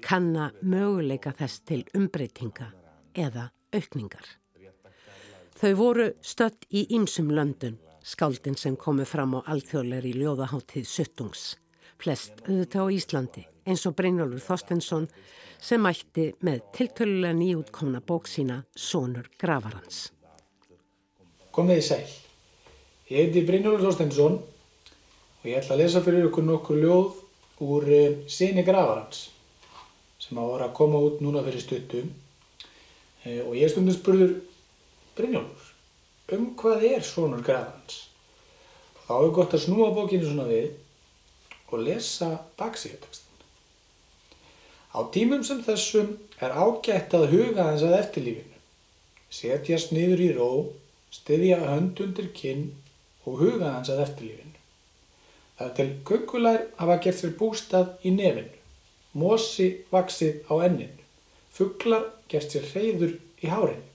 kanna 0.00 0.48
möguleika 0.62 1.34
þess 1.36 1.60
til 1.68 1.82
umbreytinga 1.92 2.70
eða 3.12 3.50
aukningar. 3.76 4.43
Þau 5.64 5.76
voru 5.78 6.04
stött 6.20 6.66
í 6.76 6.82
ýmsum 6.92 7.30
löndun, 7.32 7.78
skáldin 8.04 8.52
sem 8.60 8.74
komu 8.76 9.06
fram 9.08 9.30
á 9.32 9.48
alþjóðleiri 9.48 10.10
ljóðaháttíð 10.18 10.84
Suttungs. 10.84 11.44
Flest 11.96 12.42
auðvitað 12.44 12.84
á 12.84 12.86
Íslandi, 12.92 13.44
eins 13.64 13.86
og 13.88 13.94
Brynjólfur 13.96 14.44
Þorstensson 14.44 15.08
sem 15.56 15.80
mætti 15.80 16.26
með 16.44 16.60
tiltölulega 16.76 17.38
nýjútkomna 17.40 18.04
bók 18.04 18.28
sína 18.28 18.60
Sónur 18.76 19.32
Gravarans. 19.40 20.10
Komið 21.56 21.80
í 21.80 21.88
sæl. 21.88 22.12
Ég 23.08 23.24
heiti 23.24 23.48
Brynjólfur 23.48 23.88
Þorstensson 23.88 24.40
og 24.44 25.48
ég 25.48 25.62
ætla 25.62 25.78
að 25.78 25.86
lesa 25.86 26.04
fyrir 26.04 26.28
ykkur 26.28 26.44
nokkur 26.44 26.84
ljóð 26.84 27.22
úr 27.64 27.88
eh, 27.88 28.24
Sini 28.28 28.68
Gravarans 28.68 29.30
sem 30.20 30.36
að 30.36 30.56
voru 30.58 30.68
að 30.68 30.76
koma 30.76 31.06
út 31.08 31.24
núna 31.24 31.48
fyrir 31.48 31.64
stuttum 31.64 32.12
eh, 33.24 33.40
og 33.40 33.56
ég 33.56 33.72
stundum 33.72 33.96
spurður 33.96 34.42
Brynjólfur, 35.14 35.74
um 36.34 36.46
hvað 36.58 36.88
er 36.88 37.04
svonur 37.06 37.42
grafans? 37.46 38.00
Þá 39.04 39.12
er 39.18 39.34
gott 39.36 39.54
að 39.54 39.62
snúa 39.66 39.92
bókinu 39.94 40.26
svona 40.26 40.48
við 40.48 40.72
og 41.70 41.84
lesa 41.86 42.30
baksíðutekstin. 42.58 43.44
Á 44.94 44.98
tímum 45.14 45.44
sem 45.46 45.60
þessum 45.66 46.16
er 46.42 46.54
ágætt 46.54 47.14
að 47.18 47.28
huga 47.34 47.68
þess 47.68 47.86
að 47.86 47.96
eftirlífinu. 48.00 48.58
Setjast 49.34 49.94
niður 49.94 50.24
í 50.24 50.28
ró, 50.34 50.50
styðja 51.14 51.60
hönd 51.62 52.02
undir 52.04 52.32
kinn 52.34 52.68
og 53.22 53.38
huga 53.42 53.76
þess 53.78 53.94
að 53.94 54.04
eftirlífinu. 54.08 54.60
Það 55.54 55.66
er 55.68 55.74
til 55.78 55.90
kökulær 56.10 56.62
hafa 56.80 57.00
gert 57.06 57.20
sér 57.20 57.34
bústað 57.38 57.90
í 58.02 58.14
nefinu, 58.14 58.50
mosi 59.14 59.70
vaksið 59.94 60.42
á 60.50 60.54
enninu, 60.66 61.02
fugglar 61.54 62.08
gert 62.30 62.50
sér 62.50 62.66
hreyður 62.72 63.18
í 63.38 63.50
hárinu. 63.50 63.93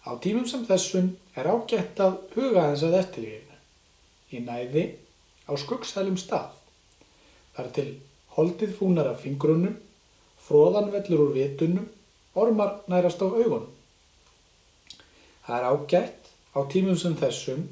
Á 0.00 0.16
tímum 0.16 0.46
sem 0.48 0.62
þessum 0.64 1.10
er 1.36 1.48
ágætt 1.50 1.98
að 2.00 2.14
huga 2.34 2.70
þess 2.70 2.84
að 2.86 2.94
eftirlífinu. 3.02 3.56
Í 4.32 4.38
næði 4.46 4.84
á 5.44 5.52
skuggsælum 5.60 6.16
stað. 6.20 6.54
Það 7.52 7.64
er 7.64 7.72
til 7.76 7.90
holdið 8.36 8.76
fúnar 8.78 9.10
af 9.10 9.24
fingrunum, 9.24 9.74
fróðan 10.40 10.88
vellur 10.94 11.26
úr 11.26 11.34
vitunum, 11.34 11.88
ormar 12.32 12.78
nærast 12.88 13.20
á 13.20 13.28
augunum. 13.28 13.66
Það 15.44 15.56
er 15.58 15.66
ágætt 15.68 16.30
á 16.56 16.60
tímum 16.72 16.96
sem 16.96 17.16
þessum 17.20 17.66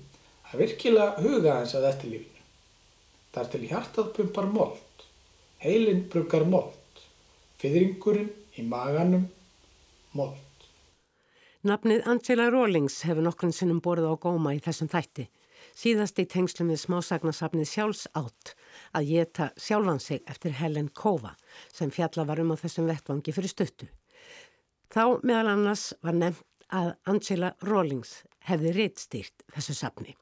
að 0.51 0.65
virkilega 0.65 1.23
huga 1.25 1.55
þess 1.63 1.79
að 1.79 1.89
eftirlífinu. 1.93 2.45
Það 3.33 3.41
er 3.45 3.51
til 3.55 3.71
hjartað 3.71 4.13
pumpar 4.19 4.51
mold, 4.53 5.07
heilin 5.65 6.05
bruggar 6.13 6.45
mold, 6.45 7.01
fyrringurinn 7.63 8.29
í 8.59 8.67
maganum 8.69 9.25
mold. 10.13 10.48
Nafnið 11.67 12.05
Angela 12.07 12.45
Rawlings 12.55 13.01
hefur 13.03 13.25
nokkurn 13.27 13.51
sinnum 13.51 13.81
borðið 13.83 14.13
á 14.15 14.23
góma 14.23 14.53
í 14.55 14.61
þessum 14.63 14.87
þætti. 14.93 15.25
Síðast 15.75 16.21
í 16.23 16.25
tengslum 16.31 16.69
við 16.71 16.79
smásagnasafnið 16.85 17.67
sjálfs 17.67 18.05
átt 18.15 18.53
að 18.95 19.09
geta 19.09 19.49
sjálfan 19.59 19.99
sig 19.99 20.23
eftir 20.31 20.55
Helen 20.55 20.87
Kova 20.95 21.33
sem 21.75 21.91
fjalla 21.91 22.29
var 22.29 22.39
um 22.39 22.55
á 22.55 22.57
þessum 22.63 22.87
vettvangi 22.87 23.35
fyrir 23.35 23.51
stuttu. 23.51 23.91
Þá 24.95 25.19
meðal 25.27 25.51
annars 25.57 25.89
var 25.99 26.15
nefnt 26.15 26.71
að 26.71 26.93
Angela 27.11 27.51
Rawlings 27.67 28.15
hefði 28.47 28.77
reittstýrt 28.79 29.47
þessu 29.51 29.75
safni. 29.83 30.15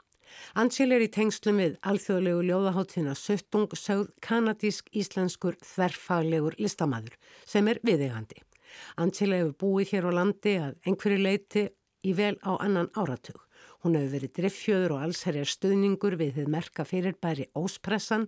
Angela 0.56 0.96
er 0.96 1.04
í 1.04 1.12
tengslum 1.12 1.60
við 1.60 1.76
alþjóðlegu 1.84 2.48
ljóðaháttina 2.48 3.12
Söttung 3.12 3.68
sögð 3.76 4.08
kanadísk-íslenskur 4.24 5.60
þverfaglegur 5.60 6.56
listamæður 6.56 7.20
sem 7.44 7.68
er 7.68 7.84
viðegandi. 7.84 8.40
Angela 8.96 9.40
hefur 9.40 9.56
búið 9.62 9.92
hér 9.94 10.08
á 10.08 10.12
landi 10.18 10.54
að 10.60 10.78
einhverju 10.86 11.18
leiti 11.22 11.66
í 12.06 12.14
vel 12.14 12.36
á 12.46 12.52
annan 12.60 12.90
áratug. 12.94 13.40
Hún 13.82 13.96
hefur 13.98 14.14
verið 14.16 14.32
driffjöður 14.38 14.94
og 14.96 15.02
alls 15.06 15.22
herjar 15.26 15.50
stuðningur 15.50 16.16
við 16.20 16.40
þið 16.40 16.48
merka 16.54 16.86
fyrirbæri 16.86 17.48
óspressan 17.58 18.26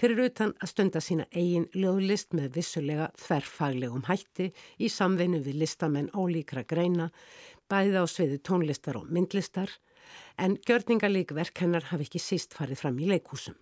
fyrir 0.00 0.24
utan 0.26 0.54
að 0.60 0.72
stunda 0.72 1.00
sína 1.04 1.26
eigin 1.32 1.68
löglist 1.76 2.32
með 2.36 2.58
vissulega 2.58 3.10
þverfaglegum 3.20 4.06
hætti 4.08 4.50
í 4.78 4.90
samveinu 4.92 5.42
við 5.44 5.60
listamenn 5.62 6.10
ólíkra 6.12 6.64
greina, 6.68 7.10
bæði 7.68 8.00
á 8.00 8.06
sviði 8.08 8.40
tónlistar 8.44 8.98
og 9.00 9.10
myndlistar, 9.12 9.70
en 10.36 10.58
gjörningalík 10.66 11.32
verk 11.36 11.62
hennar 11.64 11.88
hafi 11.92 12.08
ekki 12.08 12.20
síst 12.20 12.56
farið 12.56 12.82
fram 12.82 12.98
í 13.00 13.08
leikúsum. 13.08 13.56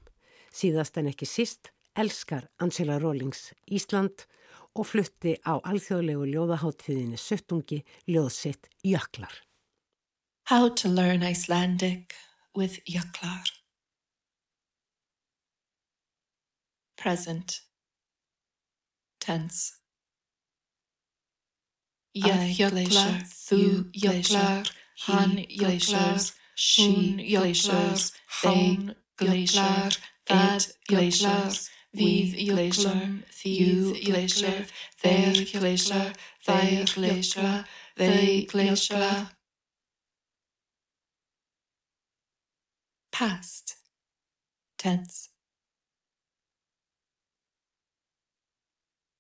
Síðast 0.50 0.98
en 0.98 1.10
ekki 1.10 1.28
síst 1.28 1.70
elskar 1.98 2.48
Angela 2.58 2.98
Rawlings 2.98 3.50
Ísland 3.70 4.26
og 4.74 4.86
flutti 4.86 5.36
á 5.42 5.58
alþjóðlegu 5.58 6.26
ljóðaháttíðinni 6.32 7.18
Söttungi 7.18 7.82
ljóðsitt 8.06 8.68
Jöklar. 8.86 9.34
How 10.50 10.68
to 10.68 10.88
learn 10.88 11.22
Icelandic 11.22 12.14
with 12.54 12.80
Jöklar. 12.86 13.46
Present 16.96 17.62
Tense. 19.20 19.80
Ég 22.14 22.58
jöklar, 22.58 23.20
þú 23.30 23.90
jöklar, 23.94 24.66
hann 25.06 25.36
jöklar, 25.46 26.18
hún 26.58 27.20
jöklar, 27.22 28.00
þeim 28.40 28.88
jöklar, 29.22 29.98
það 30.26 30.66
jöklar, 30.90 31.54
Við 31.90 32.36
jöklum, 32.38 33.16
þið 33.34 33.88
jöklar, 34.06 34.68
þeir 35.02 35.40
jöklar, 35.42 36.12
þær 36.46 36.68
jöklar, 36.70 37.64
þau 37.98 38.62
jöklar. 38.68 39.26
Past 43.10 43.74
tense. 44.78 45.28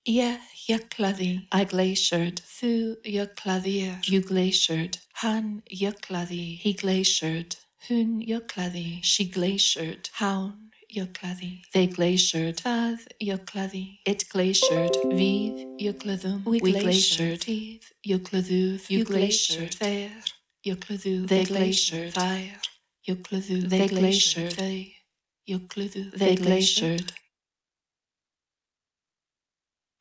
Ég 0.08 0.40
jöklaði, 0.68 1.32
I 1.52 1.66
glaciered, 1.68 2.40
þú 2.46 2.72
jöklaðir, 3.04 3.98
you 4.08 4.22
glaciered, 4.22 4.96
hann 5.20 5.60
jöklaði, 5.68 6.56
he 6.62 6.72
glaciered, 6.72 7.58
hún 7.88 8.22
jöklaði, 8.24 9.02
she 9.02 9.26
glaciered, 9.26 10.08
hán 10.22 10.69
yoklathi. 10.94 11.62
They 11.72 11.86
glaciered. 11.86 12.60
Fath 12.60 13.08
yoklathi. 13.22 13.98
It 14.06 14.24
glaciered. 14.30 14.98
Vive 15.10 15.64
yoklathum. 15.80 16.44
We 16.46 16.60
glaciered. 16.60 17.48
Eve 17.48 17.92
yoklathuv. 18.06 18.90
You 18.90 19.04
glaciered. 19.04 19.78
There 19.78 20.12
yoklathu. 20.66 21.28
They 21.28 21.44
glaciered. 21.44 22.14
Fire 22.14 22.60
yoklathu. 23.08 23.68
They 23.68 23.88
glaciered. 23.88 24.52
They 24.52 24.96
yoklathu. 25.48 26.12
They 26.12 26.36
glaciered. 26.36 27.12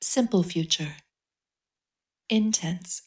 Simple 0.02 0.44
future. 0.44 0.94
Intense. 2.30 3.04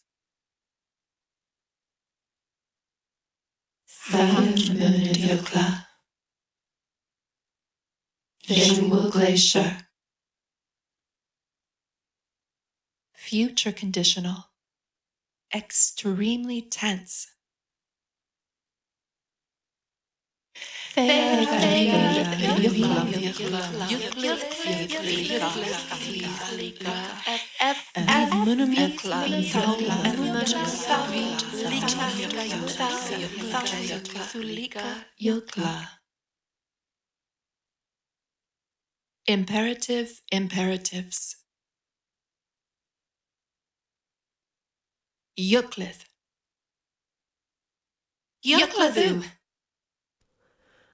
Fire 3.87 4.55
yokla. 5.31 5.87
Visual 8.47 9.11
glacier. 9.11 9.87
Future 13.15 13.73
conditional. 13.73 14.51
Extremely 15.55 16.63
tense. 16.63 17.29
Imperative 39.29 40.21
imperatives. 40.33 41.37
Euclid. 45.37 45.97
Euclid. 48.43 49.25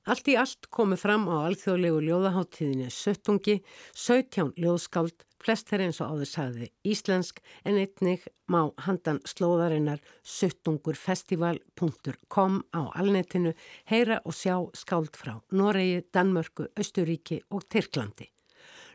Allt 0.08 0.24
í 0.32 0.38
allt 0.40 0.70
komu 0.72 0.96
fram 0.96 1.26
á 1.28 1.44
alþjóðlegu 1.44 1.98
ljóðaháttíðinni 2.06 2.86
Söttungi, 2.88 3.60
17 3.92 4.56
ljóðskáld, 4.56 5.12
flest 5.36 5.68
er 5.76 5.84
eins 5.84 6.00
og 6.00 6.08
áður 6.14 6.30
sagði 6.30 6.72
íslensk 6.88 7.44
en 7.68 7.76
einnig 7.76 8.24
má 8.48 8.72
handan 8.86 9.20
slóðarinnar 9.28 10.00
söttungurfestival.com 10.24 12.52
á 12.72 12.88
alnetinu 12.88 13.52
heyra 13.92 14.24
og 14.24 14.32
sjá 14.38 14.64
skáld 14.72 15.12
frá 15.12 15.44
Noregi, 15.52 16.00
Danmörku, 16.08 16.72
Östuríki 16.72 17.44
og 17.52 17.68
Tyrklandi. 17.68 18.32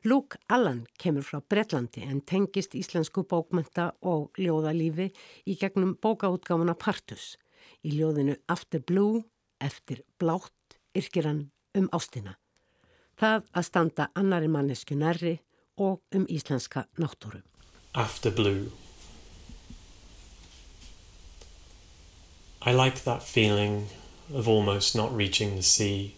Luke 0.09 0.41
Allan 0.49 0.89
kemur 0.97 1.21
frá 1.21 1.45
Bretlandi 1.45 2.01
en 2.09 2.25
tengist 2.25 2.73
íslensku 2.73 3.21
bókmenta 3.21 3.93
og 4.01 4.33
ljóðalífi 4.41 5.13
í 5.45 5.61
gegnum 5.61 5.93
bókaútgáfuna 5.93 6.73
Partus. 6.73 7.37
Í 7.85 7.93
ljóðinu 7.99 8.33
After 8.49 8.81
Blue, 8.81 9.21
eftir 9.63 10.03
blátt, 10.19 10.51
yrkir 10.95 11.25
hann 11.25 11.51
um 11.77 11.89
ástina. 11.91 12.35
Það 13.19 13.43
að 13.53 13.67
standa 13.67 14.07
annari 14.15 14.49
mannesku 14.49 14.95
nærri 14.97 15.39
og 15.77 16.01
um 16.15 16.25
íslenska 16.29 16.85
náttúru. 16.97 17.41
After 17.93 18.31
Blue 18.31 18.71
I 22.65 22.71
like 22.71 23.03
that 23.03 23.23
feeling 23.23 23.89
of 24.33 24.47
almost 24.47 24.95
not 24.95 25.15
reaching 25.15 25.55
the 25.55 25.63
sea, 25.63 26.15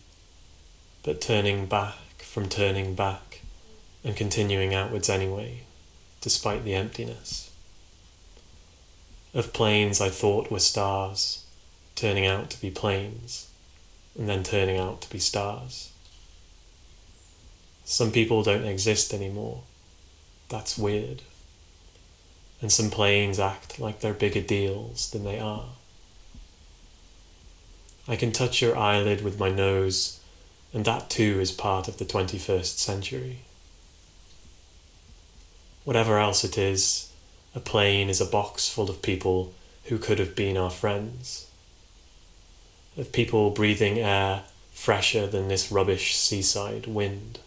but 1.03 1.19
turning 1.19 1.65
back 1.65 2.21
from 2.21 2.49
turning 2.49 2.93
back 2.93 3.41
and 4.03 4.15
continuing 4.15 4.75
outwards 4.75 5.09
anyway, 5.09 5.63
despite 6.21 6.63
the 6.63 6.75
emptiness. 6.75 7.49
Of 9.33 9.53
planes 9.53 9.99
I 9.99 10.09
thought 10.09 10.51
were 10.51 10.59
stars, 10.59 11.45
turning 11.95 12.27
out 12.27 12.51
to 12.51 12.61
be 12.61 12.69
planes 12.69 13.47
and 14.17 14.29
then 14.29 14.43
turning 14.43 14.77
out 14.77 15.01
to 15.01 15.09
be 15.09 15.19
stars. 15.19 15.91
Some 17.83 18.11
people 18.11 18.43
don't 18.43 18.65
exist 18.65 19.13
anymore. 19.13 19.63
That's 20.49 20.77
weird. 20.77 21.21
And 22.61 22.71
some 22.71 22.89
planes 22.89 23.39
act 23.39 23.79
like 23.79 23.99
they're 23.99 24.13
bigger 24.13 24.41
deals 24.41 25.11
than 25.11 25.23
they 25.23 25.39
are. 25.39 25.69
I 28.07 28.15
can 28.15 28.31
touch 28.31 28.61
your 28.61 28.77
eyelid 28.77 29.23
with 29.23 29.39
my 29.39 29.49
nose, 29.49 30.19
and 30.73 30.85
that 30.85 31.09
too 31.09 31.39
is 31.39 31.51
part 31.51 31.87
of 31.87 31.97
the 31.97 32.05
21st 32.05 32.77
century. 32.77 33.39
Whatever 35.83 36.19
else 36.19 36.43
it 36.43 36.57
is, 36.57 37.11
a 37.53 37.59
plane 37.59 38.09
is 38.09 38.21
a 38.21 38.25
box 38.25 38.69
full 38.69 38.89
of 38.89 39.01
people 39.01 39.53
who 39.85 39.97
could 39.97 40.19
have 40.19 40.35
been 40.35 40.57
our 40.57 40.69
friends, 40.69 41.44
of 42.97 43.11
people 43.11 43.49
breathing 43.49 43.99
air 43.99 44.43
fresher 44.71 45.27
than 45.27 45.47
this 45.47 45.71
rubbish 45.71 46.15
seaside 46.15 46.87
wind. 46.87 47.39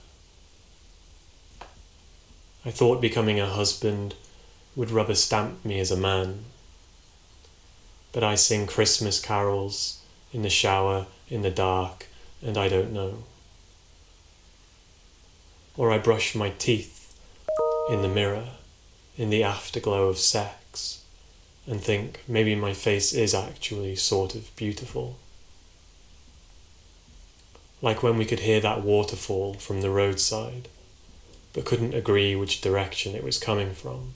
I 2.64 2.70
thought 2.70 3.00
becoming 3.00 3.38
a 3.40 3.46
husband 3.46 4.14
would 4.76 4.90
rubber 4.90 5.14
stamp 5.14 5.64
me 5.64 5.80
as 5.80 5.90
a 5.90 5.96
man, 5.96 6.44
but 8.12 8.24
I 8.24 8.34
sing 8.34 8.66
Christmas 8.66 9.20
carols 9.20 10.00
in 10.32 10.42
the 10.42 10.50
shower, 10.50 11.06
in 11.28 11.42
the 11.42 11.50
dark, 11.50 12.06
and 12.42 12.56
I 12.56 12.68
don't 12.68 12.92
know. 12.92 13.24
Or 15.76 15.90
I 15.90 15.98
brush 15.98 16.34
my 16.34 16.50
teeth 16.50 17.18
in 17.88 18.02
the 18.02 18.08
mirror, 18.08 18.50
in 19.16 19.30
the 19.30 19.42
afterglow 19.42 20.08
of 20.08 20.18
sex, 20.18 21.02
and 21.66 21.80
think 21.80 22.22
maybe 22.28 22.54
my 22.54 22.72
face 22.72 23.12
is 23.12 23.34
actually 23.34 23.96
sort 23.96 24.34
of 24.34 24.54
beautiful. 24.56 25.16
Like 27.80 28.02
when 28.02 28.16
we 28.16 28.24
could 28.24 28.40
hear 28.40 28.60
that 28.60 28.82
waterfall 28.82 29.54
from 29.54 29.80
the 29.80 29.90
roadside, 29.90 30.68
but 31.52 31.64
couldn't 31.64 31.94
agree 31.94 32.34
which 32.34 32.60
direction 32.60 33.14
it 33.14 33.24
was 33.24 33.38
coming 33.38 33.72
from. 33.72 34.14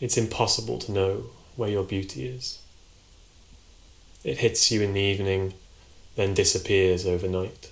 It's 0.00 0.16
impossible 0.16 0.78
to 0.80 0.92
know 0.92 1.24
where 1.56 1.70
your 1.70 1.84
beauty 1.84 2.26
is. 2.26 2.60
It 4.24 4.38
hits 4.38 4.70
you 4.70 4.82
in 4.82 4.92
the 4.92 5.00
evening, 5.00 5.54
then 6.16 6.34
disappears 6.34 7.06
overnight. 7.06 7.70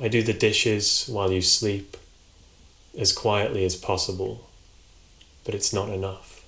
I 0.00 0.08
do 0.08 0.22
the 0.22 0.32
dishes 0.32 1.08
while 1.08 1.32
you 1.32 1.42
sleep, 1.42 1.96
as 2.96 3.12
quietly 3.12 3.64
as 3.64 3.76
possible, 3.76 4.48
but 5.44 5.54
it's 5.54 5.72
not 5.72 5.88
enough. 5.88 6.44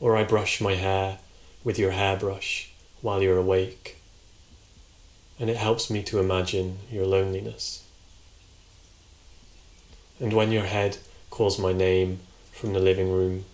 Or 0.00 0.16
I 0.16 0.24
brush 0.24 0.60
my 0.60 0.74
hair 0.74 1.18
with 1.64 1.78
your 1.78 1.92
hairbrush 1.92 2.70
while 3.02 3.22
you're 3.22 3.38
awake, 3.38 3.96
and 5.38 5.48
it 5.50 5.56
helps 5.56 5.90
me 5.90 6.02
to 6.02 6.18
imagine 6.18 6.78
your 6.90 7.06
loneliness. 7.06 7.84
And 10.20 10.32
when 10.32 10.50
your 10.50 10.64
head 10.64 10.98
calls 11.30 11.58
my 11.58 11.72
name 11.72 12.20
from 12.52 12.72
the 12.72 12.80
living 12.80 13.12
room, 13.12 13.44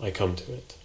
I 0.00 0.10
come 0.10 0.34
to 0.36 0.52
it. 0.52 0.76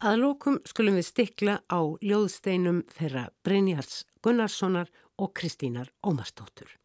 Að 0.00 0.16
lókum 0.22 0.56
skulum 0.64 0.96
við 0.96 1.10
stikla 1.10 1.58
á 1.68 1.80
ljóðsteinum 2.00 2.86
þeirra 2.96 3.26
Brynjars 3.44 4.06
Gunnarssonar 4.24 4.88
og 5.20 5.34
Kristínar 5.36 5.92
Ómarsdóttur. 6.00 6.79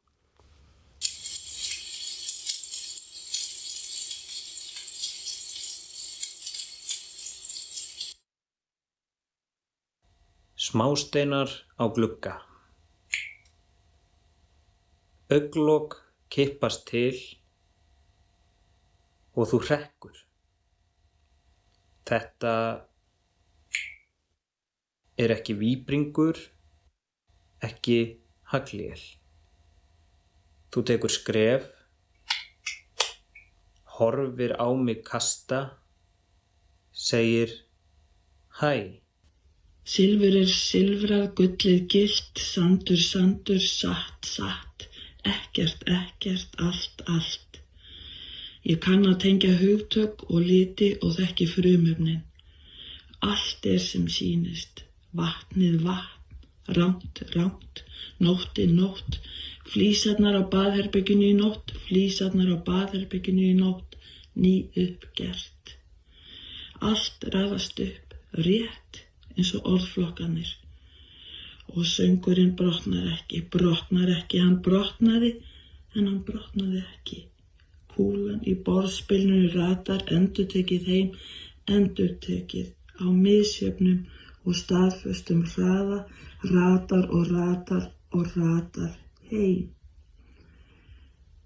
Smásteinar 10.65 11.49
á 11.77 11.85
glugga 11.93 12.35
Öglokk 15.29 15.99
kippast 16.33 16.87
til 16.89 17.17
og 19.37 19.49
þú 19.51 19.59
hrekkur. 19.67 20.17
Þetta 22.09 22.53
er 25.21 25.35
ekki 25.37 25.57
výbringur, 25.61 26.41
ekki 27.69 27.99
haglél. 28.49 29.05
Þú 30.73 30.87
tekur 30.89 31.13
skref, 31.19 31.69
horfir 33.99 34.57
á 34.57 34.67
mig 34.73 35.05
kasta, 35.05 35.65
segir 36.91 37.53
hæ. 38.61 39.04
Silfur 39.85 40.33
er 40.39 40.49
silfrað, 40.49 41.25
gullið 41.37 41.83
gilt, 41.93 42.39
sandur, 42.41 42.97
sandur, 42.97 43.59
satt, 43.61 44.25
satt, 44.25 44.87
ekkert, 45.21 45.83
ekkert, 45.85 46.57
allt, 46.67 47.03
allt. 47.05 47.59
Ég 48.65 48.79
kann 48.81 49.05
að 49.05 49.19
tengja 49.21 49.51
hugtök 49.59 50.25
og 50.25 50.41
liti 50.47 50.89
og 51.05 51.13
þekki 51.19 51.47
frumöfnin. 51.51 52.23
Allt 53.29 53.69
er 53.75 53.77
sem 53.85 54.09
sínist, 54.09 54.81
vatnið 55.13 55.77
vatn, 55.85 56.41
ránt, 56.79 57.21
ránt, 57.37 57.85
nóttið 58.17 58.73
nótt, 58.81 59.21
flísarnar 59.69 60.41
á 60.41 60.43
baðherbygginu 60.49 61.29
í 61.29 61.37
nótt, 61.37 61.77
flísarnar 61.85 62.49
á 62.49 62.57
baðherbygginu 62.73 63.51
í 63.53 63.55
nótt, 63.61 63.99
ný 64.33 64.57
uppgert. 64.73 65.77
Allt 66.81 67.29
ræðast 67.29 67.85
upp, 67.85 68.17
rétt 68.33 69.04
eins 69.35 69.51
og 69.57 69.67
orðflokkanir. 69.73 70.51
Og 71.75 71.85
söngurinn 71.89 72.53
brotnar 72.59 73.07
ekki, 73.15 73.41
brotnar 73.51 74.11
ekki, 74.15 74.41
hann 74.43 74.59
brotnaði 74.65 75.31
en 75.95 76.07
hann 76.07 76.21
brotnaði 76.27 76.83
ekki. 76.83 77.21
Kúlan 77.95 78.41
í 78.47 78.55
borðspilninu 78.67 79.53
ratar, 79.55 80.03
endur 80.11 80.47
tekið 80.51 80.89
heim, 80.91 81.11
endur 81.71 82.11
tekið 82.25 82.73
á 83.01 83.05
misjöfnum 83.07 84.05
og 84.45 84.57
staðföstum 84.59 85.45
hraða, 85.53 86.03
ratar 86.51 87.07
og 87.09 87.31
ratar 87.31 87.89
og 88.15 88.35
ratar 88.35 88.93
heim. 89.31 89.71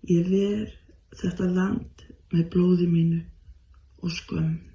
Ég 0.10 0.32
ver 0.32 0.74
þetta 1.20 1.52
land 1.54 2.08
með 2.34 2.50
blóði 2.54 2.90
mínu 2.90 3.22
og 4.04 4.12
skömm. 4.16 4.69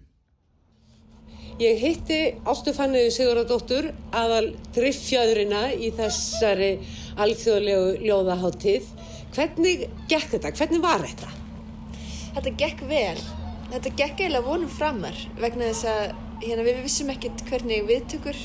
Ég 1.63 1.79
hitti 1.79 2.17
Ástufanniðu 2.51 3.13
Sigurðardóttur 3.15 3.87
aðal 4.11 4.49
driffjöðurina 4.75 5.69
í 5.79 5.93
þessari 5.95 6.71
alþjóðlegu 7.23 7.93
ljóðaháttíð. 8.03 8.89
Hvernig 9.37 9.85
gekk 10.11 10.33
þetta? 10.33 10.51
Hvernig 10.59 10.83
var 10.83 11.05
þetta? 11.07 11.31
Þetta 12.35 12.53
gekk 12.59 12.83
vel. 12.91 13.23
Þetta 13.71 13.93
gekk 14.01 14.25
eiginlega 14.25 14.43
vonum 14.49 14.73
framar 14.73 15.21
vegna 15.39 15.69
þess 15.71 15.87
að 15.93 16.03
hérna, 16.43 16.65
við 16.67 16.81
vissum 16.89 17.13
ekkert 17.15 17.45
hvernig 17.47 17.87
viðtökur 17.87 18.41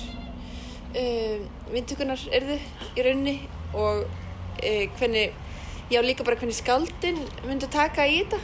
uh, 0.93 1.41
viðtökunar 1.74 2.28
erðu 2.30 2.60
í 2.93 3.07
rauninni 3.07 3.36
og 3.74 4.05
uh, 4.05 4.86
hvernig, 4.99 5.34
já 5.89 6.03
líka 6.05 6.28
bara 6.28 6.38
hvernig 6.38 6.62
skaldin 6.62 7.24
myndi 7.47 7.74
taka 7.74 8.05
í 8.05 8.22
þetta 8.22 8.43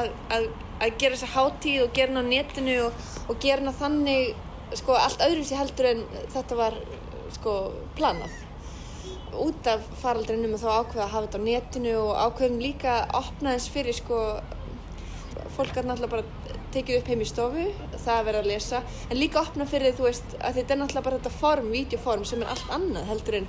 að, 0.00 0.10
að, 0.34 0.50
að 0.80 1.00
gera 1.00 1.16
þessa 1.16 1.32
háttíð 1.34 1.82
og 1.84 1.96
gera 1.96 2.14
hana 2.14 2.24
á 2.24 2.30
netinu 2.30 2.76
og, 2.86 3.08
og 3.28 3.40
gera 3.42 3.62
hana 3.62 3.74
þannig 3.76 4.78
sko 4.80 4.96
allt 4.96 5.24
öðrum 5.24 5.46
sér 5.46 5.62
heldur 5.64 5.90
en 5.90 6.04
þetta 6.34 6.58
var 6.58 6.78
sko 7.36 7.56
planað. 7.98 8.38
Út 9.40 9.66
af 9.70 9.84
faraldrinum 10.00 10.56
og 10.56 10.62
þá 10.62 10.70
ákveða 10.80 11.04
að 11.04 11.12
hafa 11.14 11.26
þetta 11.26 11.40
á 11.40 11.48
netinu 11.48 11.94
og 12.00 12.10
ákveðum 12.26 12.62
líka 12.62 12.96
að 13.00 13.18
opna 13.20 13.54
þess 13.56 13.74
fyrir 13.74 13.96
sko 13.96 14.20
fólk 15.56 15.76
að 15.76 15.90
náttúrulega 15.90 16.14
bara 16.16 16.58
tekið 16.74 17.00
upp 17.00 17.08
heim 17.10 17.22
í 17.24 17.26
stofu, 17.26 17.64
það 17.96 18.12
að 18.14 18.26
vera 18.28 18.42
að 18.42 18.48
lesa 18.52 18.80
en 19.10 19.18
líka 19.18 19.40
opna 19.42 19.66
fyrir 19.66 19.96
þú 19.98 20.06
veist 20.06 20.36
að 20.38 20.60
þetta 20.60 20.74
er 20.74 20.80
náttúrulega 20.80 21.06
bara 21.08 21.18
þetta 21.18 21.40
form, 21.40 21.70
videoform 21.74 22.26
sem 22.28 22.44
er 22.44 22.52
allt 22.52 22.74
annað 22.76 23.08
heldur 23.10 23.38
en 23.40 23.48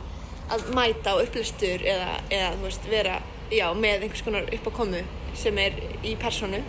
að 0.51 0.71
mæta 0.75 1.13
á 1.13 1.21
upplöstur 1.21 1.85
eða, 1.87 2.15
eða 2.33 2.53
þú 2.55 2.65
veist 2.65 2.87
vera 2.91 3.19
já, 3.53 3.67
með 3.77 4.07
einhvers 4.07 4.25
konar 4.25 4.49
upp 4.57 4.67
á 4.67 4.71
komu 4.81 5.03
sem 5.37 5.61
er 5.61 5.77
í 6.03 6.15
personu 6.19 6.63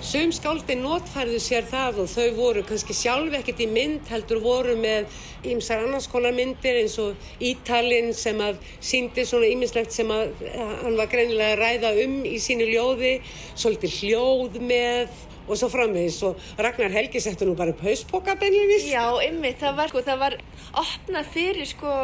Sum 0.00 0.30
skáldi 0.32 0.78
notfærðu 0.80 1.36
sér 1.44 1.66
það 1.68 1.98
og 2.00 2.06
þau 2.08 2.28
voru 2.32 2.60
kannski 2.64 2.94
sjálf 2.96 3.34
ekkert 3.36 3.58
í 3.60 3.66
mynd 3.68 4.08
heldur 4.08 4.38
voru 4.40 4.72
með 4.80 5.12
ýmsar 5.44 5.82
annars 5.84 6.06
konar 6.08 6.32
myndir 6.32 6.78
eins 6.80 6.94
og 7.02 7.18
Ítalinn 7.36 8.14
sem 8.16 8.38
að 8.40 8.62
síndi 8.80 9.26
svona 9.28 9.50
ýmislegt 9.52 9.92
sem 9.92 10.08
að 10.08 10.30
hann 10.56 10.96
var 10.96 11.10
greinilega 11.12 11.52
að 11.52 11.60
ræða 11.60 11.90
um 12.06 12.14
í 12.24 12.38
sínu 12.40 12.70
ljóði, 12.70 13.10
svolítið 13.52 13.98
hljóð 13.98 14.56
með 14.70 15.12
og 15.44 15.60
svo 15.60 15.68
framvegis. 15.68 16.22
Og 16.24 16.40
Ragnar 16.64 16.94
Helgi 16.94 17.20
settu 17.20 17.44
nú 17.44 17.56
bara 17.58 17.74
upp 17.74 17.82
hauspoka 17.84 18.38
beinleginis. 18.40 18.86
Já, 18.88 19.04
ymmið, 19.26 19.58
það 19.60 19.82
var, 19.82 19.92
sko, 19.92 20.02
það 20.06 20.22
var 20.22 20.36
opnað 20.80 21.28
fyrir 21.34 21.68
sko 21.68 21.98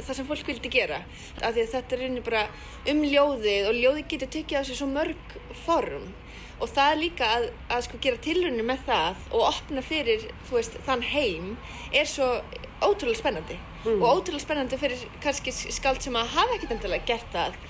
það 0.00 0.16
sem 0.16 0.26
fólk 0.32 0.50
vildi 0.50 0.74
gera. 0.74 0.98
Af 1.38 1.54
því 1.54 1.62
að 1.62 1.76
þetta 1.76 1.94
er 1.94 2.02
rauninni 2.02 2.26
bara 2.26 2.42
um 2.90 3.04
ljóðið 3.06 3.70
og 3.70 3.78
ljóðið 3.78 4.10
getur 4.16 4.32
tekið 4.34 4.58
á 4.58 4.62
sig 4.66 4.80
svo 4.80 4.90
mörg 4.90 5.38
form 5.62 6.10
og 6.60 6.68
það 6.68 6.92
er 6.92 7.00
líka 7.00 7.30
að, 7.36 7.48
að 7.72 7.84
sko 7.86 8.00
gera 8.04 8.22
tilrunni 8.24 8.64
með 8.66 8.86
það 8.88 9.26
og 9.32 9.46
opna 9.48 9.84
fyrir 9.84 10.26
veist, 10.50 10.76
þann 10.86 11.04
heim 11.10 11.50
er 11.92 12.08
svo 12.08 12.28
ótrúlega 12.80 13.20
spennandi 13.20 13.56
mm. 13.56 14.00
og 14.00 14.06
ótrúlega 14.20 14.44
spennandi 14.44 14.80
fyrir 14.80 15.04
kannski 15.24 15.54
skald 15.56 16.02
sem 16.04 16.16
að 16.16 16.34
hafa 16.36 16.56
ekkert 16.56 16.76
endilega 16.76 17.08
gert 17.12 17.30
það 17.34 17.60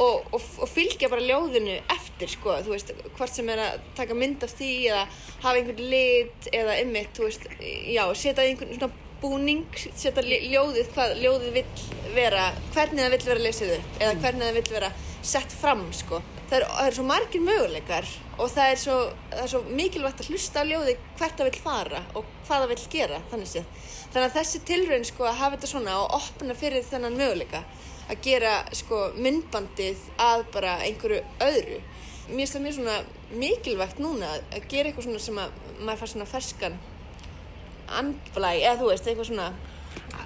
og, 0.00 0.26
og, 0.32 0.40
og 0.62 0.70
fylgja 0.70 1.10
bara 1.12 1.24
ljóðinu 1.24 1.76
eftir 1.92 2.30
sko, 2.30 2.56
þú 2.64 2.74
veist, 2.74 2.92
hvort 3.18 3.34
sem 3.34 3.48
er 3.52 3.62
að 3.66 3.86
taka 3.98 4.16
mynd 4.16 4.44
af 4.46 4.54
því 4.56 4.72
eða 4.92 5.04
hafa 5.42 5.54
einhvern 5.58 5.86
lit 5.92 6.50
eða 6.56 6.78
ymmit, 6.84 7.12
þú 7.16 7.26
veist, 7.26 7.46
já, 7.60 8.04
setja 8.16 8.46
einhvern 8.46 8.76
svona 8.78 8.92
búning, 9.22 9.66
setja 9.76 10.24
ljóðið 10.24 10.90
hvað 10.94 11.14
ljóðið 11.20 11.56
vill 11.58 11.86
vera, 12.14 12.50
hvernig 12.74 13.04
það 13.04 13.14
vill 13.14 13.26
vera 13.28 13.46
lesið 13.46 13.72
upp 13.76 14.00
eða 14.00 14.18
hvernig 14.24 14.46
það 14.46 14.58
vill 14.58 14.74
vera 14.74 14.92
sett 15.22 15.52
fram 15.52 15.84
sko. 15.92 16.22
það 16.50 16.56
eru 16.62 16.86
er 16.86 16.96
svo 16.96 17.04
margir 17.06 17.42
möguleikar 17.44 18.06
og 18.38 18.48
það 18.50 18.72
er 18.72 18.80
svo, 18.80 18.96
það 19.30 19.42
er 19.44 19.50
svo 19.52 19.60
mikilvægt 19.68 20.22
að 20.22 20.30
hlusta 20.32 20.64
á 20.64 20.68
ljóði 20.70 20.96
hvert 21.18 21.36
það 21.38 21.50
vil 21.50 21.62
fara 21.66 22.00
og 22.14 22.24
hvað 22.46 22.64
það 22.64 22.72
vil 22.72 22.80
gera 22.94 23.20
þannig, 23.30 23.68
þannig 24.10 24.26
að 24.26 24.36
þessi 24.38 24.62
tilraun 24.70 25.06
sko, 25.06 25.28
að 25.28 25.38
hafa 25.42 25.56
þetta 25.56 25.72
svona 25.74 25.98
og 26.00 26.16
opna 26.18 26.56
fyrir 26.58 26.86
þennan 26.88 27.20
möguleika 27.20 27.62
að 28.10 28.22
gera 28.24 28.54
sko, 28.74 29.00
myndbandið 29.14 30.06
að 30.20 30.46
bara 30.54 30.78
einhverju 30.86 31.20
öðru. 31.46 31.80
Mér 32.30 32.40
finnst 32.40 32.56
það 32.56 32.64
mjög 32.64 32.76
svona 32.78 32.96
mikilvægt 33.40 34.00
núna 34.02 34.32
að 34.38 34.66
gera 34.70 34.90
eitthvað 34.90 35.06
svona 35.06 35.22
sem 35.22 35.38
að 35.38 35.60
maður 35.78 36.00
fær 36.00 36.12
svona 36.14 36.30
ferskan 36.30 36.80
andblæ 37.98 38.54
eða 38.60 38.78
þú 38.80 38.90
veist, 38.92 39.06
eitthvað 39.10 39.30
svona. 39.30 39.52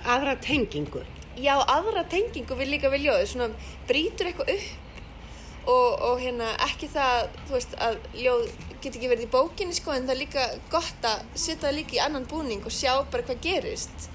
Aðra 0.05 0.37
tengingu. 0.45 1.03
Já, 1.41 1.55
aðra 1.59 2.05
tengingu 2.11 2.57
við 2.59 2.75
líka 2.77 2.91
við 2.93 3.09
ljóð 3.09 3.27
svona 3.33 3.49
brítur 3.89 4.31
eitthvað 4.31 4.55
upp 4.55 4.73
og, 5.73 5.91
og 6.11 6.21
hérna 6.21 6.53
ekki 6.67 6.91
það 6.93 7.29
þú 7.49 7.57
veist 7.57 7.77
að 7.83 7.97
ljóð 8.21 8.43
get 8.85 8.91
ekki 8.93 9.09
verið 9.09 9.27
í 9.27 9.33
bókinni 9.33 9.75
sko 9.75 9.95
en 9.95 10.05
það 10.05 10.15
er 10.15 10.21
líka 10.21 10.45
gott 10.71 11.07
að 11.09 11.23
setja 11.33 11.65
það 11.65 11.79
líka 11.79 11.97
í 11.97 12.03
annan 12.05 12.29
búning 12.29 12.67
og 12.69 12.75
sjá 12.75 12.93
bara 13.11 13.25
hvað 13.25 13.41
gerist 13.47 14.11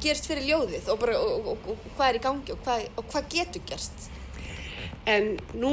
gerist 0.00 0.28
fyrir 0.28 0.48
ljóðið 0.48 0.88
og, 0.90 1.00
bara, 1.00 1.18
og, 1.20 1.50
og 1.52 1.84
hvað 1.96 2.06
er 2.08 2.18
í 2.18 2.22
gangi 2.24 2.54
og 2.54 2.64
hvað, 2.64 2.86
hvað 3.12 3.28
getur 3.34 3.64
gerst. 3.68 4.08
En 5.08 5.34
nú 5.56 5.72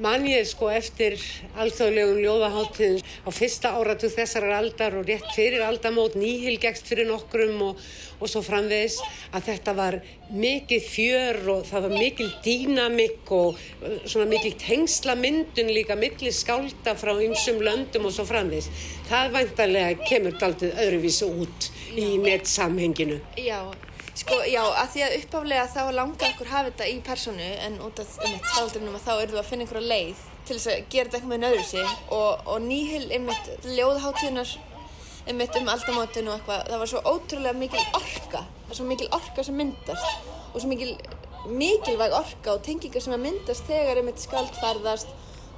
man 0.00 0.24
ég 0.24 0.46
sko 0.48 0.70
eftir 0.72 1.18
alþjóðlegum 1.60 2.20
ljóðaháttiðin 2.24 3.02
á 3.26 3.30
fyrsta 3.36 3.72
áratu 3.76 4.08
þessarar 4.12 4.56
aldar 4.56 4.96
og 4.96 5.08
rétt 5.08 5.28
fyrir 5.36 5.64
aldamót 5.66 6.16
nýhilgæxt 6.16 6.88
fyrir 6.88 7.08
nokkrum 7.10 7.60
og, 7.66 7.82
og 8.20 8.30
svo 8.32 8.40
framvegis 8.44 8.96
að 9.36 9.50
þetta 9.50 9.74
var 9.76 9.98
mikið 10.32 10.86
fjör 10.86 11.40
og 11.56 11.68
það 11.68 11.86
var 11.86 11.96
mikil 11.98 12.30
dýnamikk 12.46 13.34
og 13.36 13.60
uh, 13.60 13.98
svona 14.06 14.30
mikil 14.30 14.54
tengslamyndun 14.62 15.72
líka 15.74 15.98
mikil 16.00 16.32
skálda 16.32 16.96
frá 16.96 17.12
ymsum 17.20 17.60
löndum 17.64 18.08
og 18.08 18.16
svo 18.16 18.24
framvegis. 18.28 18.70
Það 19.10 19.36
væntalega 19.36 20.08
kemur 20.08 20.40
daldið 20.40 20.80
öðruvísu 20.80 21.28
út 21.44 21.70
Já. 21.90 22.00
í 22.00 22.16
nettsamhenginu. 22.24 23.20
Já, 23.36 23.66
Sko, 24.20 24.36
já, 24.44 24.60
að 24.60 24.90
því 24.92 25.04
að 25.04 25.14
uppáflega 25.20 25.68
þá 25.72 25.80
langar 25.96 26.32
okkur 26.34 26.50
hafa 26.50 26.68
þetta 26.68 26.88
í 26.90 26.96
personu 27.06 27.46
en 27.66 27.78
út 27.86 28.02
af 28.02 28.16
um 28.20 28.34
eitt 28.34 28.48
skaldurinnum 28.52 28.98
að 28.98 29.06
þá 29.06 29.12
eru 29.14 29.32
við 29.32 29.40
að 29.40 29.48
finna 29.48 29.64
einhverja 29.66 29.92
leið 29.92 30.24
til 30.48 30.56
þess 30.56 30.70
að 30.72 30.82
gera 30.92 31.06
þetta 31.06 31.18
eitthvað 31.18 31.32
með 31.32 31.42
nöðru 31.44 31.64
sig 31.70 31.94
og, 32.16 32.42
og 32.50 32.58
nýhil 32.66 33.06
einmitt 33.16 33.48
ljóðháttíðunar 33.64 34.52
einmitt 35.30 35.56
um 35.60 35.72
aldamátinu 35.72 36.32
og 36.32 36.36
eitthvað, 36.36 36.66
það 36.68 36.82
var 36.82 36.92
svo 36.92 37.02
ótrúlega 37.06 37.60
mikil 37.62 37.86
orka, 37.96 38.44
það 38.44 38.68
var 38.72 38.80
svo 38.80 38.88
mikil 38.90 39.10
orka 39.20 39.46
sem 39.46 39.58
myndast 39.60 40.30
og 40.50 40.58
svo 40.58 40.70
mikil 40.70 40.94
mikilvæg 41.48 42.12
orka 42.12 42.54
og 42.54 42.64
tengingar 42.66 43.04
sem 43.04 43.16
myndast 43.24 43.68
þegar 43.68 44.00
einmitt 44.02 44.20
skaldfærðast 44.20 45.12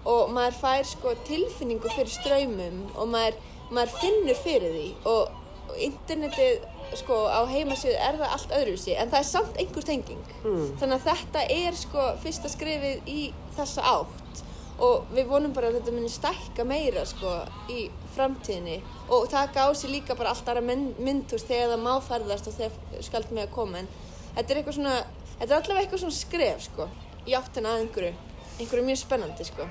og 0.08 0.30
maður 0.34 0.58
fær 0.58 0.86
sko 0.86 1.14
tilfinningu 1.26 1.90
fyrir 1.94 2.10
ströymum 2.10 2.84
og 2.94 3.10
maður, 3.10 3.38
maður 3.70 3.96
finnur 4.00 4.38
fyrir 4.42 4.74
því. 4.74 4.86
Og, 5.10 5.34
og 5.68 5.82
internetið 5.86 6.66
sko 7.00 7.18
á 7.28 7.40
heimasíðu 7.48 7.94
er 7.96 8.18
það 8.20 8.34
allt 8.36 8.54
öðruvísi 8.58 8.96
en 8.96 9.12
það 9.12 9.20
er 9.20 9.28
samt 9.28 9.60
einhver 9.60 9.86
tenging. 9.86 10.24
Mm. 10.42 10.66
þannig 10.80 10.96
að 10.96 11.06
þetta 11.08 11.44
er 11.56 11.78
sko 11.78 12.08
fyrsta 12.22 12.50
skrifið 12.52 13.08
í 13.10 13.20
þessa 13.56 13.86
átt. 13.92 14.42
Og 14.82 15.12
við 15.14 15.28
vonum 15.30 15.52
bara 15.54 15.68
að 15.70 15.78
þetta 15.78 15.94
myndir 15.94 16.10
stækka 16.10 16.64
meira 16.66 17.04
sko 17.06 17.34
í 17.70 17.84
framtíðinni. 18.16 18.80
Og 19.14 19.28
taka 19.30 19.68
á 19.68 19.70
sig 19.78 19.92
líka 19.92 20.16
bara 20.18 20.32
allt 20.32 20.48
aðra 20.48 20.64
myndhús 20.64 21.44
þegar 21.46 21.74
það 21.74 21.84
má 21.84 21.92
ferðast 22.02 22.48
og 22.50 22.56
þegar 22.56 23.04
skalt 23.06 23.30
með 23.30 23.46
að 23.46 23.54
koma. 23.54 23.82
En 23.82 23.90
þetta 24.34 24.48
er 24.48 24.60
eitthvað 24.60 24.78
svona, 24.80 24.96
þetta 25.38 25.50
er 25.50 25.58
allavega 25.60 25.84
eitthvað 25.84 26.02
svona 26.02 26.18
skref 26.18 26.64
sko 26.66 26.88
í 27.28 27.36
áttina 27.38 27.76
að 27.76 27.84
einhverju, 27.84 28.14
einhverju 28.58 28.86
mjög 28.88 29.00
spennandi 29.04 29.46
sko. 29.46 29.68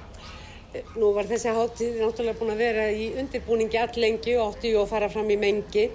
Nú 0.96 1.10
var 1.12 1.28
þessi 1.28 1.52
hátíð 1.52 1.98
náttúrulega 2.00 2.40
búin 2.40 2.54
að 2.54 2.62
vera 2.64 2.86
í 2.96 3.10
undirbúningi 3.20 3.82
allengi 3.82 4.38
og 4.40 4.64
ju 4.64 4.78
að 4.80 4.92
fara 4.94 5.10
fram 5.12 5.28
í 5.34 5.40
mengi 5.42 5.90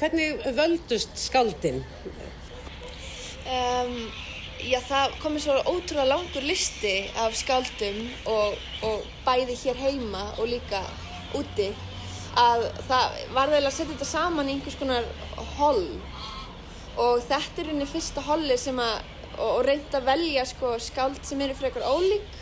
Hvernig 0.00 0.40
völdust 0.56 1.18
skaldin? 1.20 1.82
Um, 3.50 3.94
já, 4.64 4.78
það 4.88 5.16
komið 5.20 5.44
svo 5.44 5.56
ótrúlega 5.68 6.06
langur 6.08 6.46
listi 6.48 6.94
af 7.20 7.36
skaldum 7.36 7.98
og, 8.32 8.56
og 8.86 9.04
bæði 9.26 9.58
hér 9.60 9.80
heima 9.82 10.22
og 10.38 10.48
líka 10.48 10.80
úti 11.36 11.68
að 12.40 12.64
það 12.88 13.18
var 13.36 13.52
þeirra 13.52 13.68
að 13.68 13.76
setja 13.76 13.92
þetta 13.92 14.08
saman 14.08 14.48
í 14.48 14.56
einhvers 14.56 14.78
konar 14.80 15.08
holl 15.58 15.84
og 17.00 17.20
þetta 17.26 17.62
er 17.62 17.72
unni 17.74 17.88
fyrsta 17.90 18.24
holli 18.24 18.56
sem 18.60 18.80
að 18.80 19.00
og 19.40 19.60
reynda 19.64 20.00
að 20.00 20.08
velja 20.08 20.46
sko 20.48 20.74
skald 20.82 21.20
sem 21.24 21.40
eru 21.44 21.56
frekar 21.56 21.84
ólík 21.86 22.40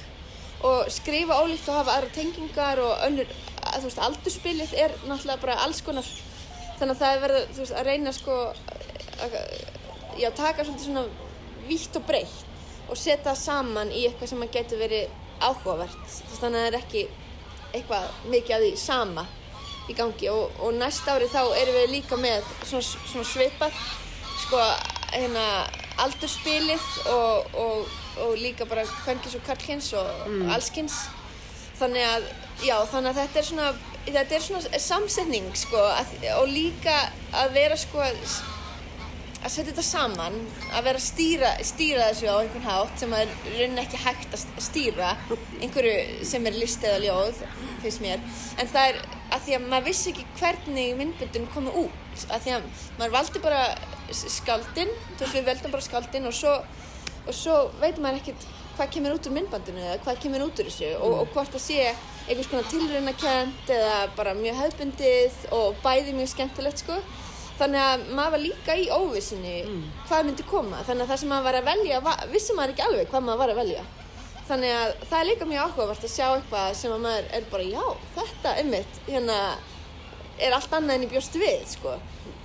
og 0.67 0.89
skrifa 0.91 1.43
ólíkt 1.43 1.69
og 1.71 1.79
hafa 1.79 1.99
aðra 1.99 2.15
tengingar 2.15 2.81
og 2.83 3.05
önnur, 3.07 3.29
að 3.63 3.83
þú 3.83 3.91
veist, 3.91 4.01
aldurspilið 4.07 4.75
er 4.75 4.97
náttúrulega 5.07 5.43
bara 5.45 5.61
alls 5.67 5.83
konar 5.87 6.07
þannig 6.79 6.95
að 6.95 7.01
það 7.03 7.15
er 7.15 7.25
verið 7.25 7.57
veist, 7.59 7.75
að 7.75 7.89
reyna 7.89 8.13
sko 8.17 8.37
að 9.19 9.39
já, 10.19 10.29
taka 10.31 10.65
svolítið 10.65 10.85
svona 10.87 11.07
vítt 11.69 11.99
og 11.99 12.07
breytt 12.09 12.45
og 12.89 12.97
setja 12.97 13.35
saman 13.37 13.91
í 13.93 14.07
eitthvað 14.09 14.33
sem 14.33 14.47
getur 14.53 14.81
verið 14.81 15.11
áhugavert. 15.45 16.15
Þannig 16.39 16.47
að 16.47 16.63
það 16.63 16.69
er 16.69 16.79
ekki 16.79 17.03
eitthvað 17.77 18.23
mikið 18.33 18.55
að 18.57 18.65
því 18.65 18.71
sama 18.81 19.27
í 19.89 19.97
gangi. 19.99 20.31
Og, 20.33 20.57
og 20.65 20.73
næst 20.79 21.09
ári 21.09 21.29
þá 21.31 21.43
erum 21.59 21.77
við 21.77 21.93
líka 21.99 22.19
með 22.21 22.49
svona, 22.63 22.87
svona 23.13 23.29
svipað 23.29 23.83
sko 24.47 24.63
hérna 25.13 25.45
aldurspilið 26.03 26.89
og, 27.13 27.55
og, 27.59 27.95
og 28.25 28.35
líka 28.39 28.67
bara 28.69 28.85
hvernkins 29.05 29.37
og 29.39 29.45
karlkins 29.47 29.93
og 29.99 30.09
mm. 30.29 30.51
allskins 30.55 30.99
þannig 31.79 32.05
að 32.07 32.29
já 32.67 32.77
þannig 32.91 33.11
að 33.11 33.21
þetta 33.23 33.41
er 33.41 33.49
svona 33.49 33.69
þetta 34.15 34.37
er 34.37 34.45
svona 34.45 34.81
samsetning 34.83 35.51
sko 35.59 35.81
að, 35.91 36.15
og 36.39 36.49
líka 36.51 37.01
að 37.37 37.53
vera 37.57 37.77
sko 37.79 38.03
að 38.03 39.53
setja 39.53 39.71
þetta 39.71 39.85
saman 39.87 40.37
að 40.75 40.89
vera 40.89 40.99
að 40.99 41.05
stýra, 41.05 41.51
stýra 41.67 42.09
þessu 42.11 42.27
á 42.27 42.37
einhvern 42.41 42.67
hátt 42.67 43.03
sem 43.03 43.15
að 43.15 43.31
raunin 43.53 43.83
ekki 43.85 44.01
hægt 44.03 44.35
að 44.35 44.43
stýra 44.65 45.13
einhverju 45.63 46.27
sem 46.27 46.49
er 46.51 46.59
list 46.59 46.85
eða 46.85 46.99
ljóð 47.05 47.41
fyrst 47.85 48.03
mér. 48.03 48.25
En 48.59 48.71
það 48.73 48.91
er 48.91 49.01
að 49.29 49.47
því 49.47 49.57
að 49.59 49.69
maður 49.71 49.89
vissi 49.91 50.13
ekki 50.13 50.27
hvernig 50.41 50.99
myndböndun 50.99 51.49
komið 51.55 51.81
út 51.85 52.27
að 52.27 52.45
því 52.45 52.55
að 52.57 52.69
maður 52.99 53.17
valdi 53.19 53.43
bara 53.45 53.63
skaldinn 54.19 54.95
þú 55.17 55.23
veist 55.23 55.37
við 55.37 55.51
veldum 55.53 55.75
bara 55.77 55.87
skaldinn 55.87 56.29
og 56.29 56.35
svo, 56.35 56.55
og 57.27 57.37
svo 57.37 57.59
veit 57.83 58.01
maður 58.03 58.23
ekkert 58.23 58.49
hvað 58.79 58.93
kemur 58.95 59.17
út 59.17 59.27
úr 59.27 59.35
myndbandinu 59.35 59.83
eða 59.83 60.01
hvað 60.05 60.21
kemur 60.23 60.45
út 60.45 60.61
úr 60.63 60.69
þessu 60.71 60.91
og, 61.01 61.15
og 61.23 61.31
hvort 61.35 61.57
að 61.59 61.65
sé 61.65 61.79
einhvers 62.29 62.51
konar 62.51 62.69
tilröðnakent 62.71 63.73
eða 63.75 63.95
bara 64.15 64.35
mjög 64.39 64.61
höfbundið 64.63 65.39
og 65.57 65.81
bæði 65.83 66.15
mjög 66.15 66.31
skemmtilegt 66.35 66.85
sko. 66.85 66.99
Þannig 67.59 67.83
að 67.83 68.05
maður 68.15 68.35
var 68.37 68.43
líka 68.45 68.77
í 68.79 68.85
óvissinni 68.95 69.55
mm. 69.65 69.81
hvað 70.07 70.29
myndi 70.29 70.45
koma. 70.47 70.83
Þannig 70.87 71.05
að 71.07 71.11
það 71.11 71.23
sem 71.23 71.33
maður 71.33 71.49
var 71.49 71.59
að 71.59 71.71
velja 71.73 72.03
vissi 72.31 72.55
maður 72.55 72.75
ekki 72.75 72.85
alveg 72.87 73.11
hvað 73.11 73.27
maður 73.27 73.43
var 73.43 73.55
að 73.55 73.61
velja. 73.63 73.87
Þannig 74.49 74.77
að 74.77 74.93
það 75.01 75.19
er 75.19 75.29
líka 75.29 75.49
mjög 75.49 75.65
áhugavert 75.65 76.07
að 76.07 76.15
sjá 76.15 76.27
eitthvað 76.29 76.71
sem 76.79 76.95
að 76.95 77.03
maður 77.09 77.35
er 77.39 77.51
bara 77.51 77.67
já 77.67 77.83
þetta 78.15 78.55
er 78.61 78.71
mitt 78.71 79.03
hérna 79.09 79.41
er 80.39 80.55
allt 80.55 80.79
annað 80.79 81.01
en 81.01 81.09
í 81.09 81.11
björstu 81.11 81.43
við 81.43 81.67
sko. 81.75 81.99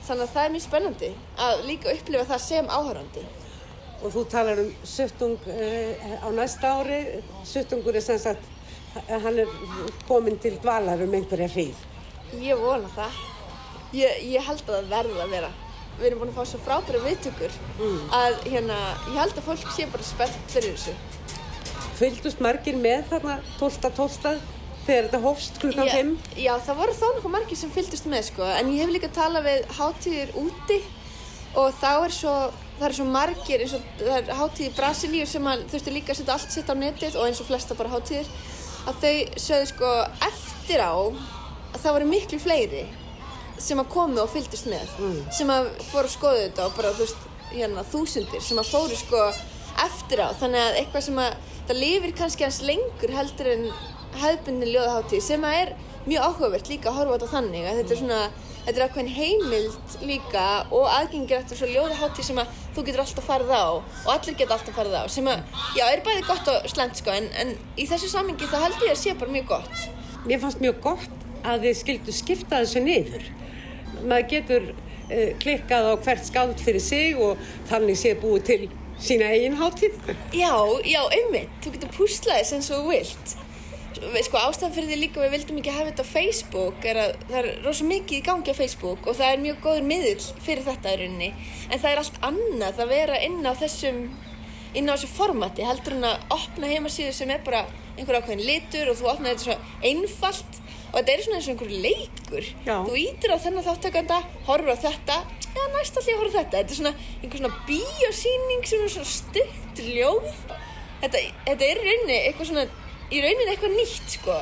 Þannig 0.08 0.26
að 0.26 0.34
það 0.34 0.48
er 0.48 0.58
mjög 0.58 0.66
spennandi 0.66 1.14
að 1.46 1.66
líka 1.70 1.94
upplifa 1.94 2.30
það 2.34 2.46
sem 2.48 2.74
áhörandi 2.74 3.28
og 4.04 4.12
þú 4.12 4.26
talar 4.32 4.60
um 4.64 4.72
Suttung 4.84 5.38
uh, 5.48 6.04
á 6.20 6.28
næsta 6.36 6.76
ári. 6.82 7.00
Suttungur 7.48 7.96
er 7.96 8.06
sem 8.06 8.20
sagt 8.20 8.52
hann 9.10 9.40
er 9.40 9.50
komin 10.08 10.38
til 10.38 10.60
dvalar 10.62 11.02
um 11.02 11.14
einhverja 11.18 11.50
hríð. 11.50 11.78
Ég 12.42 12.60
vona 12.60 12.90
það. 12.94 13.22
Ég, 13.94 14.24
ég 14.34 14.46
held 14.46 14.64
að 14.68 14.76
það 14.76 14.90
verður 14.94 15.24
að 15.24 15.36
vera. 15.38 15.52
Við 16.00 16.08
erum 16.10 16.24
búin 16.24 16.32
að 16.32 16.40
fá 16.40 16.50
svo 16.50 16.60
frábæra 16.66 17.02
viðtökur 17.04 17.56
mm. 17.78 18.00
að 18.18 18.38
hérna, 18.50 18.78
ég 19.12 19.20
held 19.22 19.38
að 19.38 19.48
fólk 19.50 19.74
sé 19.76 19.86
bara 19.94 20.06
spennt 20.08 20.54
fyrir 20.54 20.74
þessu. 20.74 20.96
Fyldust 22.00 22.42
margir 22.42 22.80
með 22.82 23.06
þarna 23.12 23.36
12.12 23.60 24.40
þegar 24.88 25.08
þetta 25.08 25.22
hófst 25.24 25.60
klukkan 25.62 25.92
5? 25.94 26.16
Já, 26.42 26.54
það 26.66 26.80
voru 26.82 26.96
þá 26.98 27.06
nokkuð 27.06 27.36
margir 27.36 27.60
sem 27.62 27.74
fyldust 27.74 28.10
með 28.10 28.26
sko. 28.32 28.48
En 28.58 28.74
ég 28.74 28.82
hef 28.82 28.94
líka 28.96 29.12
talað 29.14 29.48
við 29.52 29.70
hátíðir 29.78 30.34
úti 30.42 30.80
og 31.62 31.78
þá 31.78 31.92
er 31.94 32.16
svo 32.18 32.36
það 32.80 32.88
er 32.88 32.96
svo 32.98 33.06
margir 33.10 33.64
eins 33.64 33.76
og 33.78 33.86
það 34.00 34.18
er 34.18 34.34
hátíð 34.40 34.66
í 34.66 34.74
Brasilíu 34.78 35.30
sem 35.30 35.48
að 35.50 35.64
þurftu 35.72 35.94
líka 35.94 36.14
að 36.14 36.20
setja 36.20 36.36
allt 36.38 36.56
sitt 36.56 36.72
á 36.72 36.76
netið 36.78 37.20
og 37.20 37.28
eins 37.28 37.42
og 37.44 37.50
flesta 37.50 37.78
bara 37.78 37.94
hátíðir 37.94 38.30
að 38.90 39.00
þau 39.04 39.40
sögðu 39.46 39.70
sko 39.72 39.94
eftir 40.28 40.84
á 40.84 40.94
að 40.94 41.80
það 41.80 41.96
voru 41.96 42.10
miklu 42.10 42.42
fleiri 42.44 42.84
sem 43.64 43.80
að 43.80 43.92
komi 43.94 44.20
og 44.24 44.32
fylgist 44.34 44.68
með 44.72 44.92
mm. 45.00 45.20
sem 45.38 45.52
að 45.54 45.70
fóru 45.92 46.10
að 46.10 46.16
skoða 46.18 46.44
þetta 46.48 46.68
og 46.68 46.78
bara 46.78 46.94
þú 46.98 47.06
veist 47.06 47.28
hérna 47.54 47.86
þúsundir 47.94 48.44
sem 48.44 48.60
að 48.60 48.72
fóru 48.74 48.98
sko 48.98 49.24
eftir 49.84 50.24
á 50.26 50.30
þannig 50.38 50.64
að 50.64 50.80
eitthvað 50.82 51.06
sem 51.08 51.20
að 51.24 51.36
það 51.68 51.82
lifir 51.84 52.16
kannski 52.18 52.48
hans 52.48 52.62
lengur 52.66 53.14
heldur 53.14 53.50
en 53.54 53.68
hefðbundin 54.22 54.74
ljóðaháttíð 54.74 55.24
sem 55.26 55.46
að 55.48 55.60
er 55.62 55.74
mjög 56.04 56.28
áhugavert 56.28 56.70
líka 56.70 56.92
að 56.92 57.00
horfa 57.00 57.14
á 57.14 57.16
þetta 57.16 57.32
þannig 57.38 57.68
að 57.70 57.80
þetta 57.80 57.96
er 57.96 58.02
svona 58.02 58.20
þetta 58.66 58.74
er 58.74 58.86
ákveðin 58.88 59.12
heimild 59.18 59.96
líka 60.08 60.44
og 60.74 60.88
aðgengir 60.92 61.42
eftir 61.42 61.60
svo 61.60 61.70
ljóðahátti 61.72 62.26
sem 62.26 62.40
að 62.42 62.54
þú 62.76 62.86
getur 62.88 63.04
alltaf 63.04 63.28
farið 63.28 63.52
á 63.52 63.66
og 63.80 64.12
allir 64.14 64.38
geta 64.40 64.58
alltaf 64.58 64.78
farið 64.78 64.96
á 65.00 65.04
sem 65.12 65.28
að, 65.30 65.44
já, 65.78 65.84
er 65.90 66.04
bæði 66.06 66.24
gott 66.30 66.52
og 66.54 66.70
slend 66.72 67.00
sko 67.00 67.14
en, 67.16 67.28
en 67.40 67.54
í 67.76 67.88
þessu 67.90 68.12
samingi 68.12 68.50
þá 68.52 68.60
held 68.68 68.86
ég 68.88 68.96
að 68.96 69.02
sé 69.04 69.16
bara 69.20 69.36
mjög 69.36 69.50
gott. 69.52 69.90
Mér 70.24 70.44
fannst 70.44 70.64
mjög 70.64 70.80
gott 70.86 71.20
að 71.44 71.68
þið 71.68 71.80
skildu 71.82 72.16
skipta 72.16 72.62
þessu 72.64 72.84
niður. 72.86 73.28
Maður 74.04 74.30
getur 74.32 74.70
uh, 74.72 75.30
klikkað 75.44 75.90
á 75.92 75.94
hvert 76.06 76.28
skáld 76.30 76.64
fyrir 76.64 76.84
sig 76.84 77.20
og 77.20 77.42
þannig 77.72 78.00
sé 78.00 78.16
búið 78.20 78.48
til 78.48 78.62
sína 79.04 79.32
eigin 79.34 79.58
hátíð. 79.60 79.98
Já, 80.32 80.54
já, 80.88 81.02
einmitt. 81.12 81.52
Þú 81.64 81.76
getur 81.76 81.96
púslaðið 81.98 82.50
sem 82.54 82.64
svo 82.64 82.84
vilt. 82.88 83.36
Sko 84.24 84.40
ástæðan 84.40 84.74
fyrir 84.76 84.90
því 84.92 84.98
líka 85.00 85.22
við 85.24 85.34
vildum 85.38 85.60
ekki 85.62 85.74
hafa 85.74 85.92
þetta 85.92 86.04
á 86.04 86.14
Facebook 86.14 86.86
er 86.90 87.00
að 87.02 87.14
það 87.30 87.38
er 87.40 87.48
rosa 87.64 87.88
mikið 87.88 88.18
í 88.18 88.26
gangi 88.26 88.54
á 88.54 88.56
Facebook 88.58 89.08
og 89.08 89.18
það 89.20 89.32
er 89.32 89.44
mjög 89.44 89.62
góður 89.64 89.88
miðl 89.90 90.28
fyrir 90.46 90.68
þetta 90.68 90.94
í 90.94 91.00
rauninni. 91.02 91.30
En 91.70 91.82
það 91.84 91.90
er 91.92 92.02
allt 92.04 92.20
annað 92.30 92.84
að 92.84 92.94
vera 92.94 93.22
inn 93.28 93.40
á 93.46 93.54
þessum 93.62 94.04
inn 94.74 94.90
á 94.90 94.94
þessu 94.96 95.10
formati 95.14 95.66
heldur 95.68 95.98
en 96.00 96.08
að 96.10 96.28
opna 96.34 96.70
heimasíðu 96.72 97.14
sem 97.14 97.32
er 97.34 97.44
bara 97.46 97.64
einhver 97.94 98.20
ákveðin 98.20 98.46
litur 98.48 98.90
og 98.90 98.98
þú 98.98 99.10
opna 99.12 99.34
þetta 99.34 99.46
svo 99.46 99.58
einfalt 99.86 100.60
og 100.94 100.98
þetta 100.98 101.14
er 101.14 101.24
svona 101.26 101.40
eins 101.40 101.48
og 101.48 101.54
einhver 101.54 101.74
leikur. 101.86 102.50
Já. 102.66 102.76
þú 102.88 103.00
ítir 103.02 103.34
á 103.34 103.38
þennan 103.44 103.68
þáttökanda 103.68 104.20
horfur 104.50 104.74
á 104.74 104.78
þetta 104.88 105.20
já 105.54 105.64
næst 105.76 105.98
allir 106.02 106.22
horfa 106.22 106.40
þetta. 106.42 106.62
Þetta 106.62 106.74
er 106.74 106.80
svona 106.80 106.96
einhver 107.22 107.42
svona 107.44 107.58
bíosýning 107.70 108.66
sem 108.70 108.86
er 108.86 108.94
svona 108.96 109.12
stutt 109.14 109.84
ljóð. 109.86 110.32
Þetta, 111.04 111.22
þetta 111.50 111.68
er 111.68 111.84
rauninni 111.84 112.18
eitthvað 112.24 112.50
svona 112.50 112.66
í 113.14 113.24
rauninni 113.24 113.54
eitthvað 113.54 113.78
nýtt 113.78 114.18
sko 114.18 114.38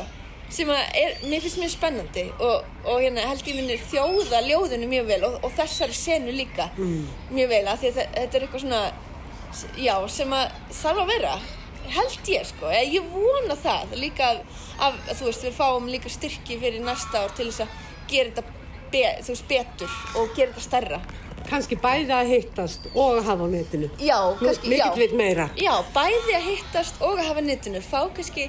sem 0.51 0.67
er, 0.71 1.15
mér 1.23 1.43
finnst 1.43 1.61
mjög 1.61 1.71
spennandi 1.77 2.25
og, 2.43 2.65
og 2.83 2.99
hérna 2.99 3.23
held 3.29 3.47
ég 3.47 3.55
minni 3.55 3.77
þjóða 3.87 4.41
ljóðinu 4.49 4.89
mjög 4.91 5.07
vel 5.07 5.21
og, 5.29 5.37
og 5.45 5.55
þessari 5.55 5.95
senu 5.95 6.35
líka 6.35 6.67
mm. 6.75 7.07
mjög 7.31 7.53
vel 7.53 7.63
að 7.71 7.83
því 7.83 7.91
að 7.91 7.99
þetta 8.01 8.39
er 8.39 8.45
eitthvað 8.47 8.65
svona 8.65 8.83
já 9.79 9.95
sem 10.11 10.35
að 10.35 10.57
þarf 10.81 11.03
að 11.03 11.11
vera 11.13 11.35
held 11.91 12.31
ég 12.31 12.47
sko, 12.47 12.71
ég 12.71 13.07
vona 13.11 13.57
það 13.59 13.95
líka 13.99 14.31
að, 14.81 14.99
þú 15.17 15.27
veist 15.27 15.47
við 15.47 15.55
fáum 15.57 15.89
líka 15.91 16.11
styrki 16.11 16.59
fyrir 16.61 16.83
næsta 16.85 17.23
ár 17.23 17.33
til 17.35 17.49
þess 17.49 17.65
að 17.65 17.79
gera 18.11 18.31
þetta 18.31 18.59
be, 18.91 19.03
veist, 19.27 19.47
betur 19.49 19.97
og 20.19 20.35
gera 20.35 20.51
þetta 20.51 20.65
starra 20.67 21.01
Kanski 21.49 21.77
bæði 21.81 22.13
að 22.15 22.31
hittast 22.31 22.87
og 22.93 23.17
að 23.17 23.25
hafa 23.27 23.47
á 23.47 23.49
netinu. 23.51 23.89
Já, 23.99 24.17
kannski, 24.39 24.71
já. 24.71 24.85
Mikið 24.85 25.03
veit 25.03 25.15
meira. 25.19 25.49
Já, 25.59 25.73
bæði 25.95 26.37
að 26.37 26.47
hittast 26.47 27.01
og 27.01 27.19
að 27.19 27.27
hafa 27.29 27.43
á 27.43 27.49
netinu. 27.49 27.83
Fá 27.85 27.99
kannski 28.15 28.47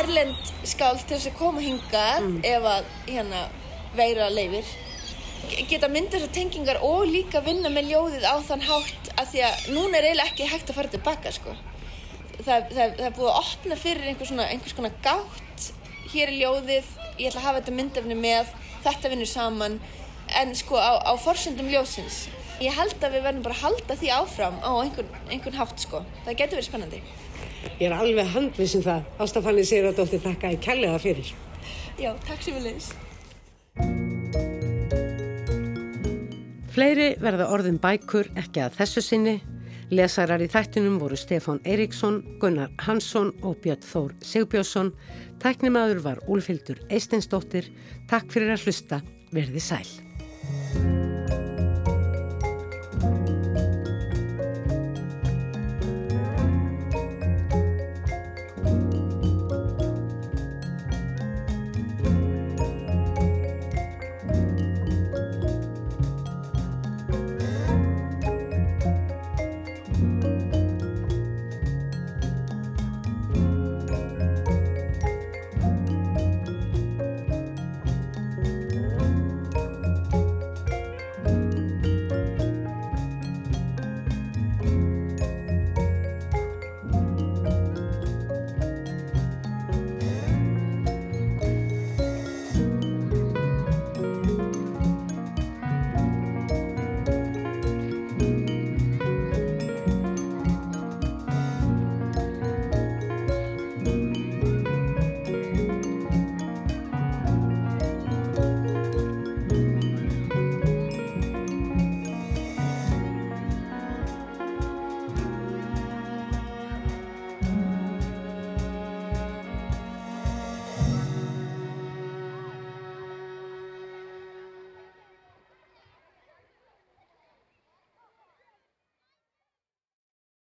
erlend 0.00 0.54
skál 0.66 0.96
til 1.02 1.16
þess 1.16 1.32
að 1.32 1.38
koma 1.40 1.64
hingað 1.64 2.26
mm. 2.28 2.40
ef 2.54 2.68
að 2.76 2.90
hérna 3.10 3.46
veira 3.94 4.30
leifir 4.34 4.74
geta 5.68 5.88
mynda 5.92 6.16
þessar 6.18 6.32
tengingar 6.34 6.80
og 6.84 7.04
líka 7.08 7.42
vinna 7.44 7.70
með 7.72 7.90
ljóðið 7.92 8.26
á 8.26 8.34
þann 8.46 8.64
hátt 8.64 9.10
að 9.20 9.30
því 9.32 9.42
að 9.46 9.66
núna 9.74 9.98
er 9.98 10.08
eiginlega 10.08 10.30
ekki 10.30 10.48
hægt 10.50 10.70
að 10.70 10.78
fara 10.78 10.92
tilbaka 10.92 11.32
sko. 11.34 11.56
Það, 12.44 12.70
það, 12.70 12.94
það 12.98 13.04
er 13.08 13.16
búið 13.18 13.30
að 13.30 13.40
opna 13.40 13.78
fyrir 13.78 14.08
einhvers, 14.10 14.30
svona, 14.32 14.46
einhvers 14.50 14.76
konar 14.76 14.94
gátt. 15.04 15.68
Hér 16.14 16.30
er 16.30 16.38
ljóðið, 16.40 16.88
ég 17.18 17.28
ætla 17.28 17.42
að 17.42 17.46
hafa 17.46 17.60
þetta 17.60 17.76
myndafni 17.78 18.16
með. 18.18 18.50
Þetta 18.84 19.12
vinnur 19.12 19.30
saman 19.30 19.78
en 20.40 20.54
sko 20.58 20.78
á, 20.78 20.92
á 21.00 21.12
forsendum 21.20 21.68
ljósins 21.70 22.24
ég 22.62 22.74
held 22.74 22.98
að 23.02 23.16
við 23.16 23.26
verðum 23.26 23.44
bara 23.46 23.56
að 23.58 23.64
halda 23.64 23.96
því 24.00 24.10
áfram 24.14 24.58
á 24.62 24.70
einhvern, 24.82 25.14
einhvern 25.30 25.58
hátt 25.58 25.80
sko 25.82 26.02
það 26.24 26.38
getur 26.40 26.60
verið 26.60 26.68
spennandi 26.70 27.02
Ég 27.80 27.88
er 27.88 27.94
alveg 27.96 28.28
handvissin 28.34 28.82
um 28.82 28.86
það 28.86 29.24
Ástafanni 29.24 29.64
segir 29.64 29.88
að 29.88 29.98
dóttir 30.02 30.22
þakka 30.22 30.52
í 30.52 30.60
kellega 30.62 31.00
fyrir 31.00 31.32
Já, 31.98 32.12
takk 32.26 32.44
sem 32.44 32.58
við 32.58 32.68
leiðis 32.68 32.92
Fleiri 36.74 37.14
verða 37.22 37.48
orðin 37.54 37.80
bækur 37.82 38.30
ekki 38.38 38.64
að 38.66 38.78
þessu 38.82 39.02
sinni 39.06 39.38
Lesarar 39.94 40.42
í 40.42 40.48
þættinum 40.48 40.96
voru 40.98 41.16
Stefán 41.18 41.60
Eiríksson, 41.68 42.22
Gunnar 42.40 42.72
Hansson 42.86 43.34
og 43.44 43.60
Björn 43.62 43.84
Þór 43.84 44.14
Sigbjörnsson. 44.24 44.94
Tæknimaður 45.42 46.00
var 46.06 46.22
Úlfildur 46.26 46.80
Eisteinsdóttir. 46.88 47.68
Takk 48.10 48.32
fyrir 48.32 48.56
að 48.56 48.64
hlusta. 48.66 49.02
Verði 49.34 49.62
sæl. 49.62 50.03
Bye. 50.44 50.93